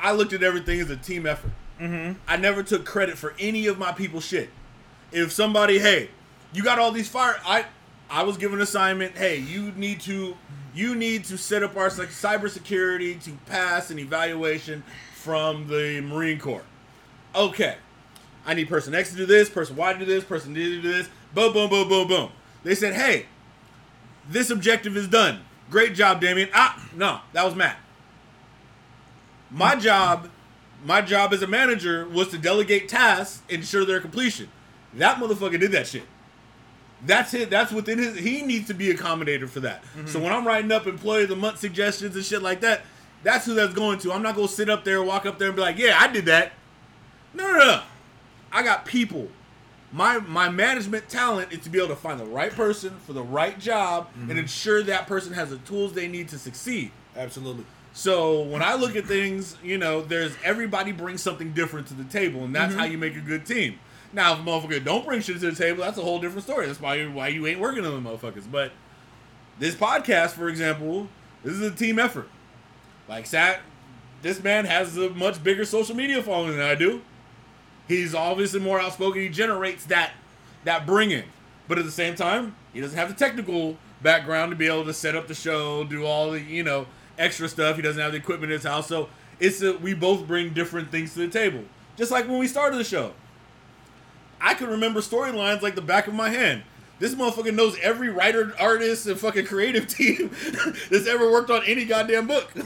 [0.01, 1.53] I looked at everything as a team effort.
[1.81, 2.19] Mm-hmm.
[2.27, 4.51] I never took credit for any of my people's shit.
[5.13, 6.11] If somebody, hey,
[6.53, 7.67] you got all these fire, I
[8.11, 9.17] I was given assignment.
[9.17, 10.37] Hey, you need to
[10.75, 14.83] you need to set up our cybersecurity to pass an evaluation
[15.15, 16.65] from the Marine Corps.
[17.35, 17.77] Okay,
[18.47, 20.83] I need person X to do this, person Y to do this, person D to
[20.83, 21.09] do this.
[21.35, 22.31] Boom, boom, boom, boom, boom.
[22.65, 23.27] They said, hey,
[24.29, 25.41] this objective is done.
[25.71, 26.49] Great job, Damien.
[26.55, 27.77] Ah, no, that was Matt.
[29.51, 30.29] My job,
[30.85, 34.49] my job as a manager was to delegate tasks, ensure their completion.
[34.95, 36.05] That motherfucker did that shit.
[37.05, 37.51] That's it.
[37.51, 38.19] That's within his.
[38.19, 39.85] He needs to be accommodated for that.
[39.95, 40.23] So mm-hmm.
[40.23, 42.83] when I'm writing up employee of the month suggestions and shit like that,
[43.23, 44.13] that's who that's going to.
[44.13, 46.27] I'm not gonna sit up there, walk up there, and be like, "Yeah, I did
[46.27, 46.53] that."
[47.35, 47.83] No, no, no.
[48.51, 49.29] I got people.
[49.93, 53.23] My my management talent is to be able to find the right person for the
[53.23, 54.39] right job and mm-hmm.
[54.39, 56.91] ensure that person has the tools they need to succeed.
[57.17, 57.65] Absolutely.
[57.99, 62.05] So when I look at things, you know, there's everybody brings something different to the
[62.05, 62.79] table, and that's mm-hmm.
[62.79, 63.81] how you make a good team.
[64.13, 66.69] Now, if a motherfucker don't bring shit to the table, that's a whole different story.
[66.69, 68.49] That's why why you ain't working on the motherfuckers.
[68.49, 68.71] But
[69.59, 71.09] this podcast, for example,
[71.43, 72.29] this is a team effort.
[73.09, 73.63] Like Sat,
[74.23, 77.03] this man has a much bigger social media following than I do.
[77.89, 79.23] He's obviously more outspoken.
[79.23, 80.13] He generates that
[80.63, 81.25] that bringing,
[81.67, 84.95] but at the same time, he doesn't have the technical background to be able to
[84.95, 86.87] set up the show, do all the you know
[87.19, 87.77] extra stuff.
[87.77, 89.09] He doesn't have the equipment in his house, so
[89.41, 91.65] it's a, we both bring different things to the table.
[91.97, 93.13] Just like when we started the show,
[94.41, 96.63] I can remember storylines like the back of my hand.
[97.01, 100.31] This motherfucker knows every writer, artist, and fucking creative team
[100.91, 102.51] that's ever worked on any goddamn book.
[102.55, 102.65] He's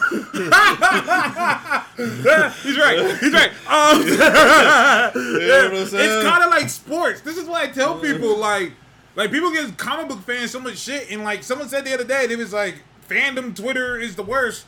[2.79, 3.17] right.
[3.21, 3.51] He's right.
[3.69, 7.21] Um, You know what I'm it's kind of like sports.
[7.21, 8.39] This is what I tell people.
[8.39, 8.73] Like,
[9.17, 12.05] like people give comic book fans so much shit, and like someone said the other
[12.05, 12.77] day, they was like,
[13.13, 14.67] fandom Twitter is the worst.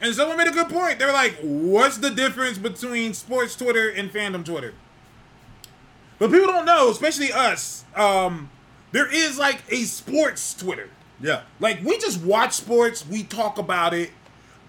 [0.00, 0.98] And someone made a good point.
[0.98, 4.74] They were like, "What's the difference between sports Twitter and fandom Twitter?"
[6.18, 7.84] But people don't know, especially us.
[7.94, 8.50] Um,
[8.92, 10.88] there is like a sports Twitter.
[11.20, 11.42] yeah.
[11.60, 14.10] Like we just watch sports, we talk about it.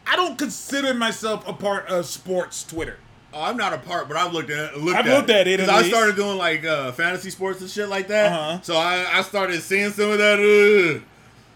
[0.08, 2.98] I don't consider myself a part of sports Twitter.
[3.34, 5.60] Oh, I'm not a part, but I've looked at looked I've at looked at it,
[5.60, 5.90] 'Cause at I least.
[5.90, 8.32] started doing like uh, fantasy sports and shit like that.
[8.32, 8.60] Uh-huh.
[8.62, 10.40] So I, I started seeing some of that.
[10.40, 11.02] Ugh.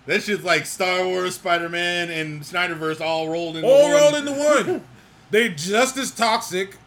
[0.09, 3.91] That shit's like Star Wars, Spider Man, and Snyderverse all rolled into All one.
[4.01, 4.31] rolled into
[4.71, 4.83] one.
[5.29, 6.77] They're just as toxic,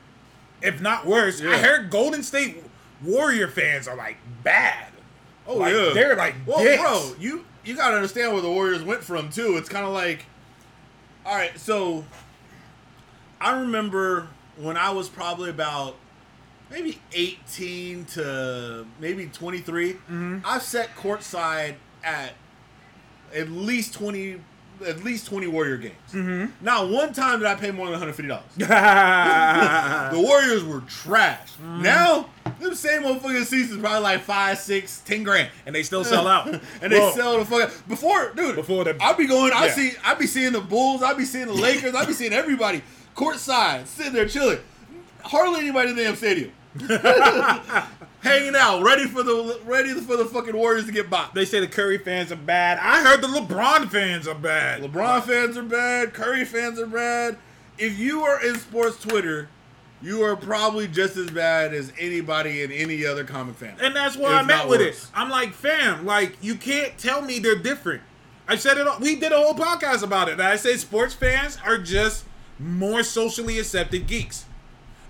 [0.61, 1.41] if not worse.
[1.41, 2.65] I heard Golden State
[3.05, 4.89] Warrior fans are like bad.
[5.47, 6.83] Oh Like, yeah, they're like well, dicks.
[6.83, 7.13] bro.
[7.21, 9.57] You you gotta understand where the Warriors went from too.
[9.57, 10.25] It's kind of like,
[11.25, 11.57] all right.
[11.57, 12.05] So
[13.41, 15.95] I remember when I was probably about
[16.73, 19.93] maybe 18 to maybe 23.
[19.93, 20.39] Mm-hmm.
[20.45, 22.33] I sat courtside at
[23.35, 24.41] at least 20
[24.87, 25.95] at least 20 Warrior games.
[26.13, 26.65] Mm-hmm.
[26.65, 28.45] Not one time did I pay more than 150 dollars.
[28.59, 30.17] Mm-hmm.
[30.17, 31.51] The Warriors were trash.
[31.63, 32.29] Now,
[32.59, 35.51] them same motherfucking seasons probably like five, six, ten grand.
[35.67, 36.49] and they still sell out.
[36.83, 38.57] and they sell the fuck before, dude.
[38.57, 39.73] Before the- I'd be going, I Yeah.
[39.73, 42.83] see, I'd be seeing the Bulls, I'd be seeing the Lakers, I'd be seeing everybody
[43.15, 44.59] courtside, sitting there chilling.
[45.23, 46.51] Hardly anybody in the damn stadium,
[48.23, 51.35] hanging out, ready for the ready for the fucking Warriors to get bopped.
[51.35, 52.79] They say the Curry fans are bad.
[52.81, 54.83] I heard the LeBron fans are bad.
[54.83, 56.15] LeBron fans are bad.
[56.15, 57.37] Curry fans are bad.
[57.79, 59.49] If you are in sports Twitter,
[60.03, 63.77] you are probably just as bad as anybody in any other comic fan.
[63.81, 65.05] And that's If I met with it.
[65.15, 68.03] I'm like, fam, like you can't tell me they're different.
[68.49, 68.87] I said it.
[68.87, 70.33] all- We did a whole podcast about it.
[70.33, 72.25] And I say sports fans are just
[72.59, 74.45] more socially accepted geeks.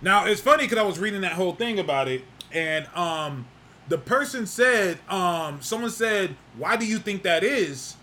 [0.00, 3.46] Now it's funny because I was reading that whole thing about it, and um,
[3.88, 7.96] the person said, um, someone said, "Why do you think that is?"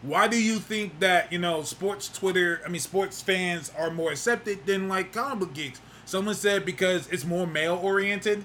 [0.00, 2.60] Why do you think that you know sports Twitter?
[2.64, 5.80] I mean, sports fans are more accepted than like comic book geeks.
[6.04, 8.44] Someone said because it's more male oriented.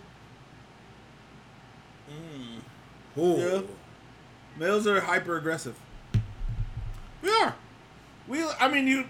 [3.17, 3.37] Ooh.
[3.37, 3.61] Yeah.
[4.57, 5.75] Males are hyper aggressive.
[7.21, 7.55] We are.
[8.27, 8.43] We.
[8.59, 9.05] I mean, you.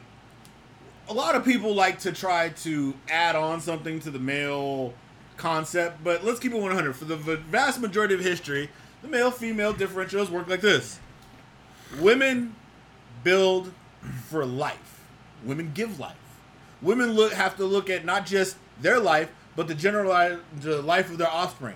[1.09, 4.93] A lot of people like to try to add on something to the male
[5.37, 6.95] concept, but let's keep it 100.
[6.95, 8.69] For the vast majority of history,
[9.01, 10.99] the male-female differentials work like this:
[11.99, 12.55] women
[13.23, 13.71] build
[14.29, 15.01] for life.
[15.43, 16.15] Women give life.
[16.81, 20.81] Women look have to look at not just their life, but the general li- the
[20.81, 21.75] life of their offspring.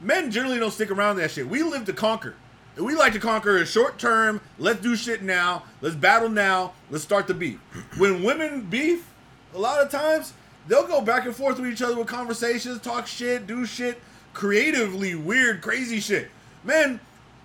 [0.00, 1.48] Men generally don't stick around that shit.
[1.48, 2.34] We live to conquer.
[2.76, 4.40] And we like to conquer in short term.
[4.58, 5.64] Let's do shit now.
[5.80, 6.72] Let's battle now.
[6.90, 7.58] Let's start the beef.
[7.98, 9.10] When women beef,
[9.54, 10.32] a lot of times
[10.70, 14.00] they'll go back and forth with each other with conversations, talk shit, do shit,
[14.32, 16.30] creatively weird, crazy shit.
[16.64, 17.00] Man,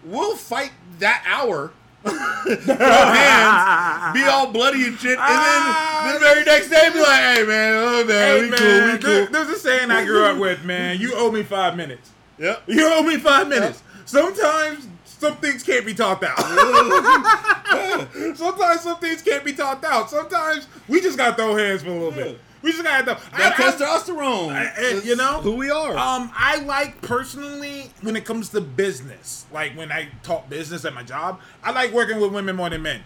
[0.05, 1.73] we'll fight that hour.
[2.05, 6.17] throw hands, be all bloody and shit, and then the ah.
[6.19, 9.28] very next day be like, "Hey man, oh man, Hey we man, cool, we cool."
[9.32, 10.99] there's a saying I grew up with, man.
[10.99, 12.11] You owe me five minutes.
[12.38, 12.61] Yep.
[12.67, 13.82] You owe me five minutes.
[14.05, 16.38] Sometimes some things can't be talked out.
[18.36, 20.11] sometimes some things can't be talked out.
[20.11, 22.39] Sometimes we just gotta throw hands for a little bit.
[22.66, 23.13] We just gotta throw.
[23.38, 24.51] That I- I- testosterone.
[24.51, 25.39] I- I- you know?
[25.41, 25.95] who we are.
[25.95, 30.93] Um, I like personally when it comes to business, like when I talk business at
[30.95, 33.03] my job, I like working with women more than men,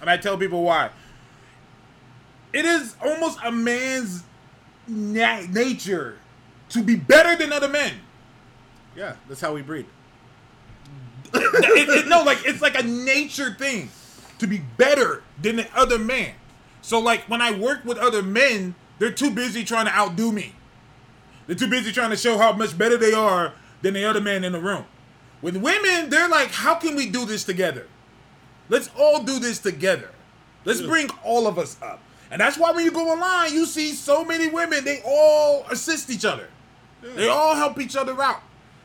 [0.00, 0.90] and I tell people why.
[2.52, 4.24] It is almost a man's
[4.88, 6.18] na- nature
[6.70, 8.00] to be better than other men.
[8.96, 9.86] yeah, that's how we breed.
[11.34, 13.90] It- it- no, like it's like a nature thing
[14.40, 16.32] to be better than the other man.
[16.82, 20.54] So like when I work with other men, they're too busy trying to outdo me.
[21.46, 24.44] They're too busy trying to show how much better they are than the other man
[24.44, 24.84] in the room.
[25.40, 27.86] With women, they're like, how can we do this together?
[28.68, 30.10] Let's all do this together.
[30.64, 32.00] Let's bring all of us up.
[32.30, 36.10] And that's why when you go online, you see so many women, they all assist
[36.10, 36.48] each other.
[37.00, 38.42] They all help each other out.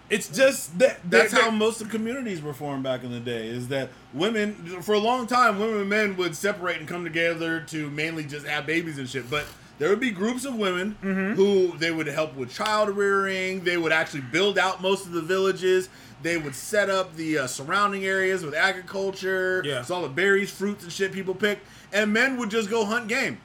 [0.09, 3.47] It's just that That's they're- how most of communities were formed back in the day.
[3.47, 7.61] Is that women for a long time, women and men would separate and come together
[7.70, 9.30] to mainly just have babies and shit.
[9.30, 9.45] But
[9.80, 11.34] there would be groups of women Mm-hmm.
[11.34, 13.63] who they would help with child rearing.
[13.63, 15.89] They would actually build out most of the villages.
[16.21, 19.61] They would set up the uh, surrounding areas with agriculture.
[19.65, 19.80] Yeah.
[19.82, 21.59] It's all the berries, fruits, and shit people pick.
[21.91, 23.39] And men would just go hunt game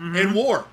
[0.00, 0.16] Mm-hmm.
[0.16, 0.66] and war.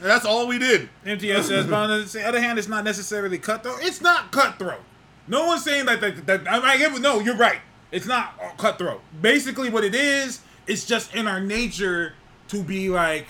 [0.00, 0.90] And that's all we did.
[1.06, 3.78] MTS says, but on the other hand, it's not necessarily cutthroat.
[3.80, 4.80] It's not cutthroat.
[5.26, 6.00] No one's saying that.
[6.02, 7.60] that, that I, I get- no, you're right.
[7.90, 9.00] It's not uh, cutthroat.
[9.22, 12.12] Basically, what it is, it's just in our nature
[12.48, 13.26] to be like,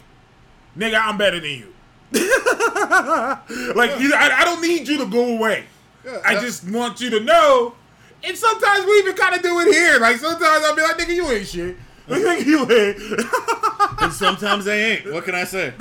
[0.79, 1.73] nigga, I'm better than you.
[2.13, 5.65] like, you, I, I don't need you to go away.
[6.25, 7.75] I that- just want you to know.
[8.25, 10.01] And sometimes we even kind of do it here.
[10.01, 11.77] Like sometimes I'll be like, nigga, you ain't shit.
[12.09, 13.31] Nigga, you ain't.
[14.01, 15.13] And sometimes they ain't.
[15.13, 15.69] What can I say?
[15.69, 15.79] and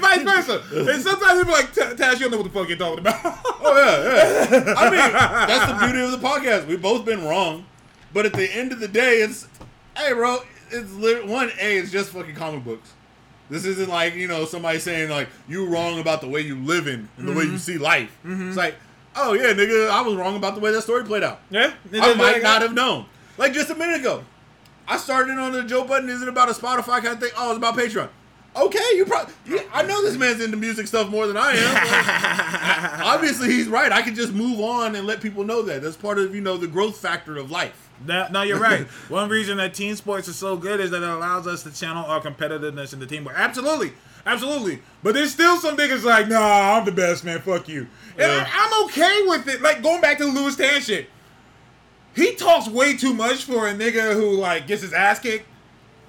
[0.00, 0.62] vice versa.
[0.72, 3.20] And sometimes people like, "Ta- Tash, you don't know what the fuck you're talking about.
[3.24, 4.74] Oh yeah, yeah.
[4.76, 6.66] I mean, that's the beauty of the podcast.
[6.66, 7.66] We've both been wrong,
[8.12, 9.46] but at the end of the day, it's
[9.96, 10.38] hey, bro.
[10.70, 10.90] It's
[11.28, 11.78] one a.
[11.78, 12.92] It's just fucking comic books.
[13.50, 16.86] This isn't like you know somebody saying like you wrong about the way you live
[16.86, 18.16] in and the way you see life.
[18.48, 18.76] It's like,
[19.16, 21.40] oh yeah, nigga, I was wrong about the way that story played out.
[21.50, 21.72] yeah,
[22.04, 23.06] I might not have known.
[23.36, 24.24] Like just a minute ago,
[24.88, 26.08] I started on the Joe Budden.
[26.08, 27.30] Is it about a Spotify kind of thing?
[27.36, 28.08] Oh, it's about Patreon.
[28.56, 29.34] Okay, you probably.
[29.72, 31.74] I know this man's into music stuff more than I am.
[31.74, 33.90] Like, obviously, he's right.
[33.90, 35.82] I can just move on and let people know that.
[35.82, 37.90] That's part of you know the growth factor of life.
[38.06, 38.86] No, no, you're right.
[39.08, 42.04] One reason that team sports is so good is that it allows us to channel
[42.04, 43.34] our competitiveness in the teamwork.
[43.36, 43.92] Absolutely,
[44.24, 44.80] absolutely.
[45.02, 47.40] But there's still some niggas like, nah, I'm the best, man.
[47.40, 47.88] Fuck you.
[48.16, 48.48] And Yeah.
[48.48, 49.62] I, I'm okay with it.
[49.62, 51.08] Like going back to the Lewis Tan shit.
[52.14, 55.46] He talks way too much for a nigga who like gets his ass kicked.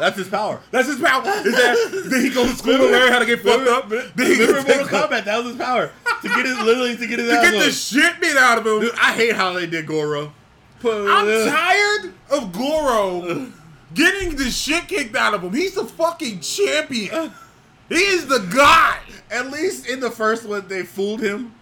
[0.00, 0.60] That's his power.
[0.70, 1.22] That's his power.
[1.26, 3.88] Is that then he goes to school to learn how to get fucked up?
[3.88, 5.24] Then he Remember Mortal Kombat?
[5.24, 5.90] That was his power
[6.22, 8.80] to get his literally to get his to get the shit beat out of him.
[8.80, 10.32] Dude, I hate how they did Goro.
[10.84, 13.50] I'm tired of Goro
[13.94, 15.52] getting the shit kicked out of him.
[15.52, 17.32] He's the fucking champion.
[17.88, 18.98] He is the guy.
[19.30, 21.54] At least in the first one, they fooled him.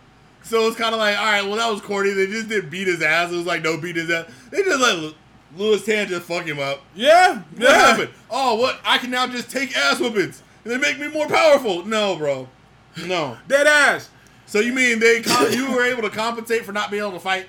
[0.42, 2.10] So it's kind of like, all right, well, that was corny.
[2.12, 3.32] They just didn't beat his ass.
[3.32, 4.26] It was like, no, beat his ass.
[4.50, 5.14] They just let Lu-
[5.56, 6.82] Lewis Tan just fuck him up.
[6.94, 7.42] Yeah.
[7.56, 8.10] What happened?
[8.30, 8.78] Oh, what?
[8.84, 10.42] I can now just take ass whoopings.
[10.64, 11.84] And they make me more powerful.
[11.86, 12.48] No, bro.
[13.06, 13.36] No.
[13.48, 14.10] Dead ass.
[14.46, 17.48] So you mean they you were able to compensate for not being able to fight?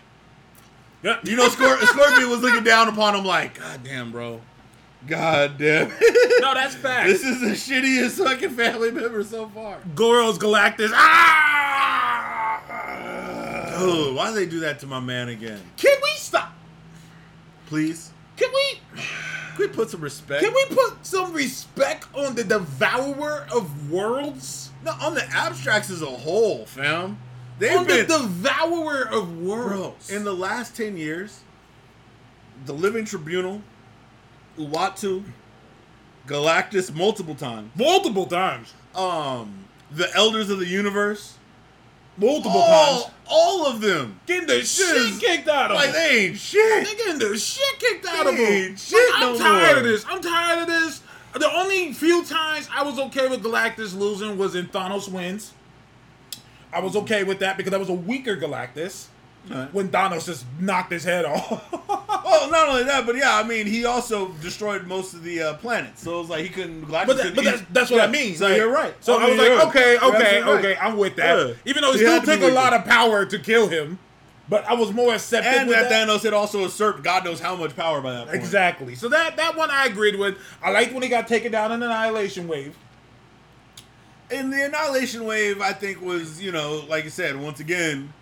[1.03, 1.19] Yeah.
[1.23, 4.41] You know, Scor- Scorpion was looking down upon him like, God damn, bro.
[5.05, 5.91] God damn.
[6.39, 7.07] No, that's fact.
[7.07, 9.79] this is the shittiest fucking family member so far.
[9.95, 10.91] Goro's Galactus.
[10.93, 12.61] Ah!
[13.79, 15.59] Oh, why do they do that to my man again?
[15.77, 16.53] Can we stop?
[17.67, 18.11] Please?
[18.35, 18.79] Can we?
[18.95, 20.43] Can we put some respect?
[20.43, 24.71] Can we put some respect on the devourer of worlds?
[24.85, 27.17] No, on the abstracts as a whole, fam.
[27.59, 30.09] They've on been the devourer of bro, worlds.
[30.11, 31.41] in the last ten years.
[32.65, 33.61] The Living Tribunal,
[34.57, 35.23] Uatu,
[36.27, 37.71] Galactus multiple times.
[37.75, 38.73] multiple times.
[38.95, 41.36] Um, the Elders of the Universe,
[42.19, 43.13] Multiple all, times.
[43.27, 44.19] all of them.
[44.25, 45.93] Getting the shit kicked out of Like him.
[45.93, 46.85] they ain't shit.
[46.87, 49.77] They getting the shit kicked out of They ain't shit Like, I'm tired more.
[49.77, 50.05] of this.
[50.09, 51.01] I'm tired of this.
[51.35, 55.53] The only few times I was okay with Galactus losing was in Thanos wins.
[56.73, 59.05] I was okay with that because that was a weaker Galactus.
[59.51, 59.73] Alright.
[59.73, 61.73] When Thanos just knocked his head off.
[62.27, 65.53] Well, not only that, but yeah, I mean, he also destroyed most of the uh,
[65.55, 66.85] planets, so it was like he couldn't.
[66.85, 68.35] Galactus But, that, but that's, that's what I Yeah, mean.
[68.35, 68.93] So Like, you're right.
[68.99, 69.67] So I I, was like, right.
[69.67, 70.59] okay, okay, right.
[70.59, 71.47] okay, I'm with that.
[71.47, 71.53] Yeah.
[71.65, 73.97] Even though it still took a lot of power to kill him,
[74.49, 76.07] but I was more accepted And that that.
[76.07, 78.35] Thanos had also usurped God knows how much power by that point.
[78.35, 78.95] Exactly.
[78.95, 80.37] So that that one I agreed with.
[80.61, 82.75] I liked when he got taken down in an annihilation wave.
[84.29, 88.13] And the Annihilation Wave, I think, was, you know, like I said, once again,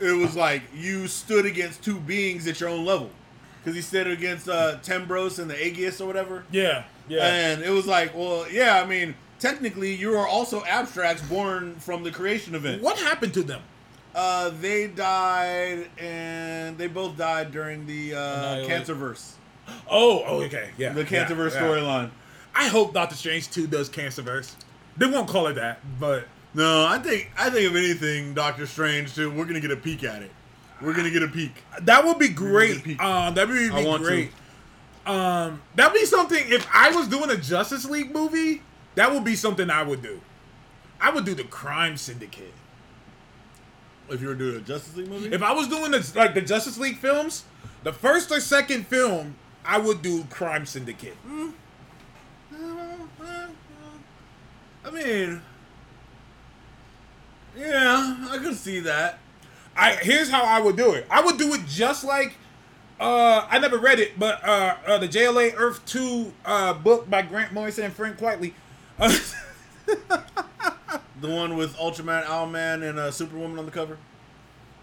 [0.00, 3.10] it was like you stood against two beings at your own level.
[3.58, 6.44] Because he stood against uh, Tenebrous and the Aegis or whatever.
[6.50, 7.26] Yeah, yeah.
[7.26, 12.02] And it was like, well, yeah, I mean, technically, you are also abstracts born from
[12.04, 12.82] the creation event.
[12.82, 13.60] what happened to them?
[14.14, 18.86] Uh, they died, and they both died during the uh, Annihilate.
[18.86, 19.32] Cancerverse.
[19.90, 20.92] Oh, oh, okay, yeah.
[20.92, 21.62] The yeah, Cancerverse yeah.
[21.62, 22.10] storyline.
[22.54, 24.54] I hope Doctor Strange 2 does Cancerverse.
[24.96, 26.24] They won't call it that, but
[26.58, 29.30] No, I think I think if anything, Doctor Strange too.
[29.30, 30.32] We're gonna get a peek at it.
[30.82, 31.52] We're gonna get a peek.
[31.82, 33.00] that would be great.
[33.00, 34.32] Um, that would be I want great.
[35.06, 36.44] Um, that'd be something.
[36.48, 38.62] If I was doing a Justice League movie,
[38.96, 40.20] that would be something I would do.
[41.00, 42.52] I would do the Crime Syndicate.
[44.10, 46.40] If you were doing a Justice League movie, If I was doing the, like the
[46.40, 47.44] Justice League films,
[47.84, 51.16] the first or second film, I would do Crime Syndicate.
[54.84, 55.42] I mean,
[57.58, 59.18] yeah, I could see that.
[59.76, 61.06] I here's how I would do it.
[61.10, 62.34] I would do it just like
[63.00, 67.22] uh I never read it, but uh, uh the JLA Earth 2 uh book by
[67.22, 68.52] Grant Morrison and Frank Quitely.
[71.20, 73.98] The one with Ultraman, Owlman, and uh, Superwoman on the cover,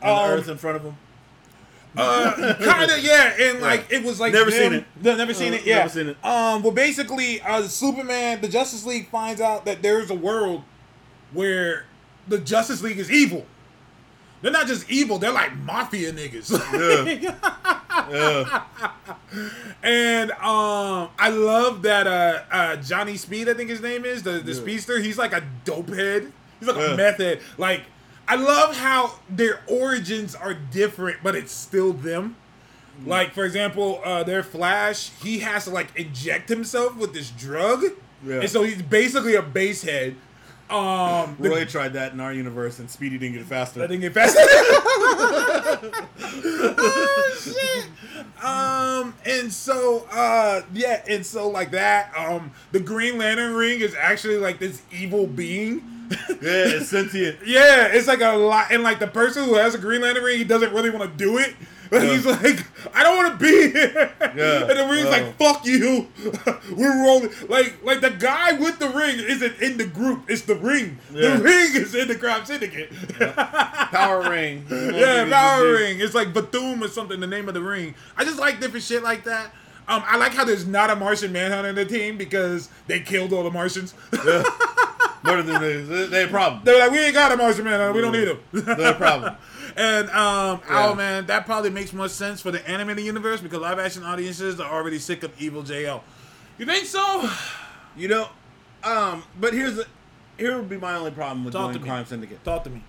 [0.01, 0.97] and Um, the Earth in front of them.
[1.95, 3.99] uh, kind of yeah, and like Yeah.
[3.99, 4.86] it was like Never them- seen it.
[5.17, 5.65] Never seen it.
[5.65, 6.17] Yeah, never seen it.
[6.26, 10.63] Um, well, basically, uh, Superman, the Justice League finds out that there's a world
[11.32, 11.86] where
[12.28, 13.45] the Justice League is evil.
[14.41, 16.51] They're not just evil; they're like mafia niggas.
[17.21, 17.32] Yeah.
[18.11, 18.63] yeah.
[19.84, 24.39] And um, I love that uh, uh, Johnny Speed, I think his name is the
[24.39, 24.59] the Yeah.
[24.61, 24.99] speedster.
[24.99, 26.32] He's like a dope head.
[26.59, 26.93] He's like Yeah.
[26.93, 27.41] a meth head.
[27.57, 27.82] Like
[28.28, 32.36] I love how their origins are different, but it's still them.
[33.03, 33.07] Mm.
[33.07, 37.84] Like for example, uh, their Flash, he has to like inject himself with this drug,
[38.26, 38.41] Yeah.
[38.41, 40.15] and so he's basically a base head.
[40.70, 43.84] Um, the- Roy tried that in our universe, and Speedy didn't get faster.
[43.84, 44.39] I didn't get faster.
[46.78, 47.86] oh, shit.
[48.43, 53.95] Um, and so, uh, yeah, and so like that, um, the Green Lantern ring is
[53.95, 55.84] actually like this evil being.
[56.09, 57.38] yeah, it's sentient.
[57.45, 60.38] yeah, it's like a lot, and like the person who has a Green Lantern ring,
[60.38, 61.55] he doesn't really want to do it.
[61.89, 62.09] But Yeah.
[62.11, 62.65] he's like,
[62.95, 64.11] I don't want to be here.
[64.36, 64.61] Yeah.
[64.69, 65.09] And the ring's Yeah.
[65.09, 66.07] like, fuck you.
[66.75, 67.29] We're rolling.
[67.47, 70.23] Like, like the guy with the ring isn't in the group.
[70.29, 70.97] It's the ring.
[71.13, 71.38] Yeah.
[71.38, 72.91] The ring is in the crime syndicate.
[73.19, 74.65] Power ring.
[74.69, 75.99] Yeah, power ring.
[75.99, 77.19] It's like Bethune or something.
[77.19, 77.95] The name of the ring.
[78.17, 79.53] I just like different shit like that.
[79.88, 83.31] Um, I like how there's not a Martian Manhunter in the team because they killed
[83.33, 83.93] all the Martians.
[84.13, 84.43] Yeah.
[85.23, 86.09] Better than this.
[86.09, 86.61] They have a problem.
[86.63, 87.93] They're like, we ain't got a Martian Manhunter.
[87.93, 88.39] We don't need him.
[88.51, 89.36] They have a problem.
[89.76, 90.88] And um, Yeah.
[90.89, 94.59] oh man, that probably makes more sense for the animated universe because live action audiences
[94.59, 96.01] are already sick of evil JL.
[96.57, 97.30] You think so?
[97.97, 98.28] You know,
[98.84, 99.88] um, but here's the
[100.38, 101.86] here would be my only problem with Talk doing.
[101.86, 102.43] Crime Syndicate.
[102.43, 102.84] Talk to me.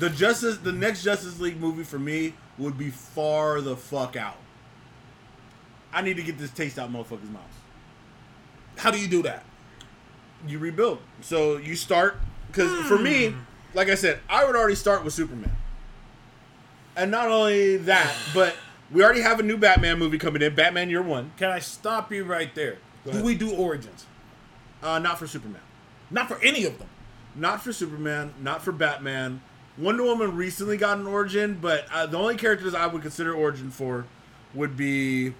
[0.00, 4.34] The Justice, the next Justice League movie for me would be far the fuck out.
[5.92, 7.54] I need to get this taste out motherfucker's mouths.
[8.76, 9.44] How do you do that?
[10.48, 10.98] You rebuild.
[11.20, 12.16] So you start
[12.48, 13.34] because for me,
[13.74, 15.56] like I said, I would already start with Superman.
[17.00, 18.54] And not only that, but
[18.90, 21.32] we already have a new Batman movie coming in, Batman Year One.
[21.38, 22.78] Can I stop you right there?
[23.10, 24.04] Do we do origins?
[24.82, 25.62] Uh, not for Superman.
[26.10, 26.88] Not for any of them.
[27.34, 29.40] not for Superman, not for Batman.
[29.78, 33.70] Wonder Woman recently got an origin, but uh, the only characters I would consider origin
[33.70, 34.04] for
[34.52, 35.32] would be,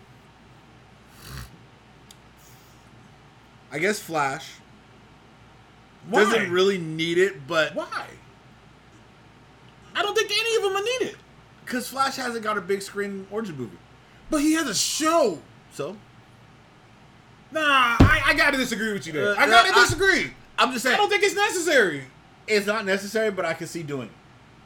[3.71, 4.53] I guess, Flash.
[6.09, 6.25] Why?
[6.25, 8.07] Doesn't really need it, but Why?
[9.95, 11.17] I don't think any of them are needed.
[11.71, 13.79] Because Flash hasn't got a big screen origin movie,
[14.29, 15.39] But he has a show.
[15.73, 15.97] so
[17.53, 19.31] Nah, I, I gotta disagree with you there.
[19.31, 20.33] Uh, I gotta uh, disagree.
[20.59, 20.95] I'm just saying.
[20.95, 22.05] I, don't think it's necessary.
[22.49, 24.15] it's not necessary, but I can see doing it.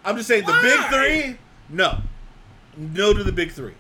[0.03, 0.57] I'm just saying Why?
[0.57, 1.39] the big three,
[1.69, 1.99] no,
[2.77, 3.75] no to the big three.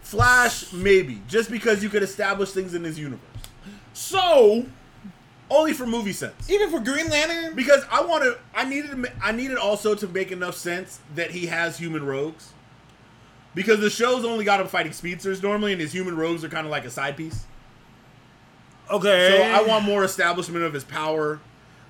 [0.00, 3.20] Flash, maybe, just because you could establish things in this universe.
[3.92, 4.64] So,
[5.50, 6.50] Only for movie sense.
[6.50, 10.30] even for Green Lantern, Because I want to, I needed, I needed also to make
[10.30, 12.52] enough sense that he has human rogues.
[13.54, 16.66] Because the show's only got him fighting speedsters normally, and his human rogues are kind
[16.66, 17.44] of like a side piece.
[18.90, 19.36] okay.
[19.38, 21.40] So I want more establishment of his power.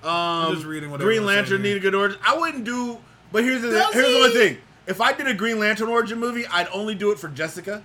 [0.04, 1.68] Um, just reading what Green Lantern saying here.
[1.74, 2.18] needed good origin.
[2.24, 2.98] I wouldn't do,
[3.32, 4.16] but here's the Does here's the he?
[4.24, 4.59] only thing.
[4.86, 7.82] If I did a Green Lantern origin movie, I'd only do it for Jessica.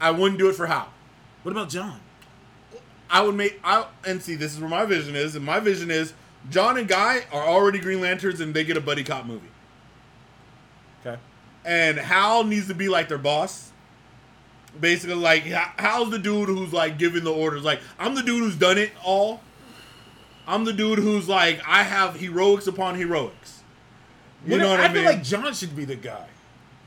[0.00, 0.88] I wouldn't do it for Hal.
[1.44, 2.00] What about John?
[3.10, 5.90] I would make I and see this is where my vision is, and my vision
[5.90, 6.14] is
[6.50, 9.48] John and Guy are already Green Lanterns, and they get a buddy cop movie.
[11.04, 11.20] Okay.
[11.64, 13.70] And Hal needs to be like their boss.
[14.78, 17.62] Basically, like Ha- Hal's the dude who's like giving the orders.
[17.62, 19.40] Like I'm the dude who's done it all.
[20.46, 23.62] I'm the dude who's like I have heroics upon heroics.
[24.46, 24.90] You know what I, mean?
[24.90, 26.26] I feel like John should be the guy.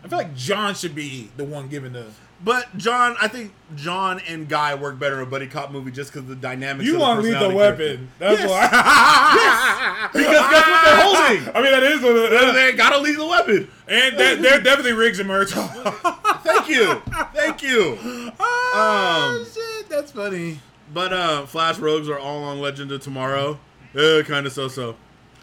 [0.03, 2.05] I feel like John should be the one giving the.
[2.43, 6.13] But John, I think John and Guy work better in a buddy cop movie just
[6.13, 6.85] because the dynamics.
[6.87, 8.09] You want lethal weapon?
[8.19, 8.49] That's Yes.
[8.49, 10.09] why.
[10.13, 11.49] Because guess what they're holding?
[11.55, 12.53] I mean, that is what is.
[12.53, 13.69] They got a lethal weapon.
[13.87, 16.43] And they're, they're definitely Riggs and Murtaugh.
[16.43, 17.01] Thank you,
[17.33, 17.97] thank you.
[18.39, 20.59] oh, Um, shit, that's funny.
[20.93, 23.59] But uh, Flash Rogues are all on Legend of Tomorrow.
[23.95, 24.95] Uh, kind of so-so,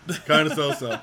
[0.26, 1.00] kind of so-so.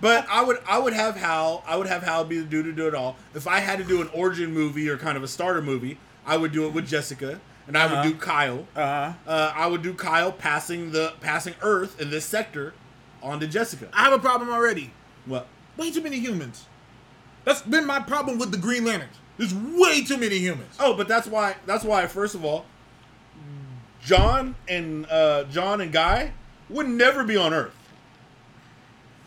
[0.00, 1.62] But I would, I would have Hal.
[1.66, 3.16] I would have Hal be the dude to do it all.
[3.34, 6.36] If I had to do an origin movie or kind of a starter movie, I
[6.36, 8.08] would do it with Jessica, and I would Uh-huh.
[8.08, 8.66] do Kyle.
[8.74, 9.12] Uh-huh.
[9.26, 12.74] Uh, I would do Kyle passing the passing Earth in this sector
[13.22, 13.88] onto Jessica.
[13.92, 14.92] I have a problem already.
[15.24, 15.46] What?
[15.76, 16.66] Way too many humans.
[17.44, 19.16] That's been my problem with the Green Lanterns.
[19.38, 20.74] There's way too many humans.
[20.80, 21.56] Oh, but that's why.
[21.66, 22.06] That's why.
[22.06, 22.66] First of all,
[24.02, 26.32] John and uh, John and Guy
[26.68, 27.74] would never be on Earth.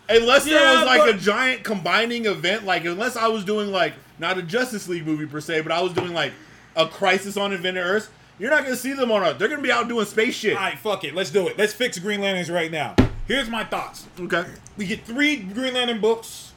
[0.10, 3.93] Unless there was like but- a giant combining event, like unless I was doing like
[4.18, 6.34] not a Justice League movie per se, but I was doing like
[6.76, 8.12] a Crisis on Infinite Earth.
[8.39, 9.38] You're not gonna see them on Earth.
[9.38, 10.55] They're gonna be out doing space shit.
[10.55, 11.14] All right, fuck it.
[11.14, 11.57] Let's do it.
[11.57, 12.95] Let's fix Green Lanterns right now.
[13.28, 14.07] Here's my thoughts.
[14.20, 14.45] Okay.
[14.78, 16.53] We get three Green Lantern books.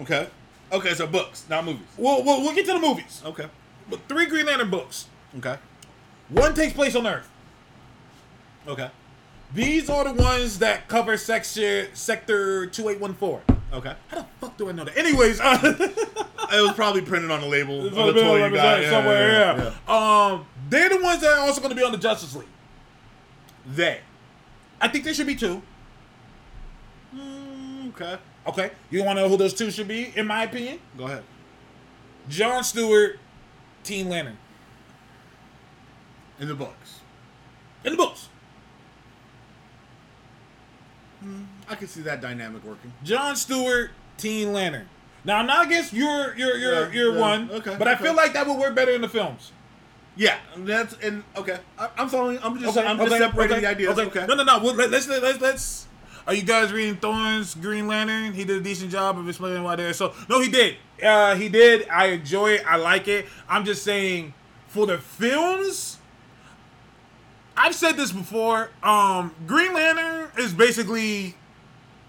[0.00, 0.28] Okay.
[0.72, 0.94] Okay.
[0.94, 1.86] So books, not movies.
[1.96, 3.22] We'll, we'll, we'll get to the movies.
[3.24, 3.46] Okay.
[3.88, 5.06] But three Green Lantern books.
[5.38, 5.56] Okay.
[6.30, 7.30] One takes place on Earth.
[8.66, 8.90] Okay.
[9.54, 13.40] These are the ones that cover sector sector two eight one four.
[13.72, 13.94] Okay.
[14.08, 14.96] How the fuck do I know that?
[14.96, 15.58] Anyways, uh,
[16.52, 18.82] It was probably printed on the label on the toy you got.
[18.82, 19.30] Yeah, somewhere.
[19.32, 20.26] yeah, Yeah, yeah.
[20.32, 22.46] Um, they're the ones that are also going to be on the Justice League.
[23.66, 24.00] They.
[24.80, 25.62] I think there should be two.
[27.14, 28.18] Mm, okay.
[28.46, 30.12] Okay, you want to know who those two should be?
[30.16, 31.22] In my opinion, Go ahead.
[32.28, 33.18] John Stewart,
[33.82, 34.36] Teen Lantern
[36.38, 37.00] In the books.
[37.84, 38.28] in the books.
[41.68, 42.92] I can see that dynamic working.
[43.02, 44.88] John Stewart, Teen Lantern.
[45.24, 48.14] Now I'm not against your your your Yeah, your yeah, one, okay, but I feel
[48.14, 49.52] like that would work better in the films.
[50.16, 51.58] Yeah, that's and okay.
[51.78, 52.38] I, I'm following.
[52.42, 53.98] I'm just Okay, I'm just okay, separating okay, the ideas.
[53.98, 54.26] Okay.
[54.26, 54.58] No, no, no.
[54.58, 55.88] Well, let, let's let's let's.
[56.26, 58.32] Are you guys reading Thorne's Green Lantern?
[58.32, 59.92] He did a decent job of explaining why there.
[59.92, 60.76] So no, he did.
[61.02, 61.88] Uh, he did.
[61.88, 62.62] I enjoy it.
[62.66, 63.26] I like it.
[63.48, 64.32] I'm just saying,
[64.68, 65.93] for the films,
[67.56, 68.70] I've said this before.
[68.82, 71.34] Um, Green Lantern is basically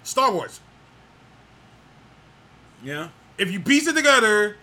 [0.04, 0.60] Star Wars.
[2.84, 3.10] Yeah.
[3.38, 4.58] If you piece it together,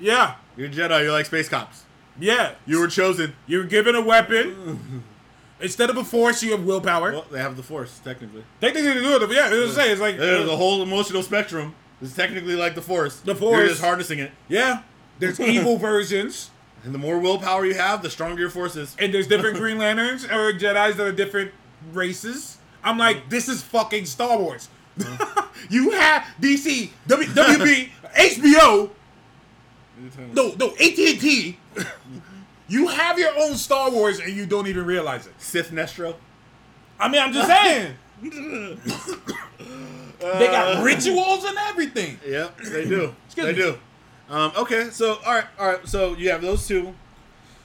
[0.00, 1.02] yeah, You're a Jedi.
[1.02, 1.84] You're like space cops.
[2.18, 3.34] yeah, You were chosen.
[3.46, 5.04] You were given a weapon.
[5.60, 7.12] Instead of a force, you have willpower.
[7.12, 8.44] Well, they have the Force technically.
[8.60, 11.74] Technically, to do it, yeah, it's say it's like There's the whole emotional spectrum.
[12.00, 13.18] It's technically like the Force.
[13.20, 13.58] The force.
[13.58, 14.30] You're just harnessing it.
[14.48, 14.82] Yeah.
[15.18, 16.50] There's evil versions,
[16.88, 18.96] And the more willpower you have, the stronger your force is.
[18.98, 21.52] and there's different Green Lanterns or Jedi's that are different
[21.92, 22.56] races.
[22.82, 24.70] I'm like, this is fucking Star Wars.
[25.68, 28.88] you have DC, w, WB, HBO,
[30.32, 31.58] no, no, AT&T.
[32.68, 35.34] you have your own Star Wars and you don't even realize it.
[35.36, 36.14] Sith Nestro.
[36.98, 37.96] I mean, I'm just saying.
[40.20, 42.18] they got rituals and everything.
[42.26, 43.14] Yep, they do.
[43.36, 43.78] They do.
[44.30, 45.88] Um, okay, so all right, all right.
[45.88, 46.94] So you have those two.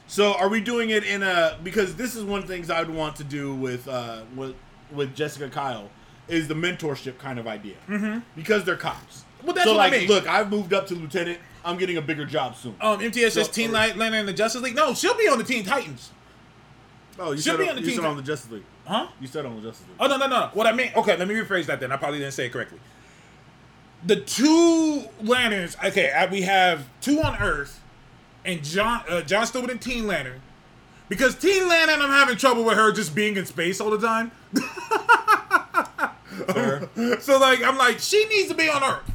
[0.08, 2.80] So are we doing it in a because this is one of the things I
[2.80, 4.56] would want to do with uh with
[4.92, 5.90] with Jessica Kyle
[6.28, 8.20] is the mentorship kind of idea mm-hmm.
[8.36, 9.26] because they're cops.
[9.44, 10.08] Well, that's so what I mean.
[10.08, 11.40] look, I've moved up to lieutenant.
[11.66, 12.76] I'm getting a bigger job soon.
[12.80, 14.76] Um, MTS So- Teen Light Lantern and the Justice League.
[14.76, 16.12] No, she'll be on the Teen Titans.
[17.20, 18.64] Oh, you said be on, the you team said that- on the Justice League.
[18.86, 19.08] Huh?
[19.20, 19.98] You said on the Justice League.
[20.00, 20.50] Oh no no no!
[20.54, 20.92] What I mean?
[20.96, 21.80] Okay, let me rephrase that.
[21.80, 22.80] Then I probably didn't say it correctly.
[24.06, 25.78] The two lanterns.
[25.84, 27.82] Okay, we have two on Earth,
[28.44, 30.42] and John uh, John Stewart and Teen Lantern.
[31.10, 34.32] Because Teen Lantern, I'm having trouble with her just being in space all the time.
[37.20, 39.10] So like, I'm like, she needs to be on Earth.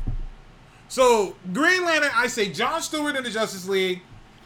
[0.89, 4.03] So Green Lantern, I say John Stewart in the Justice League,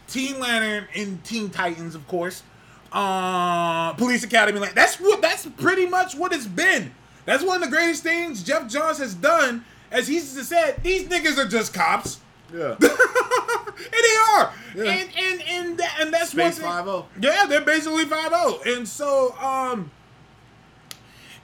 [0.08, 2.42] Teen Lantern in Teen Titans, of course.
[2.90, 6.92] Uh, Police Academy, like that's what that's pretty much what it's been.
[7.24, 9.64] That's one of the greatest things Geoff Johns has done.
[9.92, 12.18] As he's said, these niggas are just cops,
[12.52, 12.74] yeah.
[12.80, 14.52] and they are.
[14.74, 14.84] Yeah.
[14.84, 17.04] And and and that, and that's Space one thing- 5-0.
[17.20, 18.76] yeah, they're basically 5-0.
[18.76, 19.90] And so um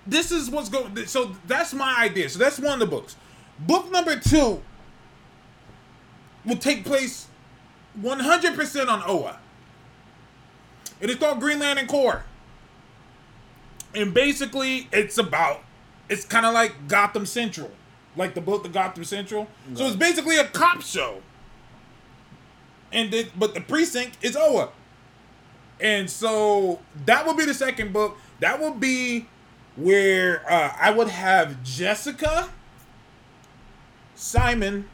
[0.07, 2.29] this is what's going so that's my idea.
[2.31, 3.17] So that's one of the books.
[3.61, 4.63] Book number 2
[6.47, 7.27] will take place
[8.01, 9.39] 100% on Oa.
[11.01, 12.25] It is called Green Lantern Corps.
[13.95, 15.61] And basically it's about
[16.09, 17.71] it's kind of like Gotham Central.
[18.19, 19.47] Like the book The Gotham Central.
[19.75, 21.23] So it's basically a cop show.
[22.93, 24.71] And but the precinct is Oa.
[25.81, 28.19] And so that would be the second book.
[28.41, 29.29] That would be
[29.77, 32.49] where uh, I would have Jessica
[34.17, 34.89] Simon.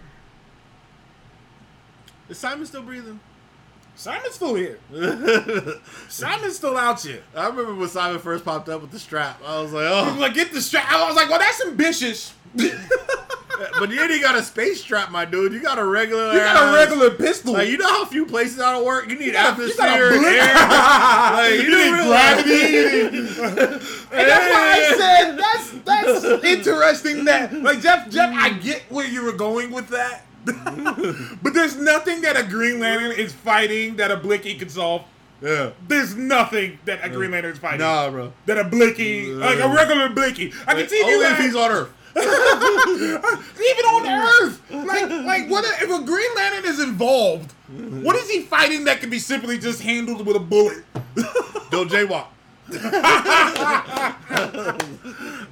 [2.29, 3.21] Is Simon still breathing?
[3.97, 4.79] Simon's still here.
[6.09, 7.23] Simon's still out here.
[7.35, 9.41] I remember when Simon first popped up with the strap.
[9.45, 10.05] I was like, oh.
[10.05, 10.21] He was oh.
[10.21, 10.91] like, get the strap.
[10.91, 12.35] I was like, well, that's ambitious.
[13.79, 15.53] but you ain't got a space strap, my dude.
[15.53, 16.33] You got a regular.
[16.33, 17.55] You got a regular pistol.
[17.55, 19.09] Like you know how few places that'll work.
[19.09, 20.55] You need got a- you atmosphere and air.
[21.35, 22.45] Like, you, You don't need realize-
[24.13, 27.25] and that's why I said that's that's interesting.
[27.25, 30.25] That like Jeff, Jeff, I get where you were going with that,
[31.43, 35.03] but there's nothing that a Green Lantern is fighting that a Blicky can solve.
[35.41, 35.71] Yeah.
[35.89, 38.33] There's nothing that a Green Lantern is fighting Nah, bro.
[38.47, 40.53] that a Blicky, like a regular Blicky.
[40.67, 41.91] I can see you had- he's on Earth.
[42.17, 44.61] even on Earth.
[44.71, 47.53] Like, like what if a Green Lantern is involved?
[47.69, 50.85] What is he fighting that can be simply just handled with a bullet?
[51.71, 52.27] Don't jaywalk.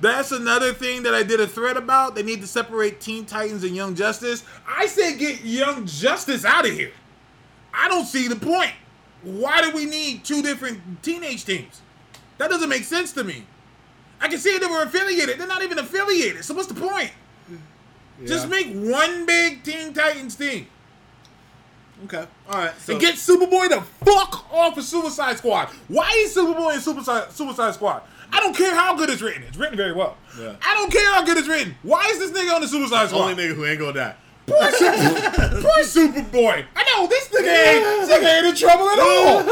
[0.00, 2.14] That's another thing that I did a thread about.
[2.14, 4.44] They need to separate Teen Titans and Young Justice.
[4.66, 6.92] I say get Young Justice out of here.
[7.74, 8.72] I don't see the point.
[9.22, 11.80] Why do we need two different teenage teams?
[12.38, 13.46] That doesn't make sense to me.
[14.20, 15.38] I can see they were affiliated.
[15.38, 16.44] They're not even affiliated.
[16.44, 17.12] So what's the point?
[18.24, 20.66] Just make one big Teen Titans team.
[22.04, 22.26] Okay.
[22.48, 22.72] All right.
[22.80, 25.68] So and get Superboy the fuck off of Suicide Squad.
[25.88, 28.02] Why is Superboy in Suicide Suicide Squad?
[28.32, 29.42] I don't care how good it's written.
[29.42, 30.16] It's written very well.
[30.40, 30.56] Yeah.
[30.62, 31.76] I don't care how good it's written.
[31.82, 33.30] Why is this nigga on the Suicide Squad?
[33.30, 34.14] only nigga who ain't gonna die.
[34.46, 36.64] Poor, Super, poor Superboy.
[36.74, 39.42] I know this nigga ain't, this nigga ain't in trouble at all.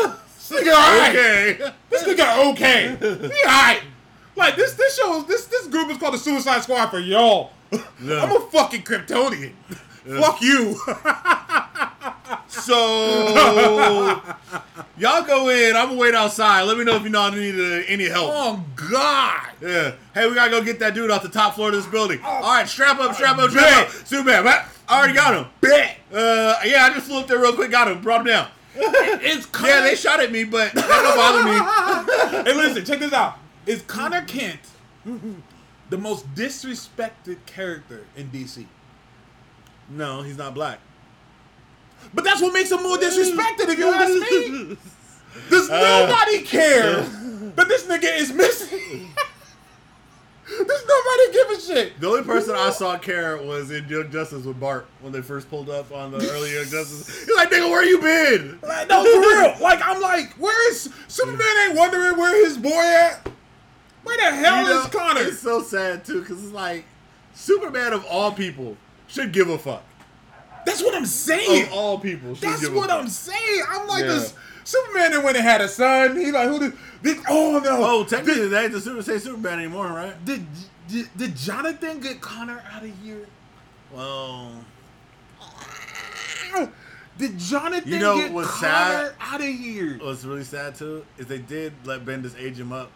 [0.50, 1.16] This nigga alright.
[1.16, 1.72] Okay.
[1.90, 2.96] This nigga okay.
[2.98, 3.82] He alright.
[4.34, 7.52] Like this this show this this group is called the Suicide Squad for y'all.
[8.02, 8.24] Yeah.
[8.24, 9.52] I'm a fucking Kryptonian.
[10.18, 10.76] Fuck you.
[12.48, 14.22] So
[14.98, 15.76] y'all go in.
[15.76, 16.62] I'm gonna wait outside.
[16.62, 18.30] Let me know if you know need uh, any help.
[18.32, 19.50] oh God.
[19.60, 19.92] Yeah.
[20.14, 22.20] Hey, we gotta go get that dude off the top floor of this building.
[22.24, 23.90] All right, strap up, strap up, strap up.
[24.06, 24.64] Superman, what?
[24.88, 25.46] I already got him.
[25.60, 25.98] Bet.
[26.12, 28.48] Uh, yeah, I just flew up there real quick, got him, brought him down.
[28.74, 29.68] It's Connor.
[29.72, 32.44] Yeah, they shot at me, but that don't bother me.
[32.50, 33.38] Hey, listen, check this out.
[33.66, 34.60] Is Connor Kent
[35.90, 38.66] the most disrespected character in DC?
[39.88, 40.78] No, he's not black.
[42.12, 44.76] But that's what makes him more disrespected, if you ask me.
[45.50, 45.80] Does uh.
[45.80, 49.08] nobody care that this nigga is missing?
[50.50, 52.00] Does nobody give a shit?
[52.00, 55.48] The only person I saw care was in Young Justice with Bart when they first
[55.48, 57.24] pulled up on the early Young Justice.
[57.26, 58.58] He's like, nigga, where you been?
[58.62, 59.56] Like, no, for real.
[59.60, 61.46] Like, I'm like, where is Superman?
[61.68, 63.28] Ain't wondering where his boy at.
[64.02, 65.20] Where the hell You know, is Connor?
[65.22, 66.84] It's so sad too, because it's like
[67.34, 68.76] Superman of all people
[69.06, 69.84] should give a fuck.
[70.66, 71.66] That's what I'm saying.
[71.66, 73.62] Of all people, That's what I'm saying.
[73.68, 74.08] I'm like Yeah.
[74.14, 74.34] this.
[74.64, 76.16] Superman that went and had a son.
[76.16, 76.72] He like who did?
[77.02, 77.78] did oh no.
[77.82, 80.22] Oh, technically, they ain't the Super say Superman anymore, right?
[80.24, 80.46] Did,
[80.86, 83.26] did did Jonathan get Connor out of here?
[83.92, 84.52] Well,
[87.18, 88.60] Did Jonathan You know get what's Connor
[89.08, 89.12] sad?
[89.20, 89.98] out of here?
[90.00, 92.90] what's really sad too is they did let Bendis age him up.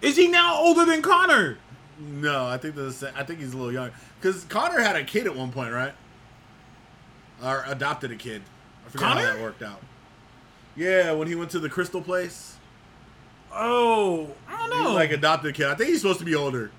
[0.00, 1.58] Is he now older than Connor?
[1.98, 5.26] No, I think the I think he's a little young because Connor had a kid
[5.26, 5.94] at one point, right?
[7.42, 8.42] Or adopted a kid.
[8.86, 9.26] I forgot Connor?
[9.26, 9.80] how that worked out.
[10.76, 12.56] Yeah, when he went to the Crystal Place,
[13.54, 14.88] Oh, I don't know.
[14.90, 15.66] he like adopted a kid.
[15.66, 16.70] I think he's supposed to be older.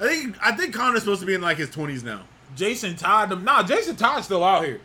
[0.00, 2.22] I think I think Connor's supposed to be in like his twenties now.
[2.56, 3.42] Jason Todd.
[3.44, 4.80] Nah, Jason Todd's still out here.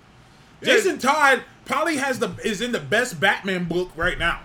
[0.62, 0.74] Yeah.
[0.74, 4.42] Jason Todd probably has the is in the best Batman book right now.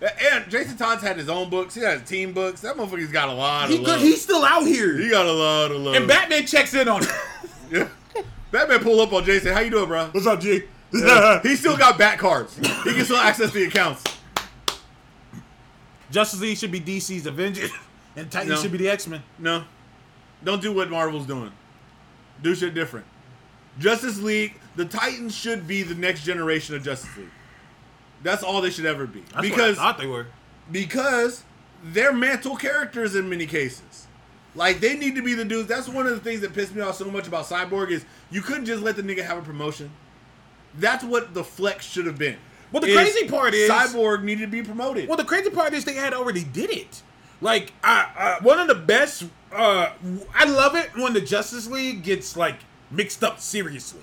[0.00, 1.74] And Jason Todd's had his own books.
[1.74, 2.60] He has team books.
[2.62, 4.00] That motherfucker's got a lot He of love.
[4.00, 4.96] he's still out here.
[4.98, 5.94] he got a lot of love.
[5.94, 7.10] and Batman checks in on him.
[7.70, 7.88] Yeah.
[8.54, 9.52] Batman pull up on Jason.
[9.52, 10.06] How you doing, bro?
[10.12, 10.62] What's up, G?
[10.92, 12.56] he still got bat cards.
[12.56, 14.04] He can still access the accounts.
[16.12, 17.72] Justice League should be DC's Avengers,
[18.16, 18.62] and Titans No.
[18.62, 19.24] should be the X Men.
[19.40, 19.64] No,
[20.44, 21.50] don't do what Marvel's doing.
[22.44, 23.06] Do shit different.
[23.80, 27.30] Justice League, the Titans should be the next generation of Justice League.
[28.22, 29.24] That's all they should ever be.
[29.40, 30.28] because I thought they were.
[30.70, 31.42] because
[31.82, 34.03] they're mantle characters in many cases.
[34.54, 35.68] Like they need to be the dudes.
[35.68, 38.40] That's one of the things that pissed me off so much about Cyborg is you
[38.40, 39.90] couldn't just let the nigga have a promotion.
[40.78, 42.36] That's what the flex should have been.
[42.72, 45.08] Well, the crazy part is- Cyborg needed to be promoted.
[45.08, 47.02] Well, the crazy part is they had already did it.
[47.40, 49.24] Like, I, uh, one of the best.
[49.52, 49.90] Uh,
[50.34, 52.56] I love it when the Justice League gets like
[52.90, 54.00] mixed up seriously.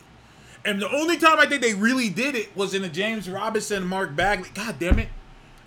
[0.63, 3.85] And the only time I think they really did it was in the James Robinson,
[3.87, 4.49] Mark Bagley.
[4.53, 5.09] God damn it!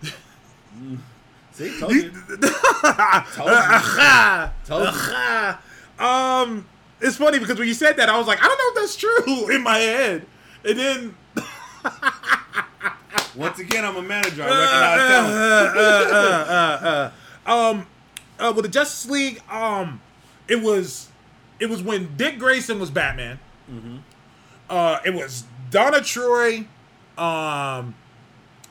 [1.55, 2.11] See, told you.
[2.11, 4.51] told you.
[4.67, 6.05] Told you.
[6.05, 6.67] um,
[7.01, 8.97] it's funny because when you said that, I was like, I don't know if that's
[8.97, 10.27] true in my head.
[10.65, 11.15] And then
[13.37, 14.43] Once again, I'm a manager.
[14.45, 15.09] I recognize
[16.91, 17.13] talent.
[17.47, 17.87] um
[18.39, 20.01] uh, with the Justice League, um,
[20.49, 21.09] it was
[21.61, 23.39] it was when Dick Grayson was Batman.
[24.69, 26.67] Uh, it was Donna Troy,
[27.19, 27.95] um,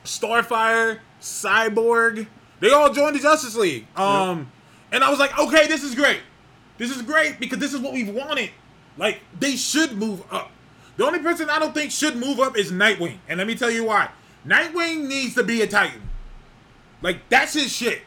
[0.04, 2.26] Starfire, Cyborg.
[2.64, 3.86] They all joined the Justice League.
[3.94, 4.50] Um,
[4.90, 6.20] and I was like, okay, this is great.
[6.78, 8.52] This is great because this is what we've wanted.
[8.96, 10.50] Like they should move up.
[10.96, 13.70] The only person I don't think should move up is Nightwing, and let me tell
[13.70, 14.08] you why.
[14.46, 16.00] Nightwing needs to be a Titan.
[17.02, 18.00] Like that's his shit.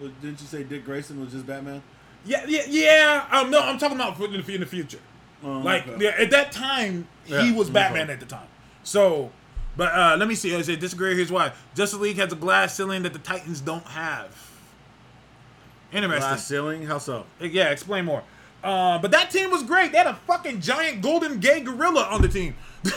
[0.00, 1.82] Well, Didn't you say Dick Grayson was just Batman?
[2.24, 3.26] Yeah, yeah, yeah.
[3.32, 5.00] Um, no, I'm talking about in the, in the future.
[5.42, 6.04] Oh, like okay.
[6.04, 7.74] yeah, at that time, Yeah, he was okay.
[7.74, 8.46] Batman at the time.
[8.84, 9.32] So,
[9.76, 10.54] but uh, let me see.
[10.54, 11.14] I say disagree.
[11.14, 11.52] Here's why.
[11.74, 14.34] Justice League has a glass ceiling that the Titans don't have.
[15.92, 16.20] Interesting.
[16.20, 16.82] Glass ceiling?
[16.86, 17.26] How so?
[17.40, 18.22] Yeah, explain more.
[18.64, 19.92] Uh, but that team was great.
[19.92, 22.54] They had a fucking giant golden gay gorilla on the team.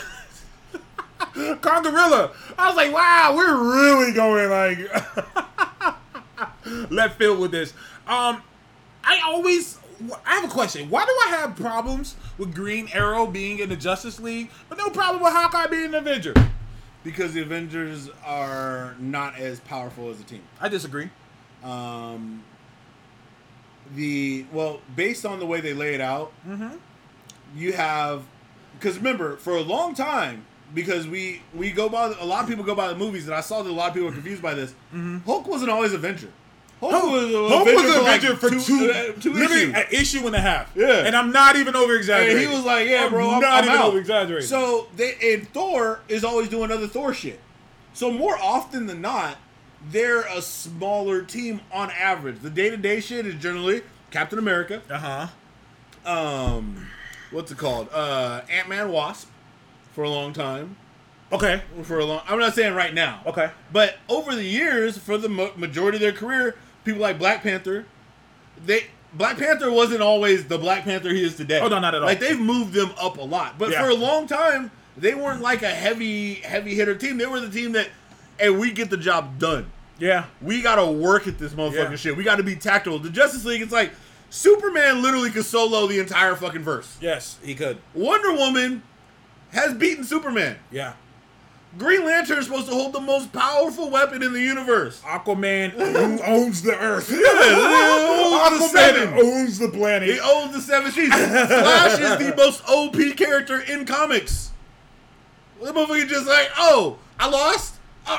[1.18, 2.32] Congorilla.
[2.58, 4.78] I was like, wow, we're really going like
[6.90, 7.72] left field with this.
[8.06, 8.42] Um,
[9.04, 9.78] I always,
[10.26, 10.90] I have a question.
[10.90, 14.90] Why do I have problems with Green Arrow being in the Justice League, but no
[14.90, 16.34] problem with Hawkeye being an Avenger?
[17.02, 20.42] Because the Avengers are not as powerful as a team.
[20.60, 21.08] I disagree.
[21.64, 22.42] Um,
[23.94, 26.32] the well, based on the way they lay it out,
[27.56, 28.22] you have
[28.78, 30.44] because remember for a long time
[30.74, 33.40] because we we go by a lot of people go by the movies and I
[33.40, 34.74] saw that a lot of people were confused by this.
[35.26, 36.30] Hulk wasn't always Avenger.
[36.80, 39.74] Hulk, was, Hulk was an like, Avenger for two, two, uh, literally issues.
[39.74, 40.72] an issue and a half.
[40.74, 41.04] Yeah.
[41.04, 42.48] and I'm not even over exaggerating.
[42.48, 44.48] He was like, "Yeah, bro, I'm, not I'm even over exaggerating.
[44.48, 47.38] So they and Thor is always doing other Thor shit.
[47.92, 49.36] So more often than not,
[49.90, 52.40] they're a smaller team on average.
[52.40, 55.28] The day to day shit is generally Captain America, uh
[56.04, 56.10] huh.
[56.10, 56.88] um,
[57.30, 57.88] what's it called?
[57.92, 59.28] Uh, Ant Man, Wasp,
[59.92, 60.76] for a long time.
[61.32, 61.62] Okay.
[61.84, 63.20] For a long, I'm not saying right now.
[63.26, 63.50] Okay.
[63.72, 67.86] But over the years, for the majority of their career, people like Black Panther,
[68.64, 71.58] they Black Panther wasn't always the Black Panther he is today.
[71.60, 72.06] Oh, no, not at all.
[72.06, 73.82] Like they've moved them up a lot, but Yeah.
[73.82, 77.18] for a long time, they weren't like a heavy heavy hitter team.
[77.18, 77.88] They were the team that,
[78.38, 79.66] hey, we get the job done.
[79.98, 80.24] Yeah.
[80.40, 81.96] We gotta work at this motherfucking Yeah.
[81.96, 82.16] shit.
[82.16, 82.98] We gotta be tactical.
[82.98, 83.92] The Justice League, it's like
[84.30, 86.96] Superman literally could solo the entire fucking verse.
[87.00, 87.78] Yes, he could.
[87.94, 88.82] Wonder Woman
[89.52, 90.56] has beaten Superman.
[90.70, 90.92] Yeah.
[91.78, 95.00] Green Lantern is supposed to hold the most powerful weapon in the universe.
[95.02, 97.10] Aquaman who owns the earth.
[97.12, 99.14] owns Aquaman seven.
[99.14, 100.08] owns the planet.
[100.08, 101.14] He owns the seven seas.
[101.14, 104.50] Flash is the most OP character in comics.
[105.62, 107.76] The motherfucker just like, oh, I lost.
[108.06, 108.18] Uh,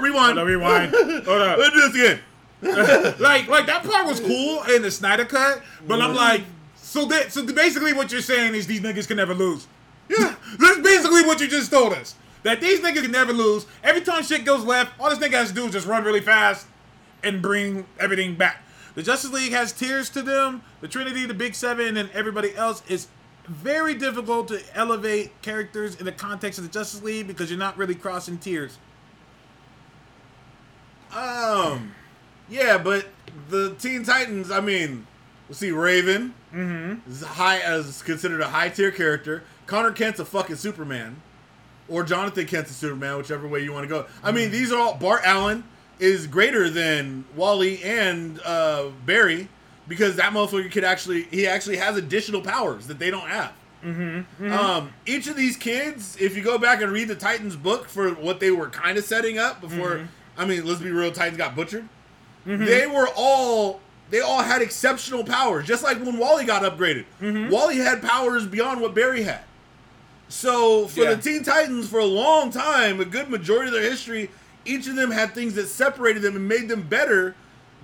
[0.00, 0.36] rewind.
[0.36, 0.92] Hold on, rewind.
[0.92, 1.58] Hold up.
[1.58, 2.20] Let's do this again.
[3.20, 6.42] like, like that part was cool in the Snyder cut, but I'm like,
[6.74, 9.66] so that, so basically what you're saying is these niggas can never lose.
[10.08, 12.14] Yeah, that's basically what you just told us.
[12.46, 13.66] That these niggas can never lose.
[13.82, 16.20] Every time shit goes left, all this nigga has to do is just run really
[16.20, 16.68] fast
[17.24, 18.62] and bring everything back.
[18.94, 20.62] The Justice League has tiers to them.
[20.80, 23.08] The Trinity, the Big Seven, and everybody else is
[23.48, 27.76] very difficult to elevate characters in the context of the Justice League because you're not
[27.76, 28.78] really crossing tiers.
[31.12, 31.96] Um,
[32.48, 33.08] yeah, but
[33.48, 34.52] the Teen Titans.
[34.52, 35.08] I mean,
[35.48, 36.32] let's see, Raven
[37.10, 39.42] is high as considered a high tier character.
[39.66, 41.20] Connor Kent's a fucking Superman,
[41.88, 44.06] or Jonathan Kent's Superman, whichever way you want to go.
[44.22, 45.64] I mean, these are all Bart Allen
[45.98, 49.48] is greater than Wally and uh, Barry
[49.88, 53.52] because that motherfucker could actually he actually has additional powers that they don't have.
[53.84, 54.02] Mm-hmm,
[54.44, 54.52] mm-hmm.
[54.52, 58.10] Um, each of these kids, if you go back and read the Titans book for
[58.10, 60.06] what they were kind of setting up before, mm-hmm.
[60.40, 61.88] I mean, let's be real, Titans got butchered.
[62.64, 63.80] They were all
[64.10, 67.04] they all had exceptional powers, just like when Wally got upgraded.
[67.50, 69.42] Wally had powers beyond what Barry had.
[70.28, 71.14] So for Yeah.
[71.14, 74.30] the Teen Titans, for a long time, a good majority of their history,
[74.64, 77.34] each of them had things that separated them and made them better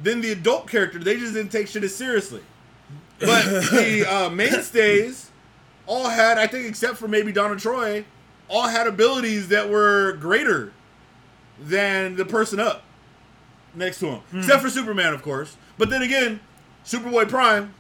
[0.03, 0.99] than the adult character.
[0.99, 2.43] They just didn't take shit as seriously.
[3.21, 5.31] But the uh, mainstays
[5.87, 8.05] all had, I think, except for maybe Donna Troy,
[8.49, 10.73] all had abilities that were greater
[11.61, 12.83] than the person up
[13.75, 14.21] next to him.
[14.37, 15.57] Except for Superman, of course.
[15.79, 16.41] But then again,
[16.85, 17.75] Superboy Prime,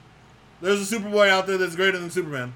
[0.60, 2.54] there's a Superboy out there that's greater than Superman.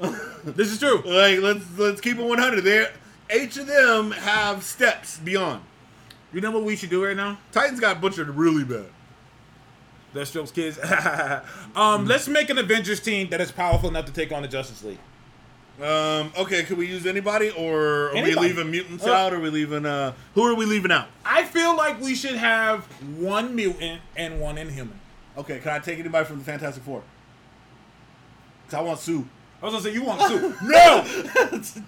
[0.56, 1.02] This is true.
[1.04, 2.62] Like let's let's keep it 100.
[2.62, 2.92] There,
[3.34, 5.62] each of them have steps beyond.
[6.32, 7.38] You know what we should do right now?
[7.52, 8.86] Titans got butchered really bad.
[10.14, 10.78] Deathstroke's kids.
[11.76, 14.82] um, let's make an Avengers team that is powerful enough to take on the Justice
[14.84, 14.98] League.
[15.80, 19.32] Um, okay, could we use anybody, or are we leaving mutants Uh, out?
[19.32, 19.86] Or are we leaving?
[19.86, 21.06] Uh, who are we leaving out?
[21.24, 22.84] I feel like we should have
[23.16, 24.98] one mutant and one inhuman.
[25.36, 27.02] Okay, can I take anybody from the Fantastic Four?
[28.68, 29.26] Cause I want Sue.
[29.60, 30.54] I was gonna say you want Sue.
[30.62, 31.04] no,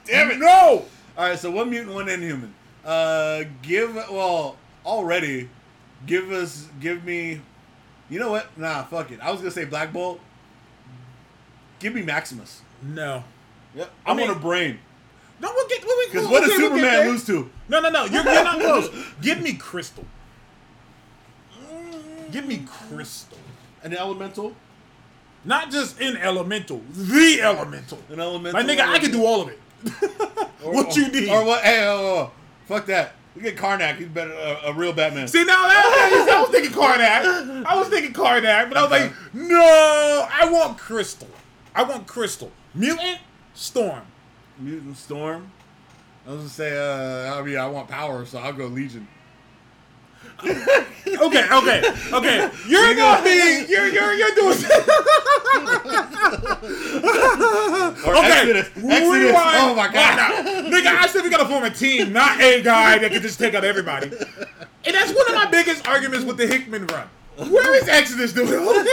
[0.05, 0.39] Damn it!
[0.39, 0.85] no.
[1.17, 2.55] All right, so one mutant, one inhuman.
[2.85, 5.49] Uh, give well already.
[6.07, 7.41] Give us, give me.
[8.09, 8.57] You know what?
[8.59, 9.21] Nah, fuck it.
[9.21, 10.21] I was gonna say Black Bolt.
[11.79, 12.63] Give me Maximus.
[12.83, 13.23] No.
[13.75, 13.91] Yep.
[14.05, 14.79] I I, mean- want a brain.
[15.41, 15.85] No, we'll get.
[15.85, 17.51] We'll, Because we'll- what does okay, we'll Superman lose to?
[17.69, 18.05] No, no, no.
[18.05, 18.91] You're, you're not close.
[19.23, 20.05] Give me Crystal.
[22.31, 23.39] Give me Crystal.
[23.83, 24.55] An elemental.
[25.45, 27.99] Not just in Elemental, the Elemental.
[28.11, 28.61] An elemental.
[28.63, 29.59] My nigga, I can do all of it.
[30.63, 31.31] Or- what you need.
[31.31, 31.63] Or what?
[31.65, 31.97] Hey, oh,
[32.29, 32.31] oh,
[32.67, 33.15] fuck that.
[33.35, 33.97] We get Karnak.
[33.97, 34.35] He's better.
[34.35, 35.27] Uh, a real Batman.
[35.27, 37.65] See now, that, I was thinking Karnak.
[37.65, 39.57] I was thinking Karnak, but I was like, no,
[40.31, 41.31] I want Crystal.
[41.75, 42.53] I want Crystal.
[42.75, 43.21] Mutant
[43.55, 44.03] Storm.
[44.59, 45.51] Mutant Storm.
[46.27, 46.77] I was gonna say.
[46.77, 49.09] Uh, I mean, I want power, so I'll go Legion.
[51.11, 52.51] Okay, okay, okay.
[52.69, 54.57] You're gonna be you're you're you're doing
[58.07, 58.67] Okay, Exodus.
[58.69, 59.09] Exodus.
[59.09, 59.59] rewind.
[59.59, 60.45] Oh my god.
[60.67, 63.55] Nigga, I said we gotta form a team, not a guy that can just take
[63.55, 64.07] out everybody.
[64.85, 67.09] And that's one of my biggest arguments with the Hickman run.
[67.37, 68.87] Where is Exodus doing?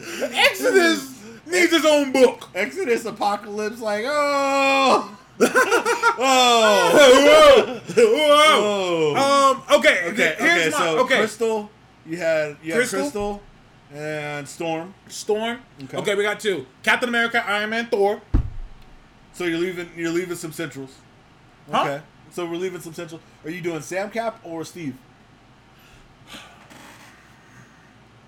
[0.22, 1.14] Exodus
[1.46, 2.48] needs his own book.
[2.54, 3.80] Exodus Apocalypse.
[3.80, 5.16] Like, oh.
[5.40, 6.90] Oh.
[6.92, 9.14] Whoa, whoa.
[9.16, 9.64] Oh.
[9.68, 9.78] Um.
[9.78, 10.02] Okay.
[10.08, 10.36] Okay.
[10.38, 10.70] Here's Okay.
[10.70, 11.18] my, So okay.
[11.18, 11.70] Crystal.
[12.06, 13.00] You had you had Crystal?
[13.00, 13.42] Crystal,
[13.94, 14.94] and Storm.
[15.08, 15.60] Storm.
[15.84, 15.96] Okay.
[15.98, 16.14] Okay.
[16.14, 18.20] We got two: Captain America, Iron Man, Thor.
[19.32, 20.94] So you're leaving you're leaving some centrals.
[21.70, 21.82] Huh?
[21.82, 22.00] Okay.
[22.32, 23.22] So we're leaving some centrals.
[23.44, 24.96] Are you doing Sam Cap or Steve?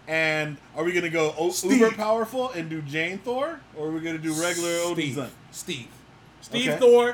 [0.08, 1.78] And are we gonna go Steve.
[1.78, 5.30] uber powerful and do Jane Thor, or are we gonna do regular Steve.
[5.52, 5.86] Steve.
[6.42, 6.78] Steve Okay.
[6.78, 7.10] Thor.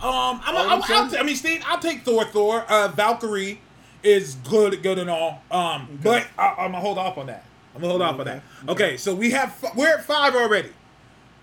[0.00, 1.16] Um, I'm, I'm, I'll?
[1.18, 1.62] I mean, Steve.
[1.66, 2.24] I'll take Thor.
[2.26, 2.64] Thor.
[2.68, 3.60] Uh, Valkyrie
[4.02, 5.40] is good, good and all.
[5.50, 7.44] Um, but I, I'm gonna hold off on that.
[7.74, 8.42] I'm gonna hold off on that.
[8.68, 10.70] Okay, so we have we're at five already.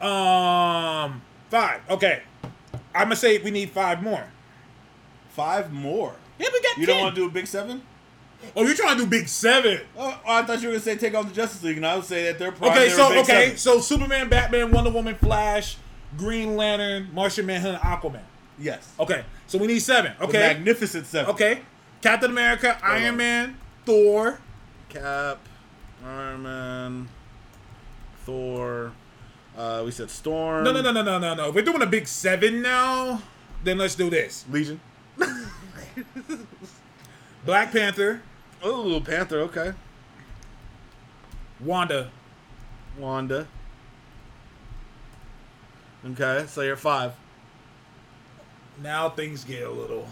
[0.02, 1.82] Um, five.
[1.90, 2.22] Okay,
[2.94, 4.26] I'm gonna say we need five more.
[5.30, 6.16] Five more.
[6.38, 6.96] Yeah, we got You 10.
[6.96, 7.82] don't want to do a big seven?
[8.56, 9.82] Oh, you're trying to do Big Seven.
[9.98, 12.06] Oh, I thought you were gonna say take on the Justice League, and I would
[12.06, 13.58] say that they're prime, Okay, they're so okay, seven.
[13.58, 15.76] so Superman, Batman, Wonder Woman, Flash,
[16.18, 18.22] Green Lantern, Martian Manhunter, Aquaman.
[18.58, 18.92] yes.
[19.00, 20.14] Okay, so we need seven.
[20.20, 21.32] The Okay, magnificent seven.
[21.34, 21.62] okay.
[22.02, 23.18] Captain America, Iron on.
[23.18, 24.40] Man, Thor.
[24.90, 25.40] Cap,
[26.06, 27.10] Iron Man,
[28.26, 28.92] Thor.
[29.58, 30.64] Uh, we said Storm.
[30.64, 31.52] No, no, no, no, no, no, no.
[31.52, 33.22] We're doing a big seven now,
[33.64, 34.46] then let's do this.
[34.50, 34.80] Legion.
[37.46, 38.22] Black Panther,
[38.62, 39.40] Oh, Panther.
[39.42, 39.74] Okay.
[41.60, 42.10] Wanda.
[42.98, 43.48] Wanda.
[46.06, 47.14] Okay, so you're five.
[48.82, 50.08] Now things get a little.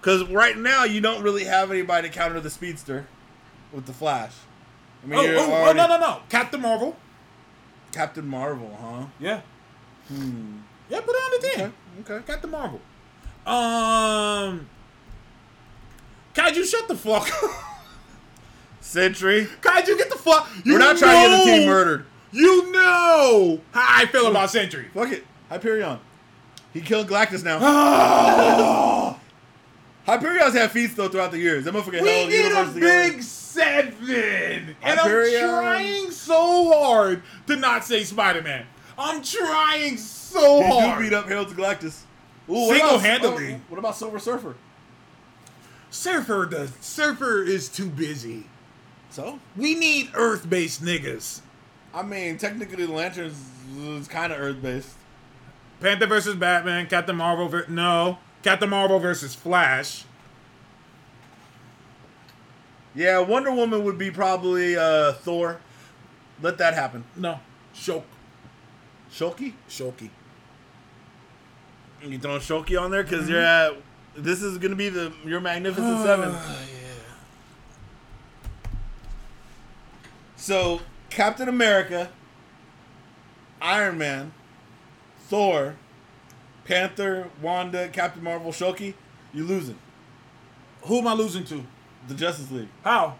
[0.00, 3.06] Because right now you don't really have anybody to counter the speedster
[3.72, 4.32] with the Flash.
[5.02, 6.20] I mean, Oh, you're oh, oh, no, no, no.
[6.28, 6.96] Captain Marvel.
[7.92, 9.06] Captain Marvel, huh?
[9.18, 9.40] Yeah.
[10.08, 10.58] Hmm.
[10.88, 11.72] Yeah, put it on the team.
[12.00, 12.14] Okay.
[12.14, 12.26] Okay.
[12.26, 12.80] Captain Marvel.
[13.46, 14.68] Um.
[16.34, 17.50] Kaiju, shut the fuck up.
[18.80, 19.46] Sentry.
[19.60, 20.48] Kaiju, get the fuck.
[20.64, 22.06] You We're not trying to get the team murdered.
[22.34, 24.86] You know how I feel about Sentry.
[24.92, 25.24] Fuck it.
[25.48, 26.00] Hyperion.
[26.72, 27.58] He killed Galactus now.
[27.62, 29.18] Ah!
[30.06, 31.64] Hyperion's had feats though throughout the years.
[31.64, 33.12] That motherfucker We held the need a universe together.
[33.12, 35.44] big seven, and Hyperion.
[35.44, 38.66] I'm trying so hard to not say Spider Man.
[38.98, 41.02] I'm trying so He do hard.
[41.02, 42.00] beat up Harold Galactus.
[42.50, 43.60] Ooh, what about- Single-handedly.
[43.68, 44.56] What about Silver Surfer?
[45.90, 46.72] Surfer does.
[46.80, 48.46] Surfer is too busy.
[49.10, 49.38] So?
[49.56, 51.40] We need Earth based niggas.
[51.94, 53.40] I mean, technically, the Lanterns
[53.78, 54.94] is kind of Earth based.
[55.80, 56.86] Panther versus Batman.
[56.88, 57.48] Captain Marvel.
[57.48, 58.18] Ver- no.
[58.42, 60.04] Captain Marvel versus Flash.
[62.94, 65.60] Yeah, Wonder Woman would be probably uh, Thor.
[66.42, 67.04] Let that happen.
[67.16, 67.40] No.
[67.74, 68.02] Shok.
[69.12, 69.52] Shoki?
[69.68, 70.10] Shoki.
[72.02, 73.76] You throwing Shoki on there because you're Mm-hmm.
[73.78, 73.82] at.
[74.24, 76.36] This is gonna be the your Magnificent Uh, Seven.
[80.36, 80.80] So
[81.14, 82.10] Captain America,
[83.62, 84.32] Iron Man,
[85.28, 85.76] Thor,
[86.64, 88.94] Panther, Wanda, Captain Marvel, Shoki.
[89.32, 89.78] You losing
[90.82, 91.64] Who am I losing to?
[92.06, 92.68] the Justice League.
[92.82, 93.14] How?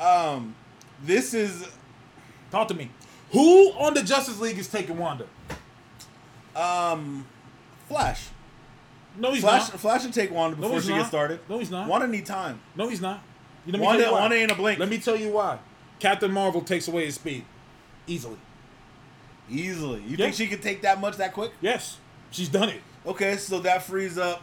[0.00, 0.54] Um,
[1.04, 1.68] this is
[2.50, 2.90] Talk to me.
[3.32, 5.26] Who on the Justice League is taking Wanda?
[6.54, 7.26] um,
[7.88, 8.28] Flash.
[9.18, 9.70] No, he's Flash.
[9.70, 9.80] not.
[9.80, 10.98] Flash should take Wanda before he's she not.
[10.98, 11.40] gets started.
[11.48, 11.88] No, he's not.
[11.88, 12.60] Wanda need time.
[12.76, 13.20] No, he's not.
[13.66, 14.20] You- know, Wanda, why.
[14.20, 14.78] Wanda ain't a blink.
[14.78, 15.58] Let me tell you why.
[16.02, 17.44] Captain Marvel takes away his speed
[18.08, 18.36] easily.
[19.48, 20.00] Easily.
[20.02, 20.24] You Yeah.
[20.26, 21.52] think she could take that much that quick?
[21.60, 21.98] Yes,
[22.32, 22.80] she's done it.
[23.06, 24.42] Okay, so that frees up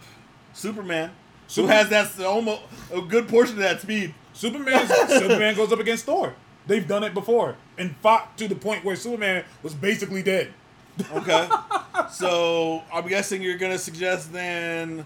[0.53, 1.11] Superman,
[1.47, 2.61] Super- who has that almost
[2.93, 4.13] a good portion of that speed.
[4.33, 4.87] Superman.
[5.09, 6.33] Superman goes up against Thor.
[6.65, 10.53] They've done it before and fought to the point where Superman was basically dead.
[11.13, 11.49] Okay,
[12.11, 15.05] so I'm guessing you're gonna suggest then.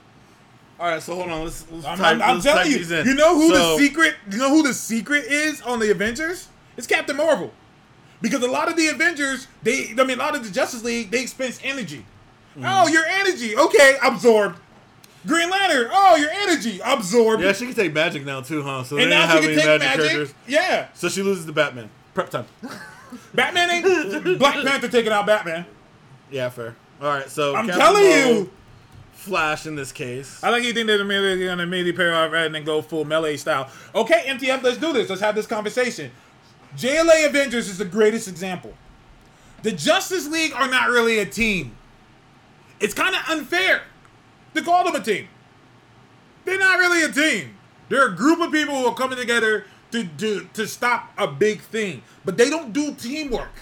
[0.79, 1.43] All right, so hold on.
[1.43, 1.65] Let's.
[1.71, 2.77] let's I'm, type- I'm- let's telling you.
[2.79, 3.05] these in.
[3.05, 4.15] You know who So- the secret?
[4.31, 6.47] You know who the secret is on the Avengers?
[6.77, 7.53] It's Captain Marvel.
[8.21, 11.11] Because a lot of the Avengers, they, I mean, a lot of the Justice League,
[11.11, 12.05] they expense energy.
[12.57, 12.65] Mm-hmm.
[12.65, 14.59] Oh, your energy, okay, absorbed.
[15.27, 17.43] Green Lantern, oh, your energy, absorbed.
[17.43, 18.83] Yeah, she can take magic now too, huh?
[18.83, 20.11] So they and now have she any can take magic, magic.
[20.11, 20.35] characters.
[20.47, 21.89] Yeah, So she loses to Batman.
[22.13, 22.45] Prep time.
[23.33, 25.65] Batman ain't Black Panther taking out Batman.
[26.31, 26.75] Yeah, fair.
[27.01, 28.51] All right, so I'm Captain telling Marvel, you.
[29.23, 30.43] Flash in this case.
[30.43, 33.37] I think you think they're immediately gonna immediately pair off rather than go full melee
[33.37, 33.69] style.
[33.95, 35.09] Okay, MTF, let's do this.
[35.09, 36.11] Let's have this conversation.
[36.75, 38.73] JLA Avengers is the greatest example.
[39.61, 41.73] The Justice League are not really a team.
[42.81, 43.83] It's kind of unfair
[44.55, 45.29] to call them a team.
[46.43, 47.55] They're not really a team.
[47.87, 51.61] They're a group of people who are coming together to do to stop a big
[51.61, 53.61] thing, but they don't do teamwork.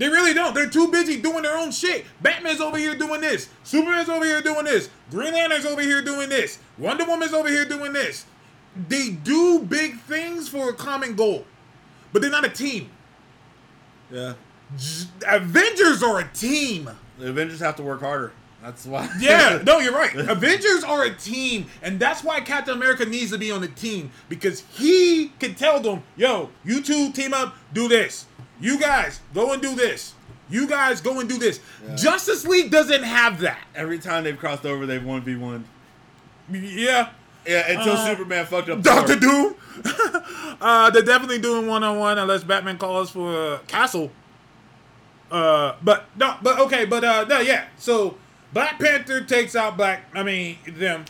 [0.00, 0.54] They really don't.
[0.54, 2.06] They're too busy doing their own shit.
[2.22, 3.50] Batman's over here doing this.
[3.64, 4.88] Superman's over here doing this.
[5.10, 6.58] Green Lantern's over here doing this.
[6.78, 8.24] Wonder Woman's over here doing this.
[8.88, 11.44] They do big things for a common goal,
[12.14, 12.88] but they're not a team.
[14.10, 14.32] Yeah.
[15.28, 16.88] Avengers are a team.
[17.18, 18.32] The Avengers have to work harder.
[18.62, 19.06] That's why.
[19.20, 20.14] Yeah, no, you're right.
[20.30, 24.12] Avengers are a team, and that's why Captain America needs to be on the team
[24.30, 28.24] because he can tell them, "Yo, you two team up, do this.
[28.60, 30.14] You guys go and do this.
[30.48, 31.60] You guys go and do this."
[31.96, 33.60] Justice League doesn't have that.
[33.74, 35.64] Every time they've crossed over, they've one v one.
[36.50, 37.10] Yeah,
[37.46, 38.82] Yeah, until Uh, Superman fucked up.
[38.82, 39.16] Doctor.
[39.16, 39.54] Doom.
[40.60, 44.10] uh, they're definitely doing one on one unless Batman calls for uh, Castle.
[45.30, 47.66] Uh, but no, but okay, but uh, no, yeah.
[47.78, 48.16] So
[48.52, 50.02] Black Panther takes out Black.
[50.12, 51.04] I mean them.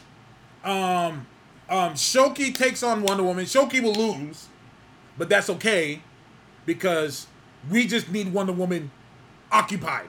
[0.63, 1.27] Um,
[1.71, 3.47] um, Shoki takes on Wonder Woman.
[3.47, 4.49] Shoki will lose,
[5.17, 6.03] but that's okay
[6.67, 7.29] because
[7.69, 8.91] we just need Wonder Woman
[9.51, 10.09] occupied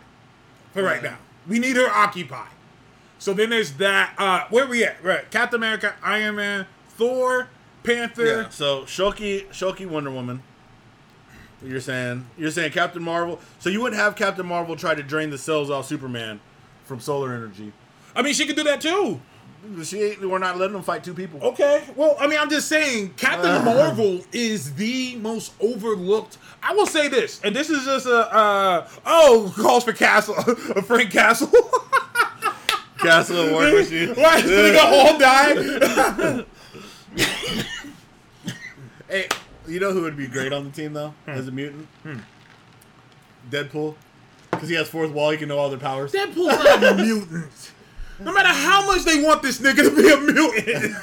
[0.74, 1.18] for right now.
[1.48, 2.50] We need her occupied.
[3.18, 4.14] So then there's that.
[4.18, 5.04] Uh, where we at?
[5.04, 7.50] Right, Captain America, Iron Man, Thor,
[7.84, 8.26] Panther.
[8.26, 8.50] Yeah.
[8.50, 10.44] So Shoki, Shoki, Wonder Woman.
[11.64, 13.40] You're saying you're saying Captain Marvel.
[13.60, 16.40] So you wouldn't have Captain Marvel try to drain the cells off Superman
[16.86, 17.72] from solar energy.
[18.16, 19.22] I mean, she could do that too.
[19.84, 20.16] She.
[20.20, 21.40] We're not letting them fight two people.
[21.44, 21.84] Okay.
[21.96, 26.40] Well, I mean, I'm just saying, Captain Marvel is the most overlooked.
[26.64, 30.36] I will say this, and this is just a uh, oh calls for Castle,
[30.76, 31.52] a Frank Castle.
[33.00, 34.10] Castle of War Machine.
[34.14, 36.46] Why did they all die?
[39.10, 39.28] Hey,
[39.68, 41.88] you know who would be great on the team though, as a mutant?
[43.50, 43.96] Deadpool,
[44.52, 45.32] because he has fourth wall.
[45.32, 46.12] He can know all their powers.
[46.12, 47.72] Deadpool's not a mutant.
[48.20, 50.94] No matter how much they want this nigga to be a mutant,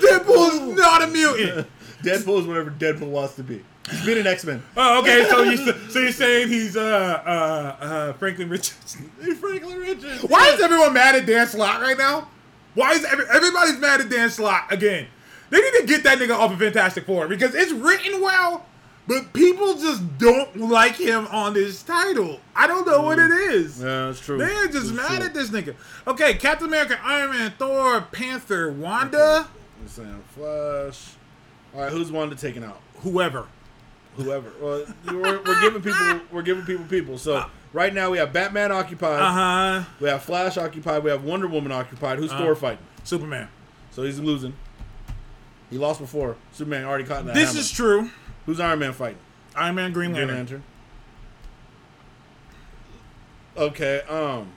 [0.00, 1.66] Deadpool's not a mutant.
[2.04, 3.64] Deadpool is whatever Deadpool wants to be.
[3.90, 4.62] He's been an X Men.
[4.76, 5.26] Oh, okay.
[5.28, 5.56] So you
[5.90, 8.96] so you're saying he's uh uh uh Franklin Richards?
[9.22, 10.22] He's Franklin Richards.
[10.22, 12.28] Why is everyone mad at Dan Slott right now?
[12.74, 15.06] Why is every, everybody's mad at Dan Slott again?
[15.50, 18.64] They need to get that nigga off of Fantastic Four because it's written well,
[19.06, 22.40] but people just don't like him on this title.
[22.56, 23.80] I don't know what it is.
[23.80, 24.38] Yeah, that's true.
[24.38, 25.26] They're just mad true.
[25.26, 25.74] at this nigga.
[26.06, 29.46] Okay, Captain America, Iron Man, Thor, Panther, Wanda,
[29.80, 31.13] You're saying Flash.
[31.74, 32.80] All right, who's Wanda taking out?
[33.02, 33.46] whoever.
[34.16, 34.52] Whoever.
[34.60, 36.20] Well, we're, we're giving people.
[36.30, 37.18] We're giving people people.
[37.18, 39.20] So right now we have Batman occupied.
[39.20, 39.84] Uh huh.
[40.00, 41.02] We have Flash occupied.
[41.02, 42.18] We have Wonder Woman occupied.
[42.18, 42.84] Who's Thor fighting?
[43.02, 43.48] Superman.
[43.90, 44.54] So he's losing.
[45.70, 46.36] He lost before.
[46.52, 47.34] Superman already caught in that.
[47.34, 47.60] This hammer.
[47.60, 48.10] is true.
[48.46, 49.18] Who's Iron Man fighting?
[49.56, 50.28] Iron Man, Green Lantern.
[50.28, 50.62] Green Lantern.
[53.56, 54.00] Okay.
[54.08, 54.52] Um.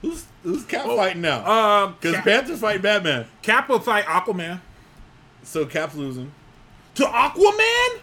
[0.00, 1.84] Who's who's Cap fighting now?
[1.84, 3.26] Um, Because Cap, Panther's fighting Batman.
[3.42, 4.60] Cap will fight Aquaman.
[5.42, 6.32] So Cap's losing.
[6.96, 8.00] To Aquaman?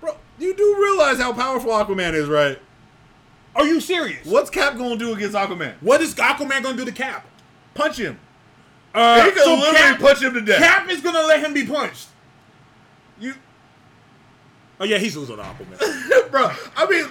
[0.00, 2.58] Bro, you do realize how powerful Aquaman is, right?
[3.56, 4.24] Are you serious?
[4.26, 5.74] What's Cap gonna do against Aquaman?
[5.80, 7.26] What is Aquaman gonna do to Cap?
[7.74, 8.18] Punch him.
[8.94, 10.58] Uh, He can so literally Cap, punch him to death.
[10.58, 12.08] Cap is gonna let him be punched.
[13.18, 13.34] You,
[14.80, 16.30] Oh yeah, he's losing to Aquaman.
[16.30, 16.50] bro.
[16.76, 17.06] I mean,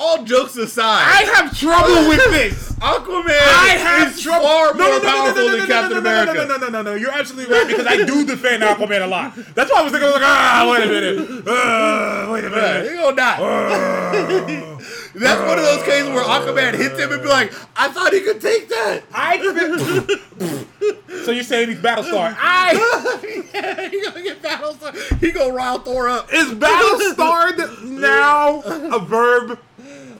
[0.00, 2.72] all jokes aside, I have trouble with this.
[2.80, 4.46] Aquaman I have is trouble.
[4.46, 6.32] far No, more no, powerful than Captain no, no, America.
[6.32, 6.94] No, no, no, no, no, no.
[6.94, 9.34] You're absolutely right because I do defend Aquaman a lot.
[9.54, 11.46] That's why I was thinking, I was like, ah, wait a minute.
[11.46, 12.90] Uh, wait a minute.
[12.90, 14.76] he gonna die.
[15.14, 18.20] That's one of those cases where Aquaman hits him and be like, "I thought he
[18.20, 19.36] could take that." I
[21.24, 22.34] so you're saying he's Battlestar?
[22.40, 25.18] I yeah, he gonna get Battlestar.
[25.20, 26.32] He gonna rile Thor up.
[26.32, 29.58] is Battlestar now a verb?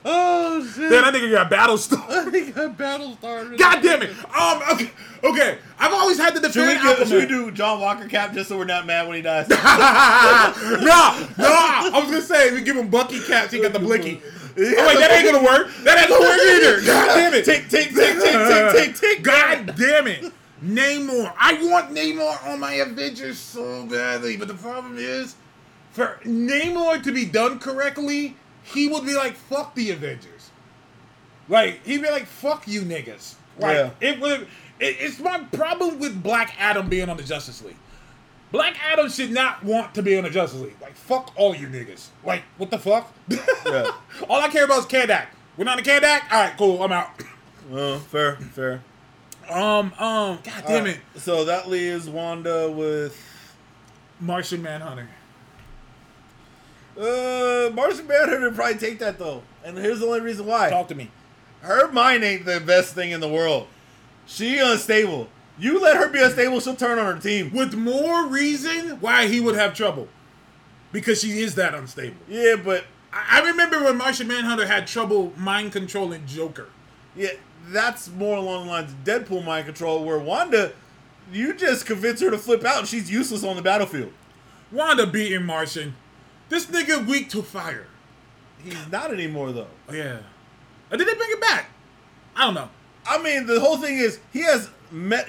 [0.03, 0.89] Oh shit!
[0.89, 2.33] Then I think you got Battlestar.
[2.33, 3.57] he got Battlestar.
[3.57, 4.09] God damn it.
[4.35, 4.61] Um.
[4.73, 4.89] Okay.
[5.23, 5.57] Okay.
[5.77, 8.49] I've always had to Should we, defend do, should we do John Walker cap just
[8.49, 9.47] so we're not mad when he dies?
[9.49, 9.63] no, no.
[11.37, 13.51] I was gonna say we give him Bucky caps.
[13.51, 14.21] He got the blinky.
[14.23, 15.71] Oh wait, that ain't gonna work.
[15.83, 16.85] That ain't gonna work either.
[16.85, 17.45] God damn it.
[17.45, 19.23] Tick, tick, tick, tick, tick, tick, tick.
[19.23, 20.33] God damn it.
[20.63, 21.33] Namor.
[21.37, 25.35] I want Namor on my Avengers so badly, but the problem is
[25.91, 30.49] for Namor to be done correctly, he would be like, "Fuck the Avengers."
[31.49, 33.89] Like he'd be like, "Fuck you niggas." Like Yeah.
[33.99, 34.41] it would.
[34.79, 37.77] It, it's my problem with Black Adam being on the Justice League.
[38.51, 40.75] Black Adam should not want to be on the Justice League.
[40.81, 42.07] Like fuck all you niggas.
[42.23, 43.13] Like what the fuck?
[43.27, 43.91] Yeah.
[44.29, 45.27] all I care about is Kahndaq.
[45.57, 46.21] We're not in Kahndaq.
[46.31, 46.81] All right, cool.
[46.83, 47.09] I'm out.
[47.69, 48.81] Well, fair, fair.
[49.49, 53.17] Um, um, god damn it, So that leaves Wanda with
[54.19, 55.09] Martian Manhunter.
[56.97, 59.43] Uh Martian Manhunter would probably take that though.
[59.63, 60.69] And here's the only reason why.
[60.69, 61.09] Talk to me.
[61.61, 63.67] Her mind ain't the best thing in the world.
[64.25, 65.29] She unstable.
[65.59, 67.51] You let her be unstable, she'll turn on her team.
[67.53, 70.07] With more reason why he would have trouble,
[70.91, 72.17] because she is that unstable.
[72.27, 76.69] Yeah, but I, I remember when Martian Manhunter had trouble mind controlling Joker.
[77.15, 77.31] yeah,
[77.67, 80.71] that's more along the lines of Deadpool mind control, where Wanda,
[81.31, 84.11] you just convince her to flip out and she's useless on the battlefield.
[84.71, 85.95] Wanda beating Martian.
[86.51, 87.87] This nigga weak to fire.
[88.61, 89.69] He's not anymore though.
[89.87, 90.17] Oh, yeah.
[90.91, 91.69] Or did they bring it back?
[92.35, 92.67] I don't know.
[93.07, 94.69] I mean, the whole thing is he has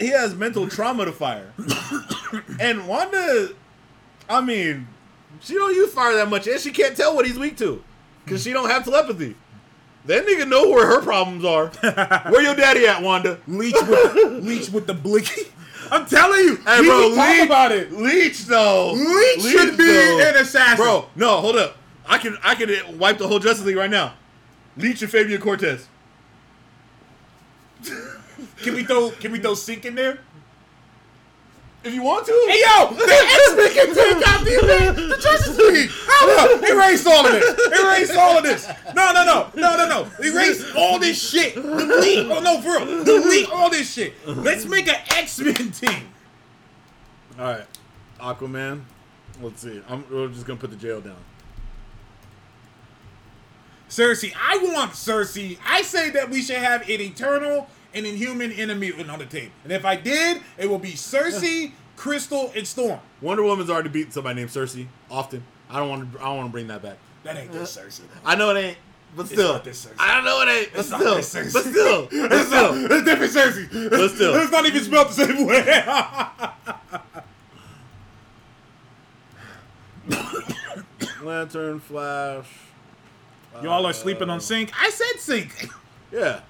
[0.01, 1.53] he has mental trauma to fire,
[2.61, 3.51] and Wanda,
[4.29, 4.89] I mean,
[5.39, 7.83] she don't use fire that much, and she can't tell what he's weak to,
[8.25, 9.37] because she don't have telepathy.
[10.07, 11.69] That nigga know where her problems are.
[12.33, 13.39] where your daddy at, Wanda?
[13.47, 15.43] Leech with Leech with the blicky.
[15.93, 17.93] I'm telling you, Hey, we bro, can talk Leech, about it.
[17.93, 18.93] Leech though.
[18.95, 20.21] Leech should be though.
[20.29, 20.77] an assassin.
[20.85, 21.77] Bro, no, hold up.
[22.07, 24.15] I can I can wipe the whole Justice League right now.
[24.77, 25.87] Leech and Fabian Cortez.
[28.63, 30.21] Can we throw Can we throw Synch in there?
[31.85, 32.33] If you want to.
[32.49, 35.91] Hey yo, the X-Men can take out the, the Justice League.
[35.93, 37.81] Hold up, erase all of this.
[37.81, 38.69] Erase all of this.
[38.95, 40.25] No, no, no, no, no, no.
[40.25, 41.55] Erase all this shit.
[41.55, 42.31] Delete.
[42.31, 43.05] Oh no, for real.
[43.05, 44.15] Delete all this shit.
[44.27, 46.09] Let's make an X-Men team.
[47.39, 47.67] All right,
[48.21, 48.83] Aquaman.
[49.41, 49.83] Let's see.
[49.89, 51.17] I'm we're just gonna put the jail down.
[53.89, 55.59] Sersi, I want Sersi.
[55.67, 59.27] I say that we should have an Eternal, an Inhuman, and a Mutant on the
[59.27, 59.51] team.
[59.65, 63.01] And if I did, it will be Sersi, Crystal, and Storm.
[63.21, 64.77] Wonder Woman's already beaten somebody named Circe.
[65.11, 65.45] Often.
[65.71, 66.21] I don't want to.
[66.21, 66.99] I don't want to bring that back.
[67.25, 68.03] That ain't this Sersi.
[68.25, 68.79] I know it ain't,
[69.17, 69.61] but still.
[69.99, 71.15] I don't know it ain't, but It's still.
[71.53, 72.09] But still.
[72.11, 72.93] But still.
[72.93, 73.91] It's different Cersei.
[73.91, 74.35] But still.
[74.37, 75.85] It's not even spelled the same way.
[81.23, 82.47] Lantern, Flash.
[83.63, 84.71] Y'all are uh, sleeping on Synch.
[84.79, 85.71] I said Synch.
[86.11, 86.41] Yeah.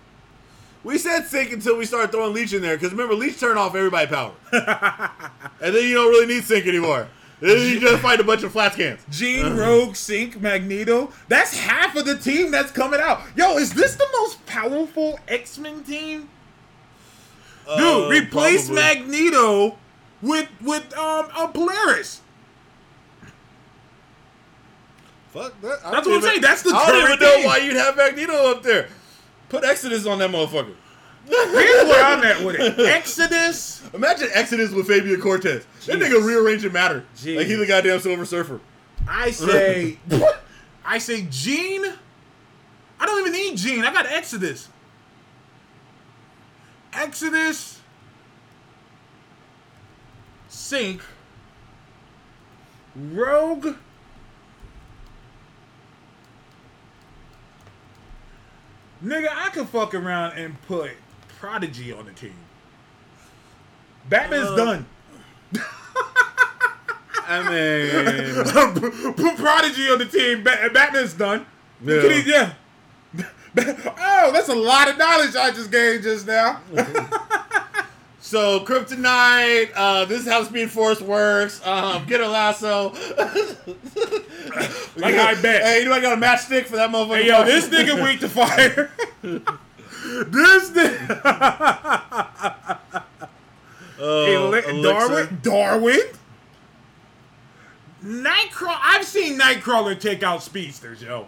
[0.84, 3.74] We said Synch until we started throwing Leech in there, because remember, Leech turned off
[3.74, 4.32] everybody power.
[4.52, 7.08] and then you don't really need Synch anymore.
[7.40, 9.00] Then you just fight a bunch of flat scans.
[9.10, 11.10] Jean, Rogue, Synch, Magneto.
[11.28, 13.20] That's half of the team that's coming out.
[13.36, 16.28] Yo, is this the most powerful X-Men team?
[17.76, 18.82] Dude, Uh, replace probably.
[18.82, 19.78] Magneto
[20.20, 22.20] with with um, um Polaris.
[25.32, 25.78] Fuck that.
[25.84, 26.40] I That's what I'm even- saying.
[26.42, 28.88] That's the I don't even know why you'd have Magneto up there.
[29.52, 30.72] Put Exodus on that motherfucker.
[31.26, 32.80] Here's where I'm at with it.
[32.88, 33.82] Exodus.
[33.92, 35.66] Imagine Exodus with Fabian Cortez.
[35.84, 36.08] That Jeez.
[36.08, 37.04] nigga rearranging matter.
[37.14, 37.36] Jeez.
[37.36, 38.60] Like he's a goddamn Silver Surfer.
[39.06, 39.98] I say,
[40.86, 41.84] I say Jean.
[42.98, 43.84] I don't even need Jean.
[43.84, 44.70] I got Exodus.
[46.94, 47.78] Exodus.
[50.48, 51.02] Synch.
[52.96, 53.76] Rogue.
[59.04, 60.92] Nigga, I could fuck around and put
[61.40, 62.34] Prodigy on the team.
[64.08, 64.86] Batman's Uh, done.
[67.24, 70.42] I mean, Put Prodigy on the team.
[70.44, 71.46] Batman's done.
[71.84, 72.00] Yeah.
[72.02, 72.52] Can he- yeah.
[73.56, 76.60] oh, that's a lot of knowledge I just gained just now.
[78.22, 79.70] so Kryptonite.
[79.74, 81.64] Uh, this is how Speed Force works.
[81.66, 82.94] Um, get a lasso.
[84.96, 85.62] Like I bet.
[85.62, 87.22] Hey, anybody got a matchstick for that motherfucker?
[87.22, 88.90] Hey, yo, this nigga weak to fire.
[89.22, 92.78] this nigga.
[93.98, 95.38] Uh, Eli- Darwin.
[95.42, 96.00] Darwin.
[98.04, 98.78] Nightcrawler.
[98.82, 101.26] I've seen Nightcrawler take out speedsters, yo.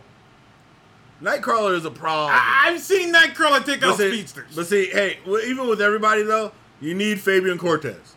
[1.23, 2.33] Nightcrawler is a problem.
[2.35, 4.55] I- I've seen Nightcrawler take out see, speedsters.
[4.55, 6.53] but see, hey, even with everybody though,
[6.85, 8.15] you need Fabian Cortez.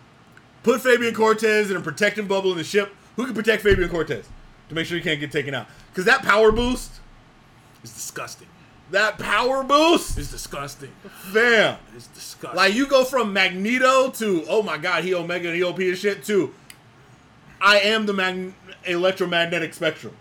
[0.63, 2.93] Put Fabian Cortez in a protective bubble in the ship.
[3.15, 4.27] Who can protect Fabian Cortez
[4.69, 5.67] to make sure he can't get taken out?
[5.89, 6.91] Because that power boost,
[7.83, 8.47] is disgusting.
[8.91, 10.91] that power boost, is disgusting.
[11.31, 11.77] fam.
[11.95, 12.57] It's disgusting.
[12.57, 15.97] Like you go from Magneto to oh my god, he Omega and he OP and
[15.97, 16.53] shit to
[17.61, 18.53] I am the mag-
[18.85, 20.15] electromagnetic spectrum.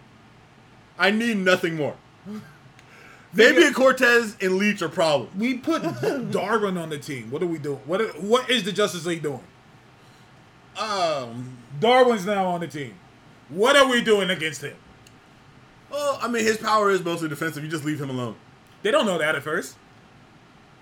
[0.99, 1.97] I need nothing more.
[3.37, 5.35] Fabian Cortez and Leech are problems.
[5.37, 5.83] we put
[6.31, 7.31] Darwin on the team.
[7.31, 7.81] What are we doing?
[7.87, 9.45] What are, what is the Justice League doing?
[10.79, 12.95] Um, Darwin's now on the team.
[13.49, 14.77] What are we doing against him?
[15.91, 17.63] Well, I mean, his power is mostly defensive.
[17.63, 18.37] You just leave him alone.
[18.83, 19.77] They don't know that at first.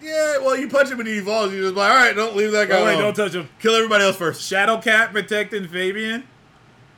[0.01, 1.52] Yeah, well, you punch him and he falls.
[1.52, 3.14] You just like, all right, don't leave that guy wait, alone.
[3.14, 3.48] don't touch him.
[3.60, 4.43] Kill everybody else first.
[4.43, 6.24] Shadow Cat protecting Fabian.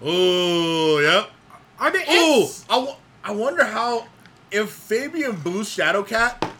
[0.02, 1.30] Oh, yep.
[1.78, 2.04] Are they?
[2.08, 2.50] Oh?
[2.70, 4.06] I, w- I wonder how
[4.50, 6.50] if Fabian boosts Shadowcat,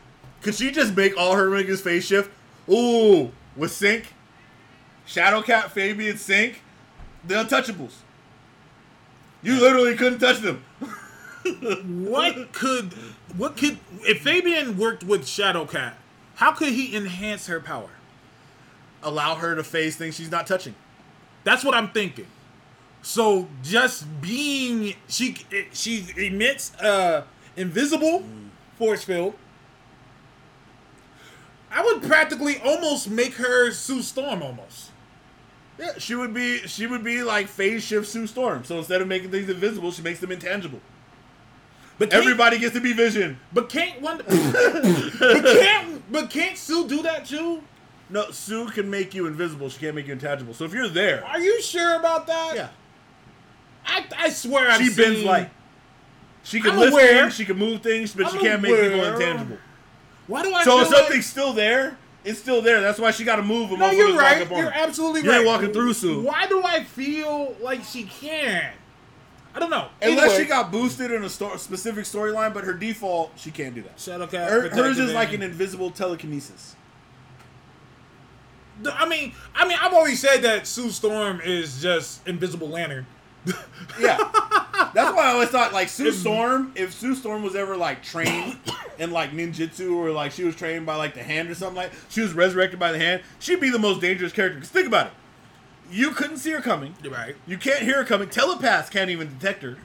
[0.43, 2.31] could she just make all her niggas face shift?
[2.69, 4.07] Ooh, with Synch,
[5.07, 6.57] Shadow Cat, Fabian, Synch,
[7.27, 7.95] the untouchables.
[9.43, 10.65] You literally couldn't touch them.
[11.87, 12.93] What could?
[13.37, 13.79] What could?
[14.01, 15.97] If Fabian worked with Shadow Cat,
[16.37, 17.91] how could he enhance her power?
[19.01, 20.75] Allow her to face things she's not touching.
[21.45, 22.27] That's what I'm thinking.
[23.03, 25.37] So just being she
[25.73, 27.23] she emits uh
[27.57, 28.25] invisible
[28.79, 29.35] force field.
[31.71, 34.91] I would practically almost make her Sue Storm almost.
[35.79, 38.65] Yeah, she would be she would be like phase shift Sue Storm.
[38.65, 40.81] So instead of making things invisible, she makes them intangible.
[41.99, 43.39] But Everybody gets to be Vision.
[43.53, 44.27] but can't one but
[45.45, 47.63] can't but can't Sue do that too?
[48.09, 49.69] No, Sue can make you invisible.
[49.69, 50.55] She can't make you intangible.
[50.55, 52.55] So if you're there, Are you sure about that?
[52.55, 52.69] yeah,
[53.85, 55.51] I, I swear I've she bends seen- light.
[56.47, 57.23] She can I'm lift aware.
[57.23, 59.15] things, she can move things, but she I'm can't make people aware.
[59.15, 59.59] intangible.
[60.29, 62.81] Why do I So feel if like- something's still there, it's still there.
[62.81, 63.71] That's why she got to move.
[63.77, 64.49] No, you're right.
[64.49, 65.39] You're absolutely You right.
[65.39, 66.21] ain't walking through, Sue.
[66.23, 68.73] Why do I feel like she can?
[69.55, 69.89] I don't know.
[70.03, 73.75] Unless Anyway, she got boosted in a sto- specific storyline, but her default, she can't
[73.75, 73.99] do that.
[73.99, 74.49] Shadow Cat.
[74.51, 76.77] Her, hers is like an invisible telekinesis.
[78.93, 83.07] I mean, I mean, I've always said that Sue Storm is just Invisible Lantern.
[83.99, 84.19] Yeah,
[84.93, 86.73] that's why I always thought like Sue Storm.
[86.75, 88.59] If Sue Storm was ever like trained
[88.99, 91.93] in like ninjutsu or like she was trained by like the hand or something like,
[92.11, 93.23] she was resurrected by the hand.
[93.39, 94.57] She'd be the most dangerous character.
[94.57, 95.13] Because think about it,
[95.91, 96.95] you couldn't see her coming.
[97.09, 97.37] Right.
[97.47, 98.29] You can't hear her coming.
[98.29, 99.79] Telepaths can't even detect her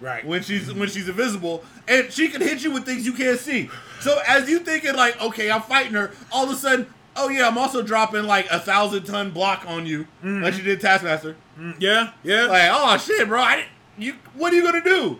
[0.00, 0.24] Right.
[0.24, 3.68] when she's when she's invisible, and she can hit you with things you can't see.
[4.00, 6.86] So as you thinking like, okay, I'm fighting her, all of a sudden,
[7.16, 10.80] oh yeah, I'm also dropping like a thousand ton block on you, like you did
[10.80, 11.36] Taskmaster.
[11.58, 12.12] Mm, yeah.
[12.22, 12.44] Yeah.
[12.46, 13.68] Like, oh shit, bro, I didn't,
[13.98, 15.18] you, what are you gonna do?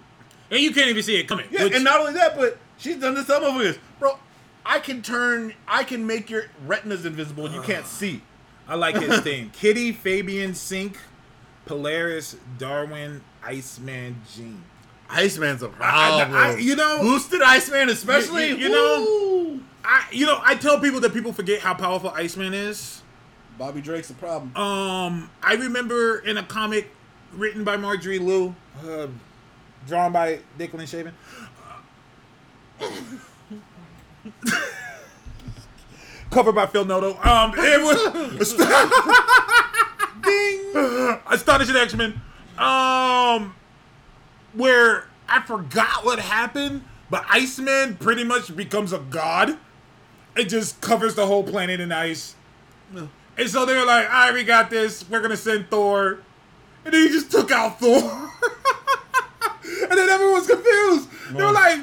[0.50, 1.46] and you can't even see it coming.
[1.50, 4.18] Yeah, which- and not only that, but she's done this some of this, bro.
[4.64, 8.22] I can turn, I can make your retinas invisible, and you can't see.
[8.68, 9.50] I like his thing.
[9.52, 10.96] Kitty, Fabian, Synch,
[11.66, 14.62] Polaris, Darwin, Iceman, Jean.
[15.10, 16.32] Iceman's a problem.
[16.34, 18.48] I- you know- boosted Iceman, especially.
[18.50, 22.10] You- you- you know- I, you know, I tell people that people forget how powerful
[22.10, 23.02] Iceman is.
[23.58, 24.54] Bobby Drake's a problem.
[24.56, 26.90] Um, I remember in a comic
[27.32, 28.54] written by Marjorie Liu,
[28.86, 29.06] uh,
[29.86, 31.12] drawn by Dick Declan Shalvey.
[36.30, 37.18] Covered by Phil Noto.
[37.22, 38.54] Um, it was
[40.22, 42.20] ding astonishing X Men.
[42.56, 43.54] Um,
[44.52, 49.58] where I forgot what happened, but Iceman pretty much becomes a god.
[50.36, 52.36] It just covers the whole planet in ice.
[52.92, 55.08] And so they were like, all right, we got this.
[55.08, 56.20] We're going to send Thor.
[56.84, 58.00] And then he just took out Thor.
[59.64, 61.08] and then everyone's confused.
[61.32, 61.80] They were like,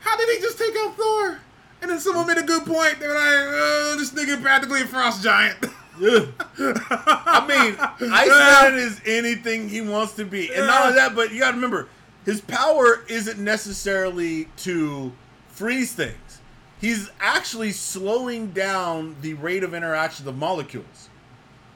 [0.00, 1.38] how did he just take out Thor?
[1.82, 2.98] And then someone made a good point.
[3.00, 5.58] They were like, oh, this nigga practically a frost giant.
[6.58, 10.52] I mean, Iceman is anything he wants to be.
[10.52, 11.88] And not only that, but you gotta remember,
[12.24, 15.12] his power isn't necessarily to
[15.48, 16.40] freeze things.
[16.80, 21.10] He's actually slowing down the rate of interaction of molecules.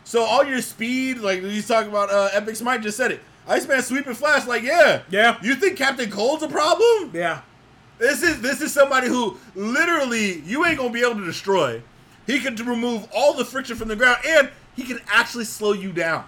[0.04, 3.20] So all your speed, like he's talking about uh, Epic Smite just said it.
[3.46, 5.02] Iceman sweep and flash, like, yeah.
[5.10, 5.38] Yeah.
[5.42, 7.10] You think Captain Cold's a problem?
[7.12, 7.42] yeah.
[7.98, 11.80] This is this is somebody who literally you ain't gonna be able to destroy.
[12.26, 15.92] He can remove all the friction from the ground, and he can actually slow you
[15.92, 16.24] down.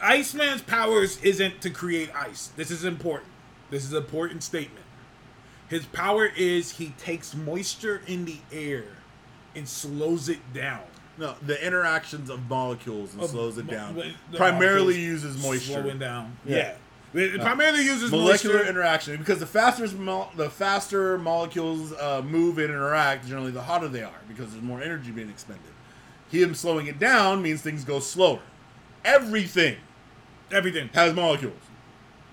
[0.00, 2.50] Iceman's powers isn't to create ice.
[2.56, 3.30] This is important.
[3.70, 4.84] This is an important statement.
[5.68, 8.84] His power is he takes moisture in the air
[9.54, 10.82] and slows it down.
[11.18, 14.00] No, the interactions of molecules and Of slows it down.
[14.34, 15.82] Primarily uses moisture.
[15.82, 16.36] Slowing down.
[16.46, 16.56] Yeah.
[16.56, 16.74] Yeah.
[17.14, 18.70] It primarily uses Molecular moisture.
[18.70, 23.88] interaction because the faster mo- the faster molecules uh, move and interact, generally the hotter
[23.88, 25.64] they are because there's more energy being expended.
[26.30, 28.40] Him slowing it down means things go slower.
[29.04, 29.76] Everything
[30.52, 30.88] everything.
[30.94, 31.60] has molecules.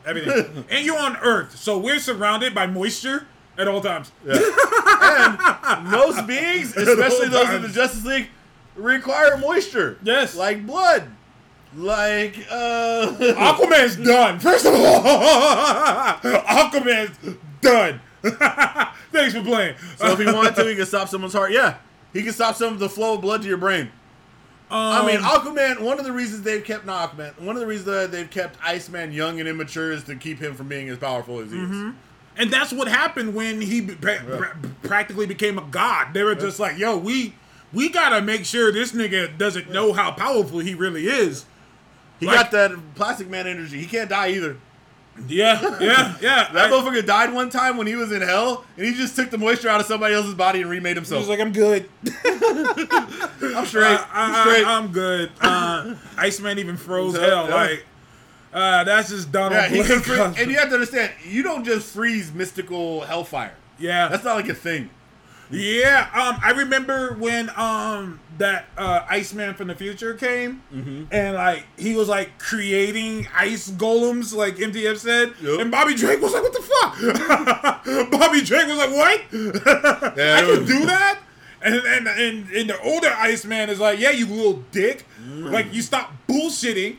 [0.05, 0.65] Everything.
[0.69, 3.27] and you're on Earth, so we're surrounded by moisture
[3.57, 4.11] at all times.
[4.27, 7.69] and most beings, especially those in the.
[7.69, 8.27] Justice League,
[8.75, 9.97] require moisture.
[10.03, 10.35] Yes.
[10.35, 11.07] Like blood.
[11.75, 14.39] Like uh Aquaman's done.
[14.39, 15.01] First of all,
[16.23, 17.99] Aquaman's done.
[19.11, 19.75] Thanks for playing.
[19.97, 21.51] So if he wanted to, he could stop someone's heart.
[21.51, 21.77] Yeah.
[22.13, 23.91] He can stop some of the flow of blood to your brain.
[24.71, 25.81] I mean, Um, Aquaman.
[25.81, 27.39] One of the reasons they've kept not Aquaman.
[27.41, 30.55] One of the reasons that they've kept Iceman young and immature is to keep him
[30.55, 31.93] from being as powerful as he is.
[32.37, 36.13] And that's what happened when he pra- pra- practically became a god.
[36.13, 37.35] They were just like, "Yo, we
[37.71, 41.45] we gotta make sure this nigga doesn't know how powerful he really is."
[42.19, 43.79] He Like- got that Plastic Man energy.
[43.79, 44.57] He can't die either.
[45.29, 46.49] Yeah, yeah, yeah.
[46.53, 49.29] That I- motherfucker died one time when he was in hell, and he just took
[49.31, 51.21] the moisture out of somebody else's body and remade he himself.
[51.21, 51.87] was like, "I'm good.
[52.25, 53.85] I'm straight.
[53.85, 54.65] I, I'm straight.
[54.65, 57.47] am good." Uh, Iceman even froze So, hell.
[57.47, 57.55] yeah.
[57.55, 57.85] Like,
[58.53, 59.87] uh, that's just Donald yeah, he Blake.
[59.87, 63.53] can free- and you have to understand, you don't just freeze mystical hellfire.
[63.79, 64.89] yeah, That's not like a thing.
[65.51, 71.03] Yeah, um, I remember when um that uh Iceman from the future came, Mm-hmm.
[71.11, 75.59] and like he was like creating ice golems, like MTF said, Yep.
[75.59, 79.21] and Bobby Drake was like, "What the fuck?" Bobby Drake was like, "What?
[80.17, 81.19] Yeah, I can was- do that?"
[81.61, 85.51] And and and, and the older Iceman is like, "Yeah, you little dick, Mm.
[85.51, 86.97] like you stop bullshitting."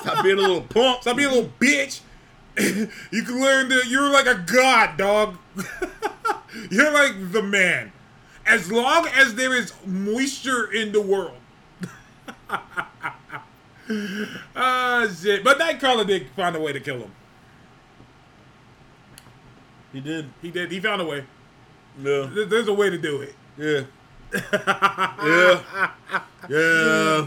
[0.00, 1.02] Stop being a little pump.
[1.02, 2.00] Stop being a little bitch.
[2.58, 5.36] you can learn that you're like a god, dog.
[6.70, 7.92] you're like the man.
[8.46, 11.38] As long as there is moisture in the world.
[14.56, 15.44] Ah, shit.
[15.44, 17.12] But Nightcrawler did find a way to kill him.
[19.92, 20.28] He did.
[20.42, 20.72] He did.
[20.72, 21.24] He found a way.
[22.02, 22.28] Yeah.
[22.48, 23.34] There's a way to do it.
[23.56, 23.82] Yeah.
[24.52, 25.90] yeah.
[26.48, 26.58] Yeah.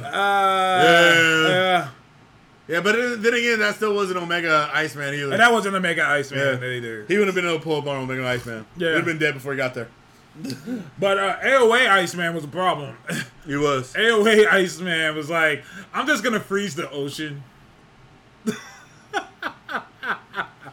[0.03, 1.47] Uh, Yeah.
[1.47, 1.89] yeah.
[2.69, 5.31] Yeah, but then again, that still wasn't Omega Iceman either.
[5.31, 6.69] And that wasn't Omega Mega Iceman yeah.
[6.69, 7.03] either.
[7.07, 8.63] He wouldn't have been able to pull up on Omega Iceman.
[8.77, 8.89] Yeah.
[8.89, 9.87] He'd have been dead before he got there.
[10.99, 12.95] But uh, AOA Iceman was a problem.
[13.47, 13.93] He was.
[13.93, 17.43] AOA Iceman was like, I'm just gonna freeze the ocean.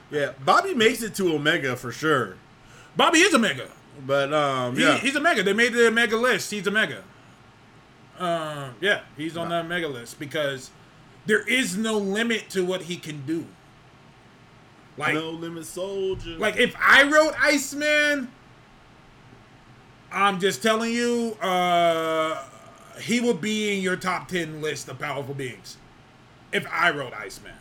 [0.08, 0.32] Yeah.
[0.44, 2.36] Bobby makes it to Omega for sure.
[2.96, 3.68] Bobby is a mega.
[4.06, 4.98] But um He, yeah.
[4.98, 5.42] He's a mega.
[5.42, 6.50] They made the mega list.
[6.50, 7.02] He's a mega.
[8.18, 10.70] Um, yeah, he's on the mega list because
[11.26, 13.46] there is no limit to what he can do.
[14.96, 16.38] Like, no limit soldier.
[16.38, 18.30] like if I wrote Iceman,
[20.10, 22.42] I'm just telling you, uh,
[23.00, 25.76] he would be in your top ten list of powerful beings.
[26.52, 27.52] If I wrote Iceman,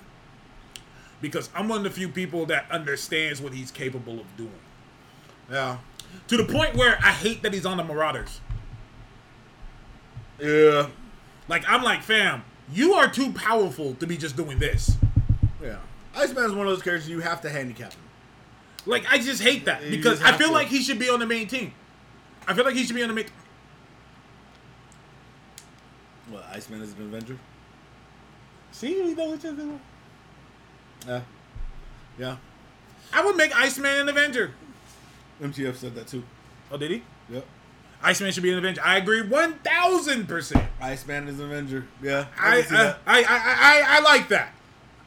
[1.19, 4.51] because I'm one of the few people that understands what he's capable of doing.
[5.51, 5.77] Yeah.
[6.29, 8.39] To the point where I hate that he's on the Marauders.
[10.39, 10.87] Yeah.
[11.47, 14.97] Like I'm like, fam, you are too powerful to be just doing this.
[15.61, 15.77] Yeah.
[16.15, 18.01] Iceman is one of those characters you have to handicap him.
[18.85, 20.53] Like I just hate that You because just I have feel to.
[20.53, 21.73] like he should be on the main team.
[22.47, 23.25] I feel like he should be on the main.
[26.29, 27.37] What, Iceman is an Avenger?
[28.71, 29.67] See, we know each other.
[31.07, 31.21] Yeah.
[32.17, 32.37] Yeah.
[33.13, 34.51] I would make Iceman an Avenger.
[35.41, 36.23] MTF said that too.
[36.71, 37.03] Oh, did he?
[37.29, 37.45] Yep.
[38.05, 38.81] Iceman should be an Avenger.
[38.83, 40.65] I agree, one thousand percent.
[40.79, 41.85] Iceman is an Avenger.
[42.03, 42.27] Yeah.
[42.39, 42.99] I, can I, that.
[43.05, 44.53] I, I, I, I like that.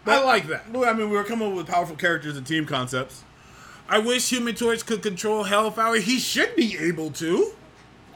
[0.05, 0.65] I like that.
[0.69, 3.25] I mean, we were coming up with powerful characters and team concepts.
[3.89, 5.97] I wish Human Torch could control Hellfire.
[6.01, 7.53] He should be able to.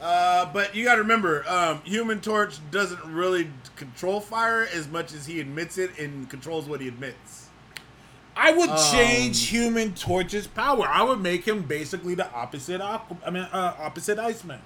[0.01, 5.13] Uh, but you got to remember, um, Human Torch doesn't really control fire as much
[5.13, 7.47] as he admits it and controls what he admits.
[8.35, 10.85] I would Um, change Human Torch's power.
[10.87, 12.81] I would make him basically the opposite.
[12.81, 14.59] Aqu- I mean, uh, opposite Iceman.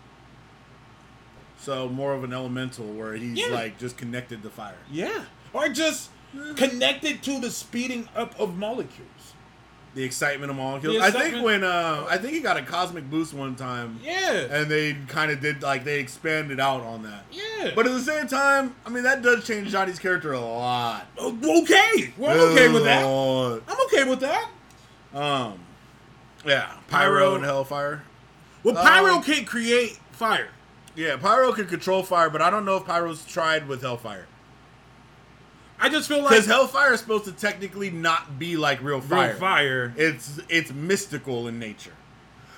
[1.59, 3.47] So more of an elemental where he's Yeah.
[3.53, 4.75] like just connected to fire.
[4.91, 5.23] Yeah,
[5.53, 6.09] or just
[6.55, 9.09] connected to the speeding up of molecules.
[9.95, 10.97] The excitement of molecules.
[10.97, 14.31] The I think when uh, I think he got a cosmic boost one time, Yeah,
[14.51, 17.23] and they kind of did like they expanded out on that.
[17.31, 17.71] yeah.
[17.73, 21.07] But at the same time, I mean that does change Johnny's character a lot.
[21.17, 23.01] Oh, okay, well, I'm okay with that.
[23.01, 23.61] that.
[23.67, 24.49] I'm okay with that.
[25.15, 25.59] Um,
[26.45, 27.09] yeah, Pyro.
[27.19, 28.03] Pyro and Hellfire.
[28.63, 30.49] Well, Pyro Um, can't create fire.
[30.97, 34.25] Yeah, Pyro can control fire, but I don't know if Pyro's tried with Hellfire.
[35.79, 39.29] I just feel like Because Hellfire is supposed to technically not be like real fire.
[39.29, 39.93] real fire.
[39.95, 41.93] It's it's mystical in nature.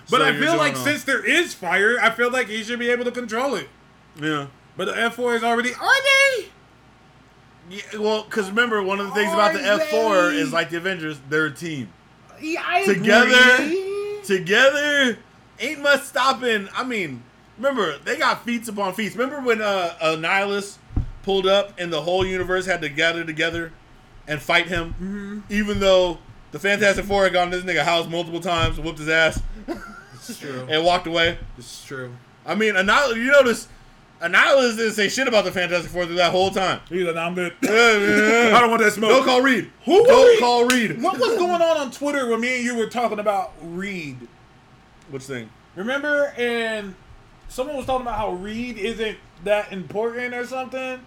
[0.09, 2.79] But So I feel like a- since there is fire, I feel like he should
[2.79, 3.67] be able to control it.
[4.19, 4.47] yeah.
[4.77, 5.73] But the F4 is already.
[5.73, 6.01] Are
[6.37, 6.45] they?
[7.69, 11.19] Yeah, well, because remember, one of the things about the F4 is like the Avengers,
[11.29, 11.89] they're a team.
[12.41, 14.21] Yeah, I Together, agree.
[14.23, 15.19] together,
[15.59, 16.69] ain't much stopping.
[16.73, 17.21] I mean,
[17.59, 19.15] remember, they got feats upon feats.
[19.15, 20.77] Remember when uh, Annihilus
[21.21, 23.71] pulled up and the whole universe had to gather together
[24.27, 24.93] and fight him?
[24.93, 25.39] Mm-hmm.
[25.49, 26.17] Even though
[26.51, 29.41] the Fantastic Four had gone to this nigga house multiple times, whooped his ass,
[30.67, 31.37] and walked away.
[31.57, 32.15] This is true.
[32.45, 33.67] I mean, Annihilus, you notice,
[34.21, 36.81] Annihilus didn't say shit about the Fantastic Four through that whole time.
[36.89, 37.53] He's like, "Nah, I'm good.
[37.61, 38.51] Yeah, yeah, yeah.
[38.57, 39.09] I don't want that smoke.
[39.11, 39.69] Don't call Reed.
[39.85, 40.39] Who Don't Reed?
[40.39, 41.01] call Reed.
[41.01, 44.17] What was going on on Twitter when me and you were talking about Reed?
[45.09, 45.49] Which thing?
[45.75, 46.95] Remember in
[47.49, 50.99] someone was talking about how Reed isn't that important or something,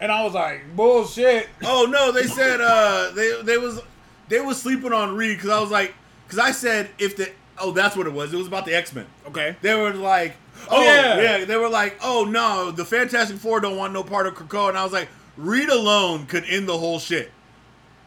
[0.00, 1.48] and I was like, bullshit.
[1.64, 3.80] Oh no, they said uh they they was
[4.28, 5.94] they was sleeping on Reed because I was like
[6.26, 8.94] because I said if the oh that's what it was it was about the X
[8.94, 9.06] Men.
[9.26, 9.56] Okay.
[9.60, 10.36] They were like
[10.70, 11.20] Oh, oh, yeah.
[11.38, 14.68] yeah they were like oh no the Fantastic Four don't want no part of Krakoa
[14.68, 17.30] and I was like Reed alone could end the whole shit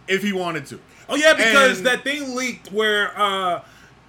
[0.07, 0.79] if he wanted to.
[1.09, 3.61] Oh yeah, because And- that thing leaked where uh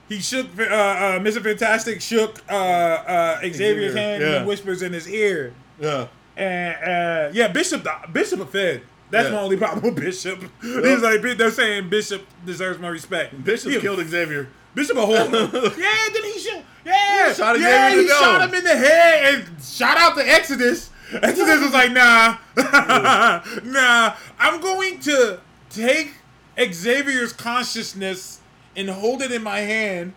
[0.08, 1.42] he shook uh, uh Mr.
[1.42, 4.28] Fantastic shook uh uh Xavier's Xavier, hand yeah.
[4.36, 5.52] and whispers in his ear.
[5.80, 6.08] Yeah.
[6.36, 8.82] And uh yeah, Bishop Bishop a Fed.
[9.10, 9.34] That's Yeah.
[9.34, 10.40] my only problem with Bishop.
[10.62, 13.42] He's like they're saying Bishop deserves more respect.
[13.44, 14.48] Bishop He- killed Xavier.
[14.74, 15.14] Bishop a whole.
[15.16, 16.62] yeah, then he shot.
[16.84, 20.90] Yeah, Shot yeah, he shot him in the head and shot out the Exodus.
[21.10, 22.36] Exodus was like, nah,
[23.64, 24.14] nah.
[24.38, 26.12] I'm going to take
[26.60, 28.40] Xavier's consciousness
[28.76, 30.12] and hold it in my hand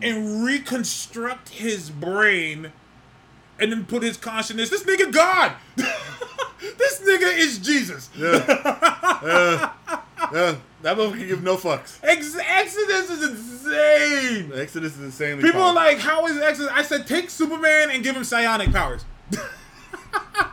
[0.00, 2.72] and reconstruct his brain
[3.60, 4.70] and then put his consciousness.
[4.70, 5.52] This nigga God.
[5.76, 8.10] this nigga is Jesus.
[8.16, 8.32] Yeah,
[10.32, 11.98] yeah, that movie can give no fucks.
[12.02, 14.52] Ex- Exodus is insane.
[14.54, 15.42] Exodus is insanely.
[15.42, 16.72] People are like, how is Exodus?
[16.74, 19.04] I said, take Superman and give him psionic powers.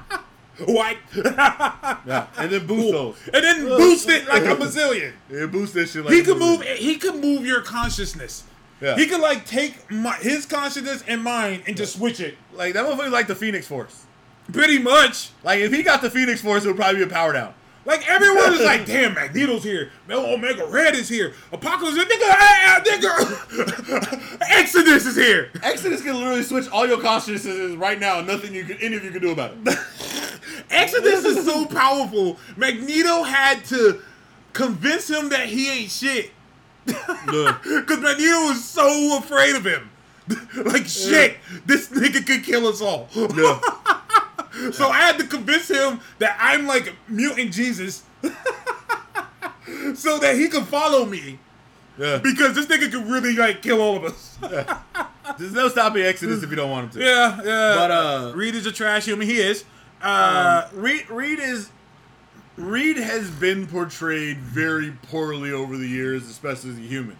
[0.67, 0.97] White.
[1.15, 3.17] yeah, and then boost those.
[3.33, 5.13] and then boost it like a bazillion.
[5.29, 6.61] Yeah, boost that shit like He could move.
[6.63, 8.43] He could move your consciousness.
[8.81, 8.95] Yeah.
[8.95, 12.37] He could like take my, his consciousness and mine and just switch it.
[12.53, 14.05] Like that motherfucker like the Phoenix Force.
[14.51, 15.31] Pretty much.
[15.43, 17.53] Like if he got the Phoenix Force, it would probably be a power down.
[17.85, 19.91] Like everyone is like, damn, Magneto's here.
[20.09, 21.33] Omega Red is here.
[21.51, 24.37] Apocalypse, is- nigga, ah, nigga.
[24.49, 25.49] Exodus is here.
[25.63, 28.21] Exodus can literally switch all your consciousnesses right now.
[28.21, 29.79] Nothing you could, any of you can do about it.
[30.69, 32.37] Exodus is so powerful.
[32.55, 34.01] Magneto had to
[34.53, 36.31] convince him that he ain't shit.
[36.85, 39.89] Because Magneto was so afraid of him.
[40.65, 43.07] like, shit, this nigga could kill us all.
[43.15, 43.59] Yeah.
[44.73, 48.03] So I had to convince him that I'm like mutant Jesus.
[49.93, 51.39] so that he could follow me.
[51.97, 52.17] Yeah.
[52.17, 54.37] Because this nigga could really like kill all of us.
[55.37, 57.05] There's no stopping Exodus if you don't want him to.
[57.05, 57.75] yeah, yeah.
[57.75, 59.27] But, uh, Reed is a trash human.
[59.27, 59.63] He is.
[60.01, 61.69] Um, uh, Reed, Reed is
[62.59, 67.17] Reed has been portrayed very poorly over the years, especially as a human.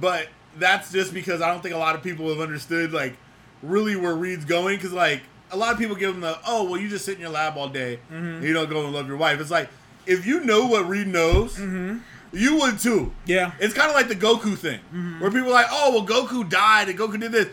[0.00, 3.16] But that's just because I don't think a lot of people have understood like
[3.62, 4.76] really where Reed's going.
[4.76, 7.20] Because like a lot of people give him the oh well you just sit in
[7.20, 8.14] your lab all day mm-hmm.
[8.14, 9.40] and you don't go and love your wife.
[9.40, 9.68] It's like
[10.06, 11.98] if you know what Reed knows, mm-hmm.
[12.32, 13.12] you would too.
[13.26, 13.52] Yeah.
[13.60, 15.20] it's kind of like the Goku thing mm-hmm.
[15.20, 17.48] where people are like oh well Goku died and Goku did this.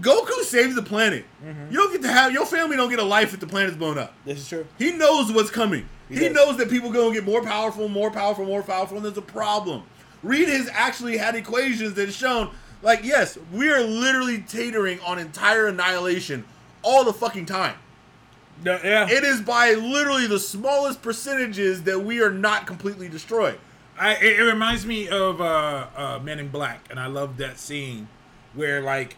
[0.00, 1.24] Goku saves the planet.
[1.42, 3.98] You don't get to have your family don't get a life if the planet's blown
[3.98, 4.14] up.
[4.24, 4.66] this is true.
[4.78, 5.88] He knows what's coming.
[6.08, 6.32] He, does.
[6.32, 9.82] knows that people gonna get more powerful, more powerful, more powerful, and there's a problem.
[10.22, 12.50] Reed has actually had equations that have shown,
[12.82, 16.44] like, yes, we are literally teetering on entire annihilation
[16.82, 17.76] all the fucking time.
[18.64, 19.08] Yeah.
[19.08, 23.58] It is by literally the smallest percentages that we are not completely destroyed.
[23.98, 27.58] I it, it reminds me of uh, uh, Men in Black, and I love that
[27.58, 28.08] scene
[28.54, 29.16] where like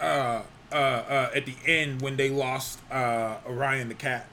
[0.00, 0.42] uh,
[0.72, 4.26] uh, uh, at the end when they lost uh, Orion the cat.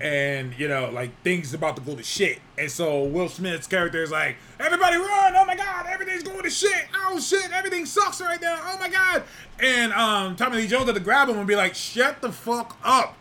[0.00, 4.04] And you know, like things about to go to shit, and so Will Smith's character
[4.04, 5.34] is like, "Everybody run!
[5.34, 6.86] Oh my god, everything's going to shit!
[6.94, 8.56] Oh shit, everything sucks right now!
[8.62, 9.24] Oh my god!"
[9.58, 12.78] And um, Tommy Lee Jones had to grab him and be like, "Shut the fuck
[12.84, 13.16] up!"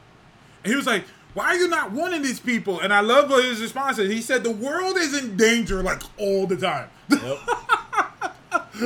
[0.64, 1.04] And he was like,
[1.34, 2.80] Why are you not warning these people?
[2.80, 4.12] And I love what his response is.
[4.12, 6.90] He said, The world is in danger like all the time.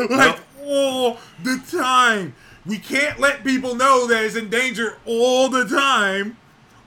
[0.09, 2.35] like all the time.
[2.67, 6.37] We can't let people know that it's in danger all the time,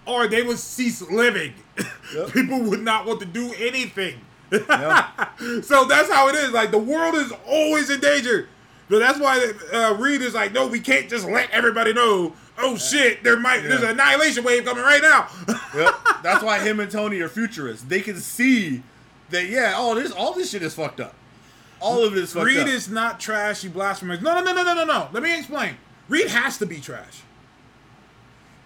[0.07, 1.55] or they would cease living.
[2.33, 4.21] people would not want to do anything.
[4.51, 6.51] so that's how it is.
[6.51, 8.49] Like the world is always in danger.
[8.91, 12.35] So that's why uh, Reed is like, no, we can't just let everybody know.
[12.59, 15.29] Oh shit, there might there's an annihilation wave coming right now.
[15.73, 15.95] Yep.
[16.25, 17.85] That's why him and Tony are futurists.
[17.87, 18.83] They can see
[19.29, 21.15] that yeah, oh this all this shit is fucked up.
[21.81, 23.65] All of it is fucked Reed is not trash.
[23.65, 24.21] You blasphemous.
[24.21, 25.09] No, no, no, no, no, no, no.
[25.13, 25.77] Let me explain.
[26.09, 27.23] Reed has to be trash.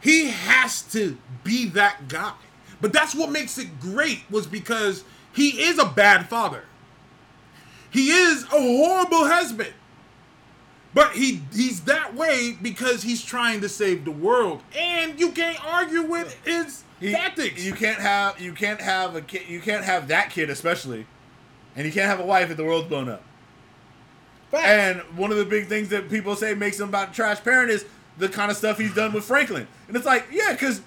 [0.00, 2.34] He has to be that guy.
[2.80, 6.64] But that's what makes it great was because he is a bad father.
[7.90, 9.72] He is a horrible husband.
[10.92, 14.62] But he he's that way because he's trying to save the world.
[14.76, 17.64] And you can't argue with his He- tactics.
[17.64, 21.06] You can't have you can't have a kid you can't have that kid especially.
[21.76, 23.22] And you can't have a wife if the world's blown up.
[24.50, 24.66] Facts.
[24.66, 27.84] And one of the big things that people say makes him about trash parent is
[28.18, 29.66] the kind of stuff he's done with Franklin.
[29.88, 30.80] And it's like, yeah, because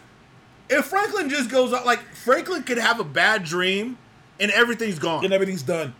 [0.70, 3.98] if Franklin just goes out, like Franklin could have a bad dream
[4.40, 5.26] and everything's gone.
[5.26, 5.94] and everything's done.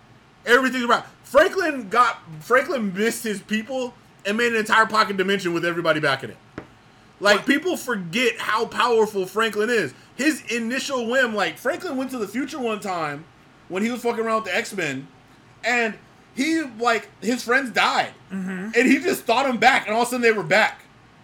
[0.46, 1.04] Everything's right.
[1.24, 3.94] Franklin got Franklin missed his people
[4.26, 6.38] and made an entire pocket dimension with everybody back in it.
[7.20, 9.94] Like people forget how powerful Franklin is.
[10.16, 13.26] His initial whim, like Franklin went to the future one time
[13.70, 15.08] when he was fucking around with the X Men,
[15.64, 15.94] and
[16.36, 18.70] he like his friends died, Mm-hmm.
[18.76, 20.82] and he just thought them back, and all of a sudden they were back.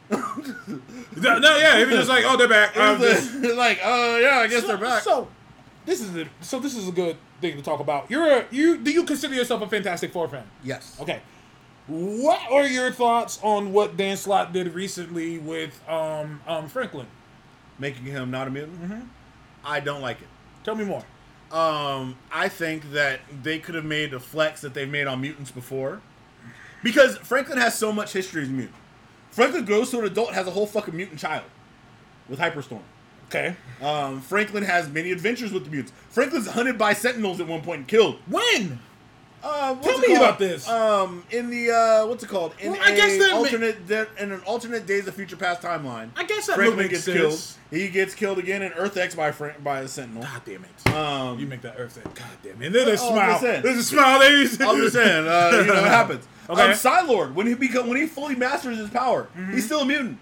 [0.09, 2.75] No, yeah, he was just like, oh, they're back.
[2.75, 5.03] Um, was like, oh yeah, I guess so, they're back.
[5.03, 5.27] So
[5.85, 8.09] this is a, so this is a good thing to talk about.
[8.09, 10.43] You're a, you do you consider yourself a Fantastic Four fan?
[10.63, 10.97] yes.
[10.99, 11.21] Okay.
[11.87, 17.07] What are your thoughts on what Dan Slott did recently with um um Franklin?
[17.79, 18.81] Making him not a mutant.
[18.81, 19.01] Mm-hmm.
[19.65, 20.27] I don't like it.
[20.63, 21.03] Tell me more.
[21.53, 25.51] Um, I think that they could have made the flex that they've made on mutants
[25.51, 26.01] before,
[26.81, 28.75] because Franklin has so much history as a mutant.
[29.29, 31.45] Franklin grows to an adult, has a whole fucking mutant child
[32.27, 32.81] with Hyperstorm.
[33.27, 33.55] Okay.
[33.81, 35.93] Um, Franklin has many adventures with the mutants.
[36.09, 38.17] Franklin's hunted by Sentinels at one point and killed.
[38.27, 38.79] When?
[39.45, 40.69] Uh, Tell me about this.
[40.69, 42.53] Um, in the uh, what's it called?
[42.61, 45.35] In Well, I a guess that ma- alternate de- in an alternate Days of Future
[45.35, 46.11] Past timeline.
[46.15, 47.17] I guess that Franklin gets sense.
[47.69, 47.81] killed.
[47.81, 50.23] He gets killed again in Earth X by Frank by a Sentinel.
[50.23, 50.93] God damn it.
[50.95, 52.03] Um, you make that Earth thing.
[52.15, 52.67] God damn it.
[52.67, 53.39] And then a Oh, smile.
[53.41, 54.37] There's a smile there.
[54.37, 54.63] you see?
[54.63, 56.25] I'm just saying, uh, you know, it happens.
[56.49, 56.61] Okay.
[56.69, 60.19] Um, Psi-Lord, when he become when he fully masters his power, he's still a mutant.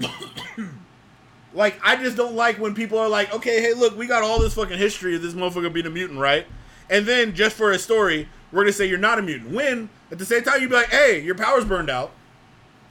[1.54, 4.40] like, I just don't like when people are like, okay, hey, look, we got all
[4.40, 6.46] this fucking history of this motherfucker being a mutant, right?
[6.90, 9.50] And then just for a story, we're gonna say you're not a mutant.
[9.50, 12.12] When at the same time you'd be like, hey, your power's burned out.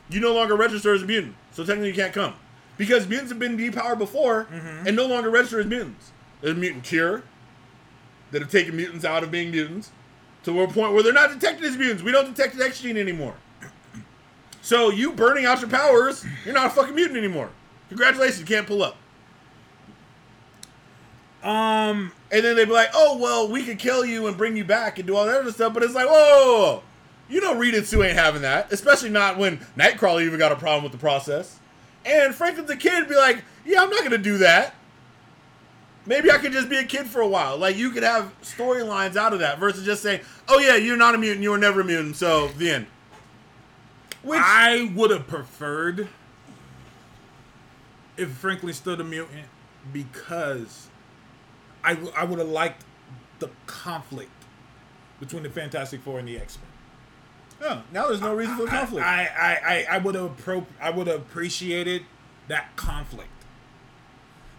[0.09, 2.35] You no longer register as a mutant, so technically you can't come
[2.77, 4.47] because mutants have been depowered before
[4.85, 6.11] and no longer register as mutants.
[6.41, 7.23] There's a mutant cure
[8.31, 9.91] that have taken mutants out of being mutants
[10.43, 12.03] to a point where they're not detected as mutants.
[12.03, 13.35] We don't detect the X gene anymore.
[14.61, 17.49] So you burning out your powers, you're not a fucking mutant anymore.
[17.89, 18.97] Congratulations, you can't pull up.
[21.43, 24.65] Um, And then they'd be like, oh, well, we could kill you and bring you
[24.65, 25.71] back and do all that other stuff.
[25.71, 26.81] But it's like, whoa,
[27.29, 28.73] you know Reed and Sue ain't having that.
[28.73, 31.59] Especially not when Nightcrawler even got a problem with the process.
[32.03, 34.73] And Franklin's a kid would be like, yeah, I'm not going to do that.
[36.07, 37.55] Maybe I could just be a kid for a while.
[37.55, 41.13] Like, you could have storylines out of that versus just saying, oh, yeah, you're not
[41.13, 41.43] a mutant.
[41.43, 42.15] You were never a mutant.
[42.15, 42.87] So, the end.
[44.23, 46.07] Which, I would have preferred
[48.17, 49.45] if Franklin stood a mutant
[49.93, 50.87] because
[51.83, 52.83] I, w- I would have liked
[53.39, 54.31] the conflict
[55.19, 56.67] between the Fantastic Four and the X Men.
[57.69, 59.05] yeah, oh, now there's no reason for conflict.
[59.05, 62.03] I I, I, I would have pro- I would have appreciated
[62.47, 63.29] that conflict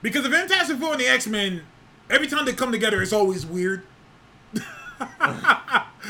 [0.03, 1.63] because the Fantastic Four and the X Men,
[2.11, 3.83] every time they come together, it's always weird.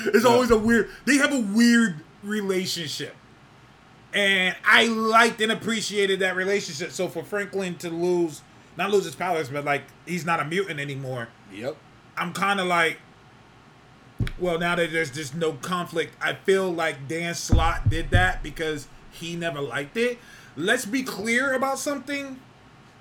[0.07, 0.91] it's always a weird.
[1.05, 3.15] They have a weird relationship,
[4.13, 6.91] and I liked and appreciated that relationship.
[6.91, 8.43] So for Franklin to lose,
[8.77, 11.29] not lose his powers, but like he's not a mutant anymore.
[11.53, 11.77] yep.
[12.17, 12.99] I'm kind of like,
[14.39, 18.87] well, now that there's just no conflict, I feel like Dan Slott did that because
[19.11, 20.19] he never liked it.
[20.57, 22.41] Let's be clear about something.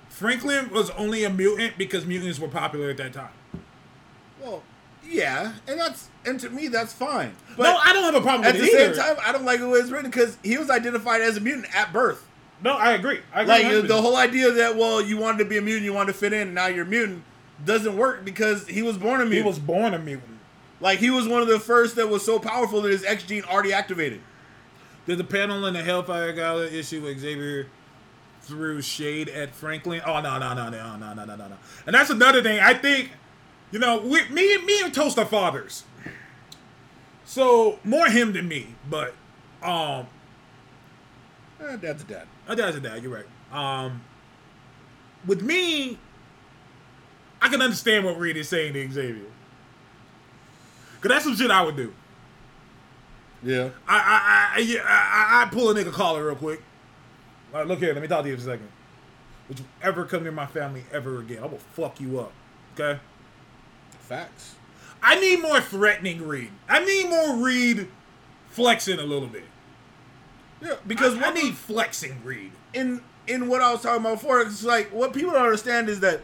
[0.09, 3.31] Franklin was only a mutant because mutants were popular at that time.
[4.41, 4.63] Well,
[5.07, 7.35] yeah, and that's and to me that's fine.
[7.57, 9.59] But no, I don't have a problem at the it same time, I don't like
[9.59, 12.27] the way it's written because he was identified as a mutant at birth.
[12.63, 13.19] No, I agree.
[13.33, 13.87] I agree Like 100%.
[13.87, 16.33] the whole idea that well, you wanted to be a mutant, you wanted to fit
[16.33, 17.23] in, and now you're a mutant
[17.65, 19.41] doesn't work because he was born a mutant.
[19.41, 20.39] he was born a mutant.
[20.81, 23.43] like he was one of the first that was so powerful that his X gene
[23.43, 24.19] already activated.
[25.05, 27.67] Did the panel in the Hellfire Gala issue with Xavier
[28.41, 30.01] threw shade at Franklin?
[30.05, 31.57] Oh no no no no no no no no no.
[31.85, 32.59] And that's another thing.
[32.59, 33.11] I think,
[33.71, 35.83] you know, we, me me and Toast are fathers.
[37.25, 39.13] So more him than me, but
[39.61, 40.07] um,
[41.61, 42.27] Eh, dad's a dad.
[42.47, 43.01] Dad's a dad.
[43.01, 43.25] You're right.
[43.51, 44.01] Um,
[45.25, 45.97] with me,
[47.41, 49.25] I can understand what Reed is saying to Xavier.
[51.01, 51.93] Cause that's some shit I would do.
[53.43, 53.69] Yeah.
[53.87, 56.61] I I I, yeah, I, I I pull a nigga collar real quick.
[57.51, 58.69] Like, look here, let me talk to you for a second.
[59.49, 61.43] Would you ever come near my family ever again?
[61.43, 62.31] I will fuck you up.
[62.73, 62.99] Okay?
[63.99, 64.55] Facts.
[65.01, 66.51] I need more threatening Reed.
[66.69, 67.89] I need more Reed
[68.49, 69.43] flexing a little bit.
[70.63, 72.51] Yeah, because I what need flexing Reed.
[72.73, 75.99] in in what I was talking about before, it's like what people don't understand is
[76.01, 76.21] that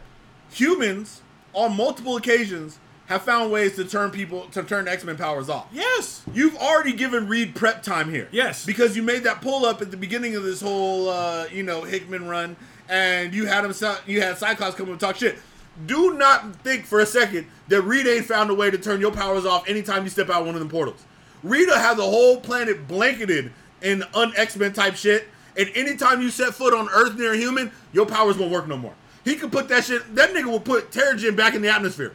[0.50, 1.22] humans
[1.52, 5.66] on multiple occasions have found ways to turn people to turn X Men powers off.
[5.72, 6.22] Yes.
[6.32, 8.28] You've already given Reed prep time here.
[8.30, 8.64] Yes.
[8.64, 11.82] Because you made that pull up at the beginning of this whole, uh, you know,
[11.82, 12.56] Hickman run,
[12.88, 13.74] and you had him,
[14.06, 15.38] you had Cyclops come and talk shit.
[15.86, 19.12] Do not think for a second that Reed ain't found a way to turn your
[19.12, 21.04] powers off anytime you step out one of them portals.
[21.42, 23.50] Rita has the whole planet blanketed
[23.82, 27.36] in un X Men type shit, and anytime you set foot on Earth near a
[27.36, 28.94] human, your powers won't work no more.
[29.24, 30.14] He could put that shit.
[30.14, 32.14] That nigga will put Terrigen back in the atmosphere.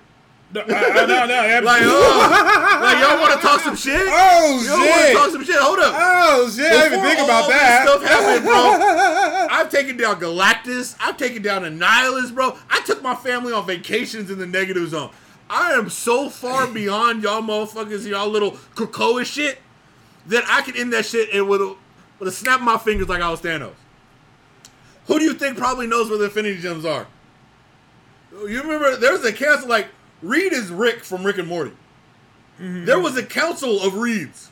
[0.53, 3.99] No, I- I- no, no, Like, oh, like y'all want to talk some shit?
[3.99, 4.69] Oh, shit.
[4.69, 5.55] Y'all want to talk some shit?
[5.55, 5.93] Hold up.
[5.97, 6.65] Oh shit!
[6.71, 7.59] I didn't even Before think
[9.69, 10.95] taken down Galactus.
[10.99, 12.57] I've taken down Annihilus, bro.
[12.69, 15.09] I took my family on vacations in the negative zone.
[15.49, 19.59] I am so far beyond y'all motherfuckers, y'all little Krakoa shit,
[20.27, 21.75] that I could end that shit and with a,
[22.19, 23.73] with a snap of my fingers like I was Thanos.
[25.07, 27.07] Who do you think probably knows where the Infinity Gems are?
[28.31, 29.87] You remember there's a council like
[30.21, 31.71] Reed is Rick from Rick and Morty.
[32.59, 32.85] Mm-hmm.
[32.85, 34.49] There was a council of Reeds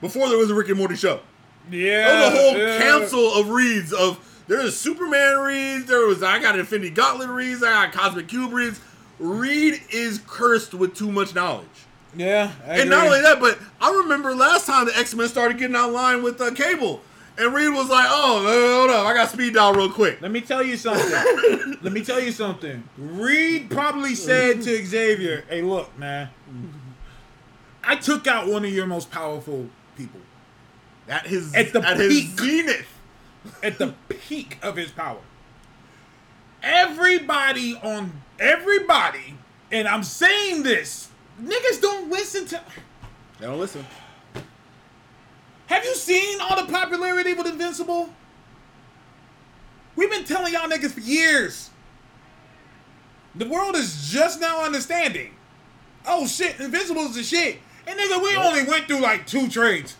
[0.00, 1.20] before there was a Rick and Morty show.
[1.70, 2.08] Yeah.
[2.08, 2.78] There was a whole yeah.
[2.78, 5.86] council of Reeds of there was Superman Reeds.
[5.86, 7.62] there was I got Infinity Gauntlet Reeds.
[7.62, 8.80] I got Cosmic Cube Reeds.
[9.18, 11.66] Reed is cursed with too much knowledge.
[12.16, 12.50] Yeah.
[12.64, 16.22] And not only that, but I remember last time the X Men started getting online
[16.22, 17.00] with uh, Cable,
[17.38, 20.30] and Reed was like, "Oh, uh, hold up, I got speed dial real quick." Let
[20.30, 21.76] me tell you something.
[21.82, 22.82] Let me tell you something.
[22.96, 26.30] Reed probably said to Xavier, "Hey, look, man.
[27.84, 30.20] I took out one of your most powerful people
[31.08, 32.38] At his At the at his peak.
[32.40, 32.88] zenith.
[33.62, 35.20] at the peak of his power.
[36.62, 39.36] Everybody on everybody,
[39.70, 41.10] and I'm saying this,
[41.40, 42.60] niggas don't listen to.
[43.38, 43.84] They don't listen.
[45.66, 48.08] Have you seen all the popularity with Invincible?
[49.96, 51.70] We've been telling y'all niggas for years.
[53.34, 55.32] The world is just now understanding.
[56.06, 57.58] Oh shit, Invincible's the shit.
[57.86, 59.96] And nigga, we only went through like two trades.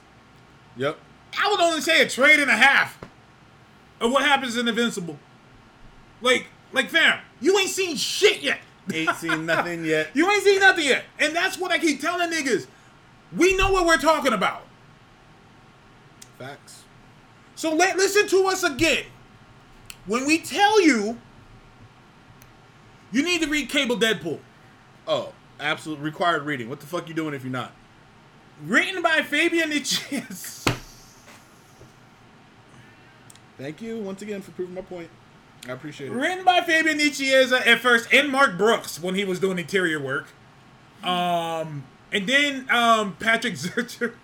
[0.77, 0.99] Yep.
[1.39, 2.99] I would only say a trade and a half
[4.01, 5.19] of what happens in Invincible.
[6.21, 8.61] Like, like fam, you ain't seen shit yet.
[8.93, 10.11] Ain't seen nothing yet.
[10.15, 11.05] You ain't seen nothing yet.
[11.19, 12.67] And that's what I keep telling niggas.
[13.37, 14.63] We know what we're talking about.
[16.39, 16.85] Facts.
[17.55, 19.05] So let listen to us again.
[20.07, 21.19] When we tell you
[23.13, 24.39] you need to read Cable Deadpool,
[25.09, 26.69] Oh, absolute required reading.
[26.69, 27.73] What the fuck you doing if you're not?
[28.65, 30.75] written by Fabian Nicieza.
[33.59, 35.09] Thank you once again for proving my point.
[35.69, 36.15] I appreciate it.
[36.15, 40.27] written by Fabian Nicieza at first and Mark Brooks when he was doing interior work.
[41.03, 44.15] Um and then um Patrick Zircher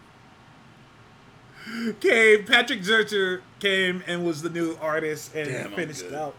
[2.01, 6.15] came Patrick Zircher came and was the new artist and Damn, finished good.
[6.15, 6.35] out.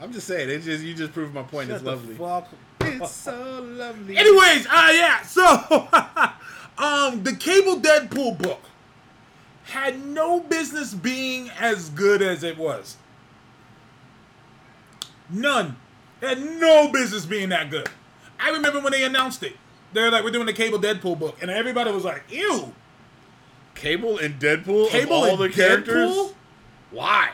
[0.00, 1.68] I'm just saying, it just you just proved my point.
[1.68, 2.16] Shut it's lovely.
[2.80, 4.16] It's so lovely.
[4.16, 5.44] Anyways, uh yeah, so
[6.78, 8.60] um the Cable Deadpool book
[9.64, 12.96] had no business being as good as it was.
[15.30, 15.76] None.
[16.20, 17.88] It had no business being that good.
[18.38, 19.56] I remember when they announced it.
[19.92, 22.74] They're like, we're doing the Cable Deadpool book, and everybody was like, ew.
[23.74, 24.88] Cable and Deadpool.
[24.88, 26.10] Cable of all and the characters.
[26.10, 26.34] Deadpool?
[26.90, 27.30] Why?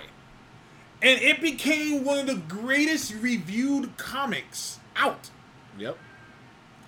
[1.00, 5.30] And it became one of the greatest reviewed comics out.
[5.78, 5.98] Yep.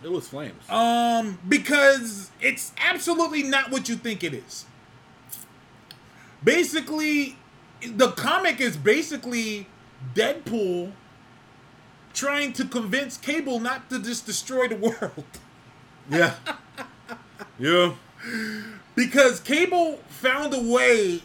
[0.03, 0.69] It was flames.
[0.69, 4.67] Um, because it's absolutely not what you think it is.
[6.43, 7.39] Basically,
[7.83, 9.67] the comic is basically
[10.15, 10.93] Deadpool
[12.13, 15.25] trying to convince Cable not to just destroy the world.
[16.11, 16.35] yeah.
[17.59, 17.95] yeah.
[18.95, 21.23] Because Cable found a way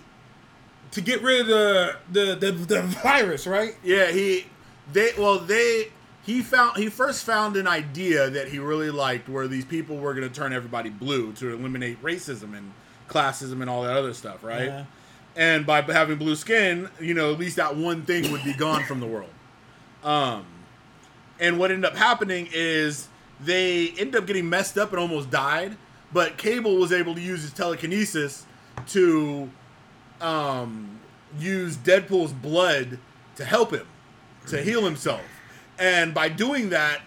[0.92, 3.76] to get rid of the the, the, the virus, right?
[3.84, 4.12] Yeah.
[4.12, 4.48] He.
[4.92, 5.12] They.
[5.18, 5.92] Well, they.
[6.24, 6.78] He found.
[6.78, 10.34] He first found an idea that he really liked, where these people were going to
[10.34, 12.74] turn everybody blue to eliminate racism and
[13.08, 14.66] classism and all that other stuff, right?
[14.66, 14.86] Yeah.
[15.40, 18.84] And by having blue skin, you know, at least that one thing would be gone
[18.84, 19.30] from the world.
[20.04, 20.46] Um,
[21.40, 23.08] and what ended up happening is
[23.40, 25.78] they ended up getting messed up and almost died.
[26.12, 28.46] But Cable was able to use his telekinesis
[28.88, 29.50] to
[30.20, 31.00] um,
[31.40, 33.00] use Deadpool's blood
[33.38, 33.88] to help him,
[34.48, 35.22] to heal himself.
[35.78, 37.00] And by doing that,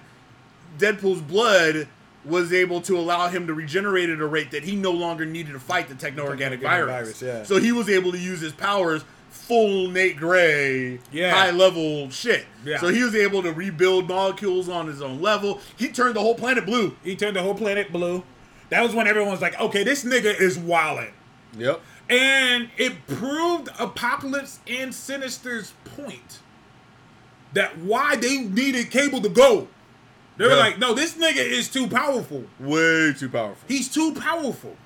[0.78, 1.86] Deadpool's blood
[2.24, 5.52] was able to allow him to regenerate at a rate that he no longer needed
[5.52, 7.20] to fight the techno-organic Techno-organic virus.
[7.20, 7.44] virus, yeah.
[7.44, 11.32] So he was able to use his powers full Nate Grey, Yeah.
[11.34, 12.46] high level shit.
[12.64, 12.78] Yeah.
[12.78, 15.60] So he was able to rebuild molecules on his own level.
[15.76, 16.96] He turned the whole planet blue.
[17.02, 18.22] He turned the whole planet blue.
[18.70, 21.10] That was when everyone was like, okay, this nigga is wildin'.
[21.58, 21.80] Yep.
[22.08, 26.38] And it proved Apocalypse and Sinister's point
[27.52, 29.68] that why they needed Cable to go.
[30.42, 30.58] They were Yeah.
[30.58, 32.42] like, no, this nigga is too powerful.
[32.58, 33.64] Way too powerful.
[33.68, 34.76] He's too powerful.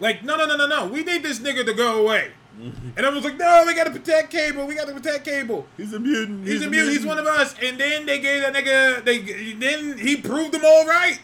[0.00, 0.86] Like, no, no, no, no, no.
[0.86, 2.32] We need this nigga to go away.
[2.60, 2.90] Mm-hmm.
[2.98, 4.66] And I was like, no, we gotta protect Cable.
[4.66, 5.66] We gotta protect Cable.
[5.78, 6.46] He's a mutant.
[6.46, 6.92] He's, a mutant.
[6.92, 7.54] He's one of us.
[7.62, 9.02] And then they gave that nigga.
[9.02, 11.18] They then he proved them all right.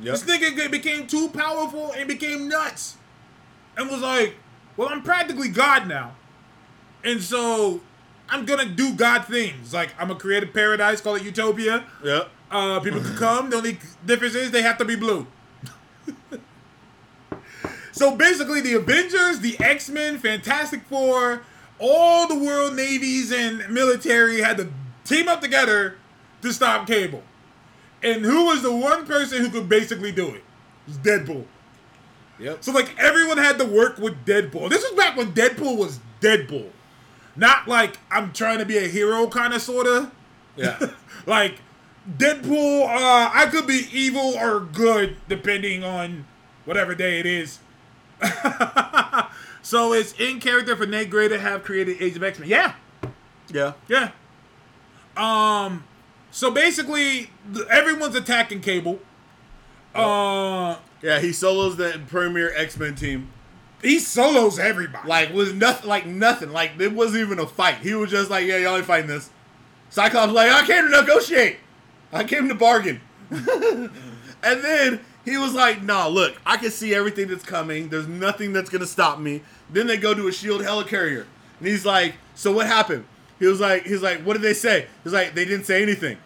[0.00, 0.14] Yep.
[0.14, 2.96] This nigga became too powerful and became nuts.
[3.76, 4.36] And was like,
[4.78, 6.16] well, I'm practically God now.
[7.04, 7.82] And so
[8.28, 9.72] I'm gonna do God things.
[9.72, 11.84] Like I'm gonna create a paradise, call it Utopia.
[12.04, 12.28] Yep.
[12.50, 13.50] Uh, people can come.
[13.50, 15.26] The only difference is they have to be blue.
[17.96, 21.40] So basically, the Avengers, the X Men, Fantastic Four,
[21.78, 24.70] all the world navies and military had to
[25.06, 25.96] team up together
[26.42, 27.22] to stop Cable.
[28.02, 30.44] And who was the one person who could basically do it?
[30.86, 31.46] It was Deadpool.
[32.38, 32.62] Yep.
[32.62, 34.68] So like everyone had to work with Deadpool.
[34.68, 36.68] This was back when Deadpool was Deadpool.
[37.36, 40.10] Not like I'm trying to be a hero kind of sorta.
[40.56, 40.78] Yeah.
[41.26, 41.56] Like
[42.08, 46.24] Deadpool, uh, I could be evil or good depending on
[46.64, 47.58] whatever day it is.
[49.62, 52.48] so it's in character for Nate Grey to have created Age of X Men.
[52.48, 52.74] Yeah,
[53.48, 53.72] yeah.
[53.88, 54.10] yeah.
[55.16, 55.82] Um,
[56.30, 57.30] so basically,
[57.68, 59.00] everyone's attacking Cable.
[59.94, 63.32] Uh, Yeah, he solos the premier X Men team.
[63.82, 65.08] He solos everybody.
[65.08, 66.50] Like was nothing like nothing.
[66.50, 67.78] Like it wasn't even a fight.
[67.78, 69.30] He was just like, Yeah, y'all ain't fighting this.
[69.90, 71.58] Cyclops like, I came to negotiate.
[72.12, 73.00] I came to bargain.
[73.30, 73.90] and
[74.42, 77.88] then he was like, Nah, look, I can see everything that's coming.
[77.88, 79.42] There's nothing that's gonna stop me.
[79.70, 81.26] Then they go to a shield helicarrier.
[81.58, 83.04] And he's like, So what happened?
[83.38, 84.86] He was like, he's like, what did they say?
[85.04, 86.16] He's like, they didn't say anything.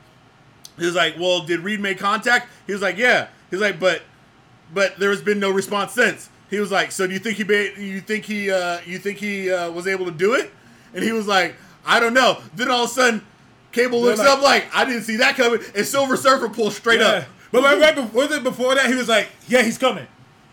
[0.79, 2.49] He was like, well, did Reed make contact?
[2.67, 3.29] He was like, yeah.
[3.51, 4.03] He's like, but
[4.73, 6.30] but there has been no response since.
[6.51, 9.19] He was like, so do you think he ba- you think he uh, you think
[9.19, 10.51] he uh, was able to do it?
[10.95, 11.55] And he was like,
[11.87, 12.39] I don't know.
[12.55, 13.25] Then all of a sudden,
[13.73, 17.01] Cable looks like- up like I didn't see that coming, and Silver Surfer pulls straight
[17.01, 17.07] Yeah.
[17.07, 17.25] up.
[17.53, 20.07] But right, right before, was it before that, he was like, "Yeah, he's coming."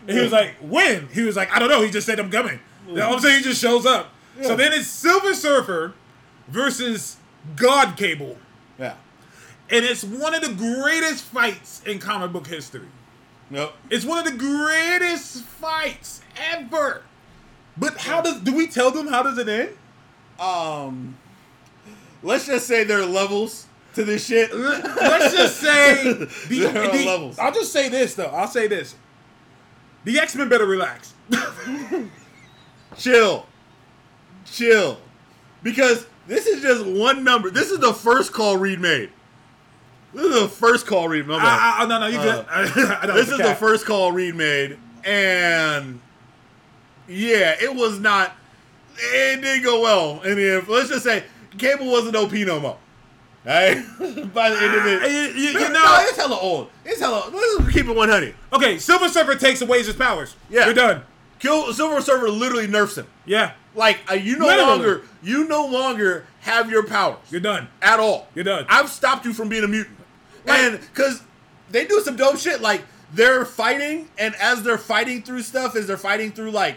[0.06, 2.30] And he was like, "When?" He was like, "I don't know." He just said, "I'm
[2.30, 2.58] coming."
[2.88, 4.10] Then All a sudden, he just shows up.
[4.42, 5.94] So then it's Silver Surfer
[6.48, 7.16] versus
[7.56, 8.36] God Cable,
[8.78, 8.94] Yeah.
[9.70, 12.86] and it's one of the greatest fights in comic book history.
[13.50, 13.72] Nope.
[13.90, 16.20] It's one of the greatest fights
[16.52, 17.02] ever.
[17.76, 19.70] But how does do we tell them how does it end?
[20.38, 21.16] Um,
[22.22, 24.52] let's just say there are levels to this shit.
[24.54, 27.38] Let's just say the, There are the- levels.
[27.38, 28.26] I'll just say this though.
[28.26, 28.94] I'll say this.
[30.04, 31.14] The X Men better relax.
[32.96, 33.46] chill,
[34.46, 34.98] chill,
[35.62, 37.50] because this is just one number.
[37.50, 39.10] This is the first call Reed made.
[40.14, 41.26] This is the first call Reed.
[41.26, 41.44] My bad.
[41.46, 42.18] I, I, no, no, you.
[42.18, 46.00] Uh, this is the first call Reed made, and
[47.06, 48.32] yeah, it was not.
[48.96, 50.20] It didn't go well.
[50.22, 51.24] And if let's just say
[51.56, 52.78] Cable wasn't OP no more.
[53.44, 53.76] Right?
[54.34, 56.70] By the end of it, Uh, you- you- you no, know- it's hella old.
[56.84, 57.30] It's hella.
[57.32, 58.34] Let's keep it one hundred.
[58.52, 60.34] Okay, Silver Surfer takes away his powers.
[60.50, 60.64] Yeah.
[60.66, 61.02] you're done.
[61.38, 63.06] Kill Silver Surfer literally nerfs him.
[63.24, 64.66] Yeah, Like uh, you no Literally.
[64.70, 67.68] longer, you no longer have your powers you're done.
[67.80, 68.26] at all.
[68.34, 68.66] You're done.
[68.68, 69.97] I've stopped you from being a mutant.
[70.48, 71.22] And because
[71.70, 75.86] they do some dope shit, like they're fighting, and as they're fighting through stuff, as
[75.86, 76.76] they're fighting through like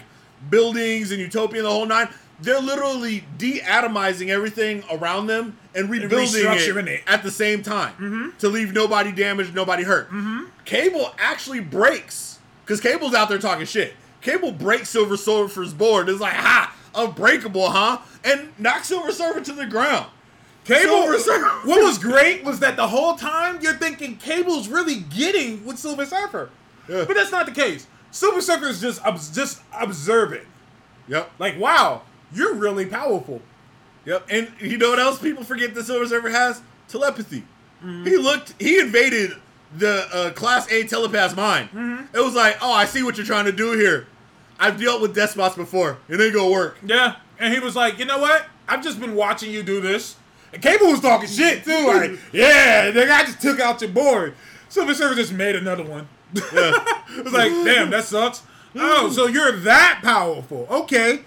[0.49, 2.09] buildings and utopia and the whole nine,
[2.41, 7.03] they're literally de-atomizing everything around them and rebuilding it, it.
[7.05, 8.37] at the same time mm-hmm.
[8.39, 10.07] to leave nobody damaged, nobody hurt.
[10.07, 10.45] Mm-hmm.
[10.65, 13.93] Cable actually breaks because Cable's out there talking shit.
[14.21, 16.09] Cable breaks Silver Surfer's board.
[16.09, 17.99] It's like, ha, unbreakable, huh?
[18.23, 20.07] And knocks Silver Surfer to the ground.
[20.65, 20.81] Cable.
[20.83, 21.67] Silver Surfer.
[21.67, 26.05] What was great was that the whole time you're thinking Cable's really getting with Silver
[26.05, 26.49] Surfer,
[26.87, 27.05] Yeah.
[27.05, 27.87] but that's not the case.
[28.11, 29.01] Silver Surfer is just
[29.33, 30.45] just observing.
[31.07, 31.31] Yep.
[31.39, 33.41] Like, wow, you're really powerful.
[34.05, 34.27] Yep.
[34.29, 36.61] And you know what else people forget the Silver Surfer has?
[36.87, 37.43] Telepathy.
[37.83, 38.05] Mm-hmm.
[38.05, 39.31] He looked, he invaded
[39.77, 41.69] the uh, Class A telepath's mind.
[41.69, 42.15] Mm-hmm.
[42.15, 44.07] It was like, oh, I see what you're trying to do here.
[44.59, 45.97] I've dealt with despots before.
[46.07, 46.77] It ain't gonna work.
[46.85, 48.45] Yeah, and he was like, you know what?
[48.67, 50.15] I've just been watching you do this.
[50.53, 51.71] And Cable was talking shit too.
[51.91, 54.35] Like, yeah, nigga, I just took out your board.
[54.69, 56.07] Silver Surfer just made another one.
[56.33, 58.43] it was like, damn, that sucks.
[58.75, 60.65] Oh, so you're that powerful?
[60.69, 61.21] Okay,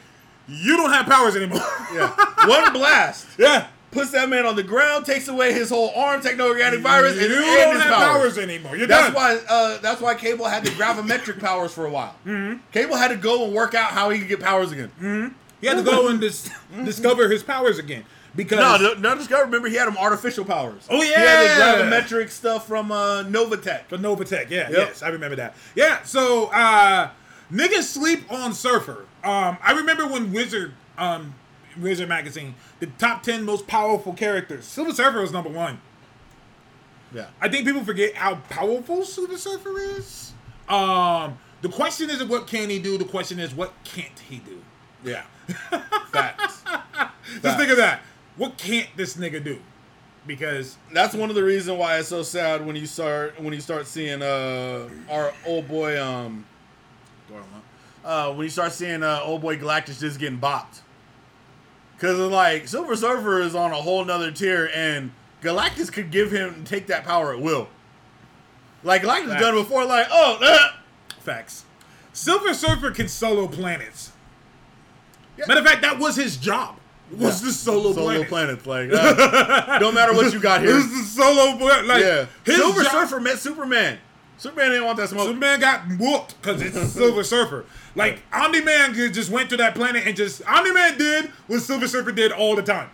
[0.48, 1.60] you don't have powers anymore.
[1.92, 2.14] Yeah.
[2.46, 6.80] One blast yeah, puts that man on the ground, takes away his whole arm, techno-organic
[6.80, 8.06] virus, you and, don't and his have powers.
[8.06, 8.76] powers anymore.
[8.76, 9.14] You're That's done.
[9.14, 9.40] why.
[9.46, 12.14] Uh, that's why Cable had the gravimetric powers for a while.
[12.24, 12.60] Mm-hmm.
[12.72, 14.90] Cable had to go and work out how he could get powers again.
[14.98, 15.28] Hmm.
[15.60, 16.51] He had to go and dis-
[16.84, 18.05] discover his powers again
[18.36, 19.44] because No, no, no, discover.
[19.44, 20.86] Remember, he had them artificial powers.
[20.90, 21.77] Oh, he had yeah.
[21.77, 23.85] the gravimetric stuff from uh, Novatech.
[23.86, 24.73] For Novatech, yeah, Yep.
[24.73, 25.55] yes, I remember that.
[25.74, 27.11] Yeah, so uh
[27.52, 29.06] niggas sleep on Surfer.
[29.23, 31.35] Um I remember when Wizard um
[31.81, 34.65] Wizard magazine, the top 10 most powerful characters.
[34.65, 35.81] Silver Surfer was number 1.
[37.12, 40.32] Yeah, I think people forget how powerful Silver Surfer is.
[40.69, 44.62] Um the question isn't what can he do, the question is what can't he do.
[45.05, 45.23] yeah.
[46.12, 46.62] Facts.
[47.43, 48.02] Just think of that.
[48.36, 49.61] What can't this nigga do?
[50.27, 53.61] Because That's one of the reasons why it's so sad when you start when you
[53.61, 56.47] start seeing uh our old boy um
[58.05, 60.81] uh when you start seeing uh old boy Galactus just getting bopped.
[61.98, 65.12] Cause like Silver Surfer is on a whole nother tier and
[65.43, 67.69] Galactus could give him take that power at will.
[68.82, 69.40] Like Galactus Facts.
[69.43, 70.77] done before, like, oh uh,
[71.20, 71.65] facts.
[72.12, 74.12] Silver Surfer can solo planets.
[75.36, 75.47] Yeah.
[75.48, 76.77] Matter of fact, that was his job.
[77.12, 78.62] Was the solo, Solo planets.
[78.62, 80.74] planets, like uh, don't matter what you got here.
[80.74, 81.86] was the solo planet.
[81.86, 83.98] Like, yeah, Silver job- Surfer met Superman.
[84.36, 85.26] Superman didn't want that smoke.
[85.28, 87.66] Superman got whooped because it's Silver Surfer.
[87.94, 91.86] Like Omni Man just went to that planet and just Omni Man did what Silver
[91.86, 92.90] Surfer did all the time.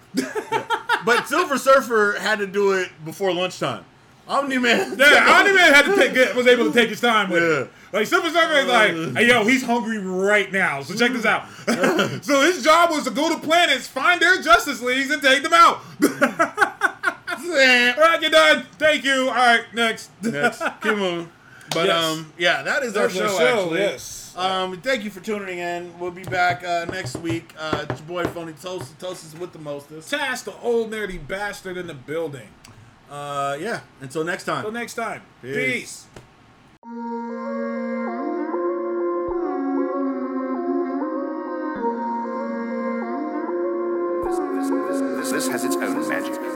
[1.06, 3.84] But Silver Surfer had to do it before lunchtime.
[4.30, 4.96] Omni Man.
[4.98, 7.62] Yeah, Omni Man had to take it, was able to take his time with Yeah.
[7.64, 7.70] it.
[7.92, 10.80] Like Silver Surfer is like, hey yo, he's hungry right now.
[10.82, 11.48] So check this out.
[12.24, 15.52] so his job was to go to planets, find their Justice Leagues, and take them
[15.52, 15.80] out.
[16.02, 18.66] all right, you're done.
[18.78, 19.28] Thank you.
[19.28, 20.10] All right, next.
[20.22, 21.30] Next, keep moving.
[21.72, 22.04] But Yes.
[22.04, 23.78] um, yeah, that is our That's our show, show, actually.
[23.80, 24.34] yes.
[24.36, 25.96] Um, thank you for tuning in.
[25.98, 27.54] We'll be back uh, next week.
[27.58, 28.98] Uh, it's your boy Phony Toast.
[28.98, 30.10] Toast is with the mostest.
[30.10, 32.48] Task the old nerdy bastard in the building.
[33.10, 33.80] Uh, yeah.
[34.00, 34.58] Until next time.
[34.58, 35.22] Until next time.
[35.42, 35.56] Peace.
[35.56, 36.06] Peace.
[45.32, 46.32] This, has its own magic.
[46.32, 46.50] magic.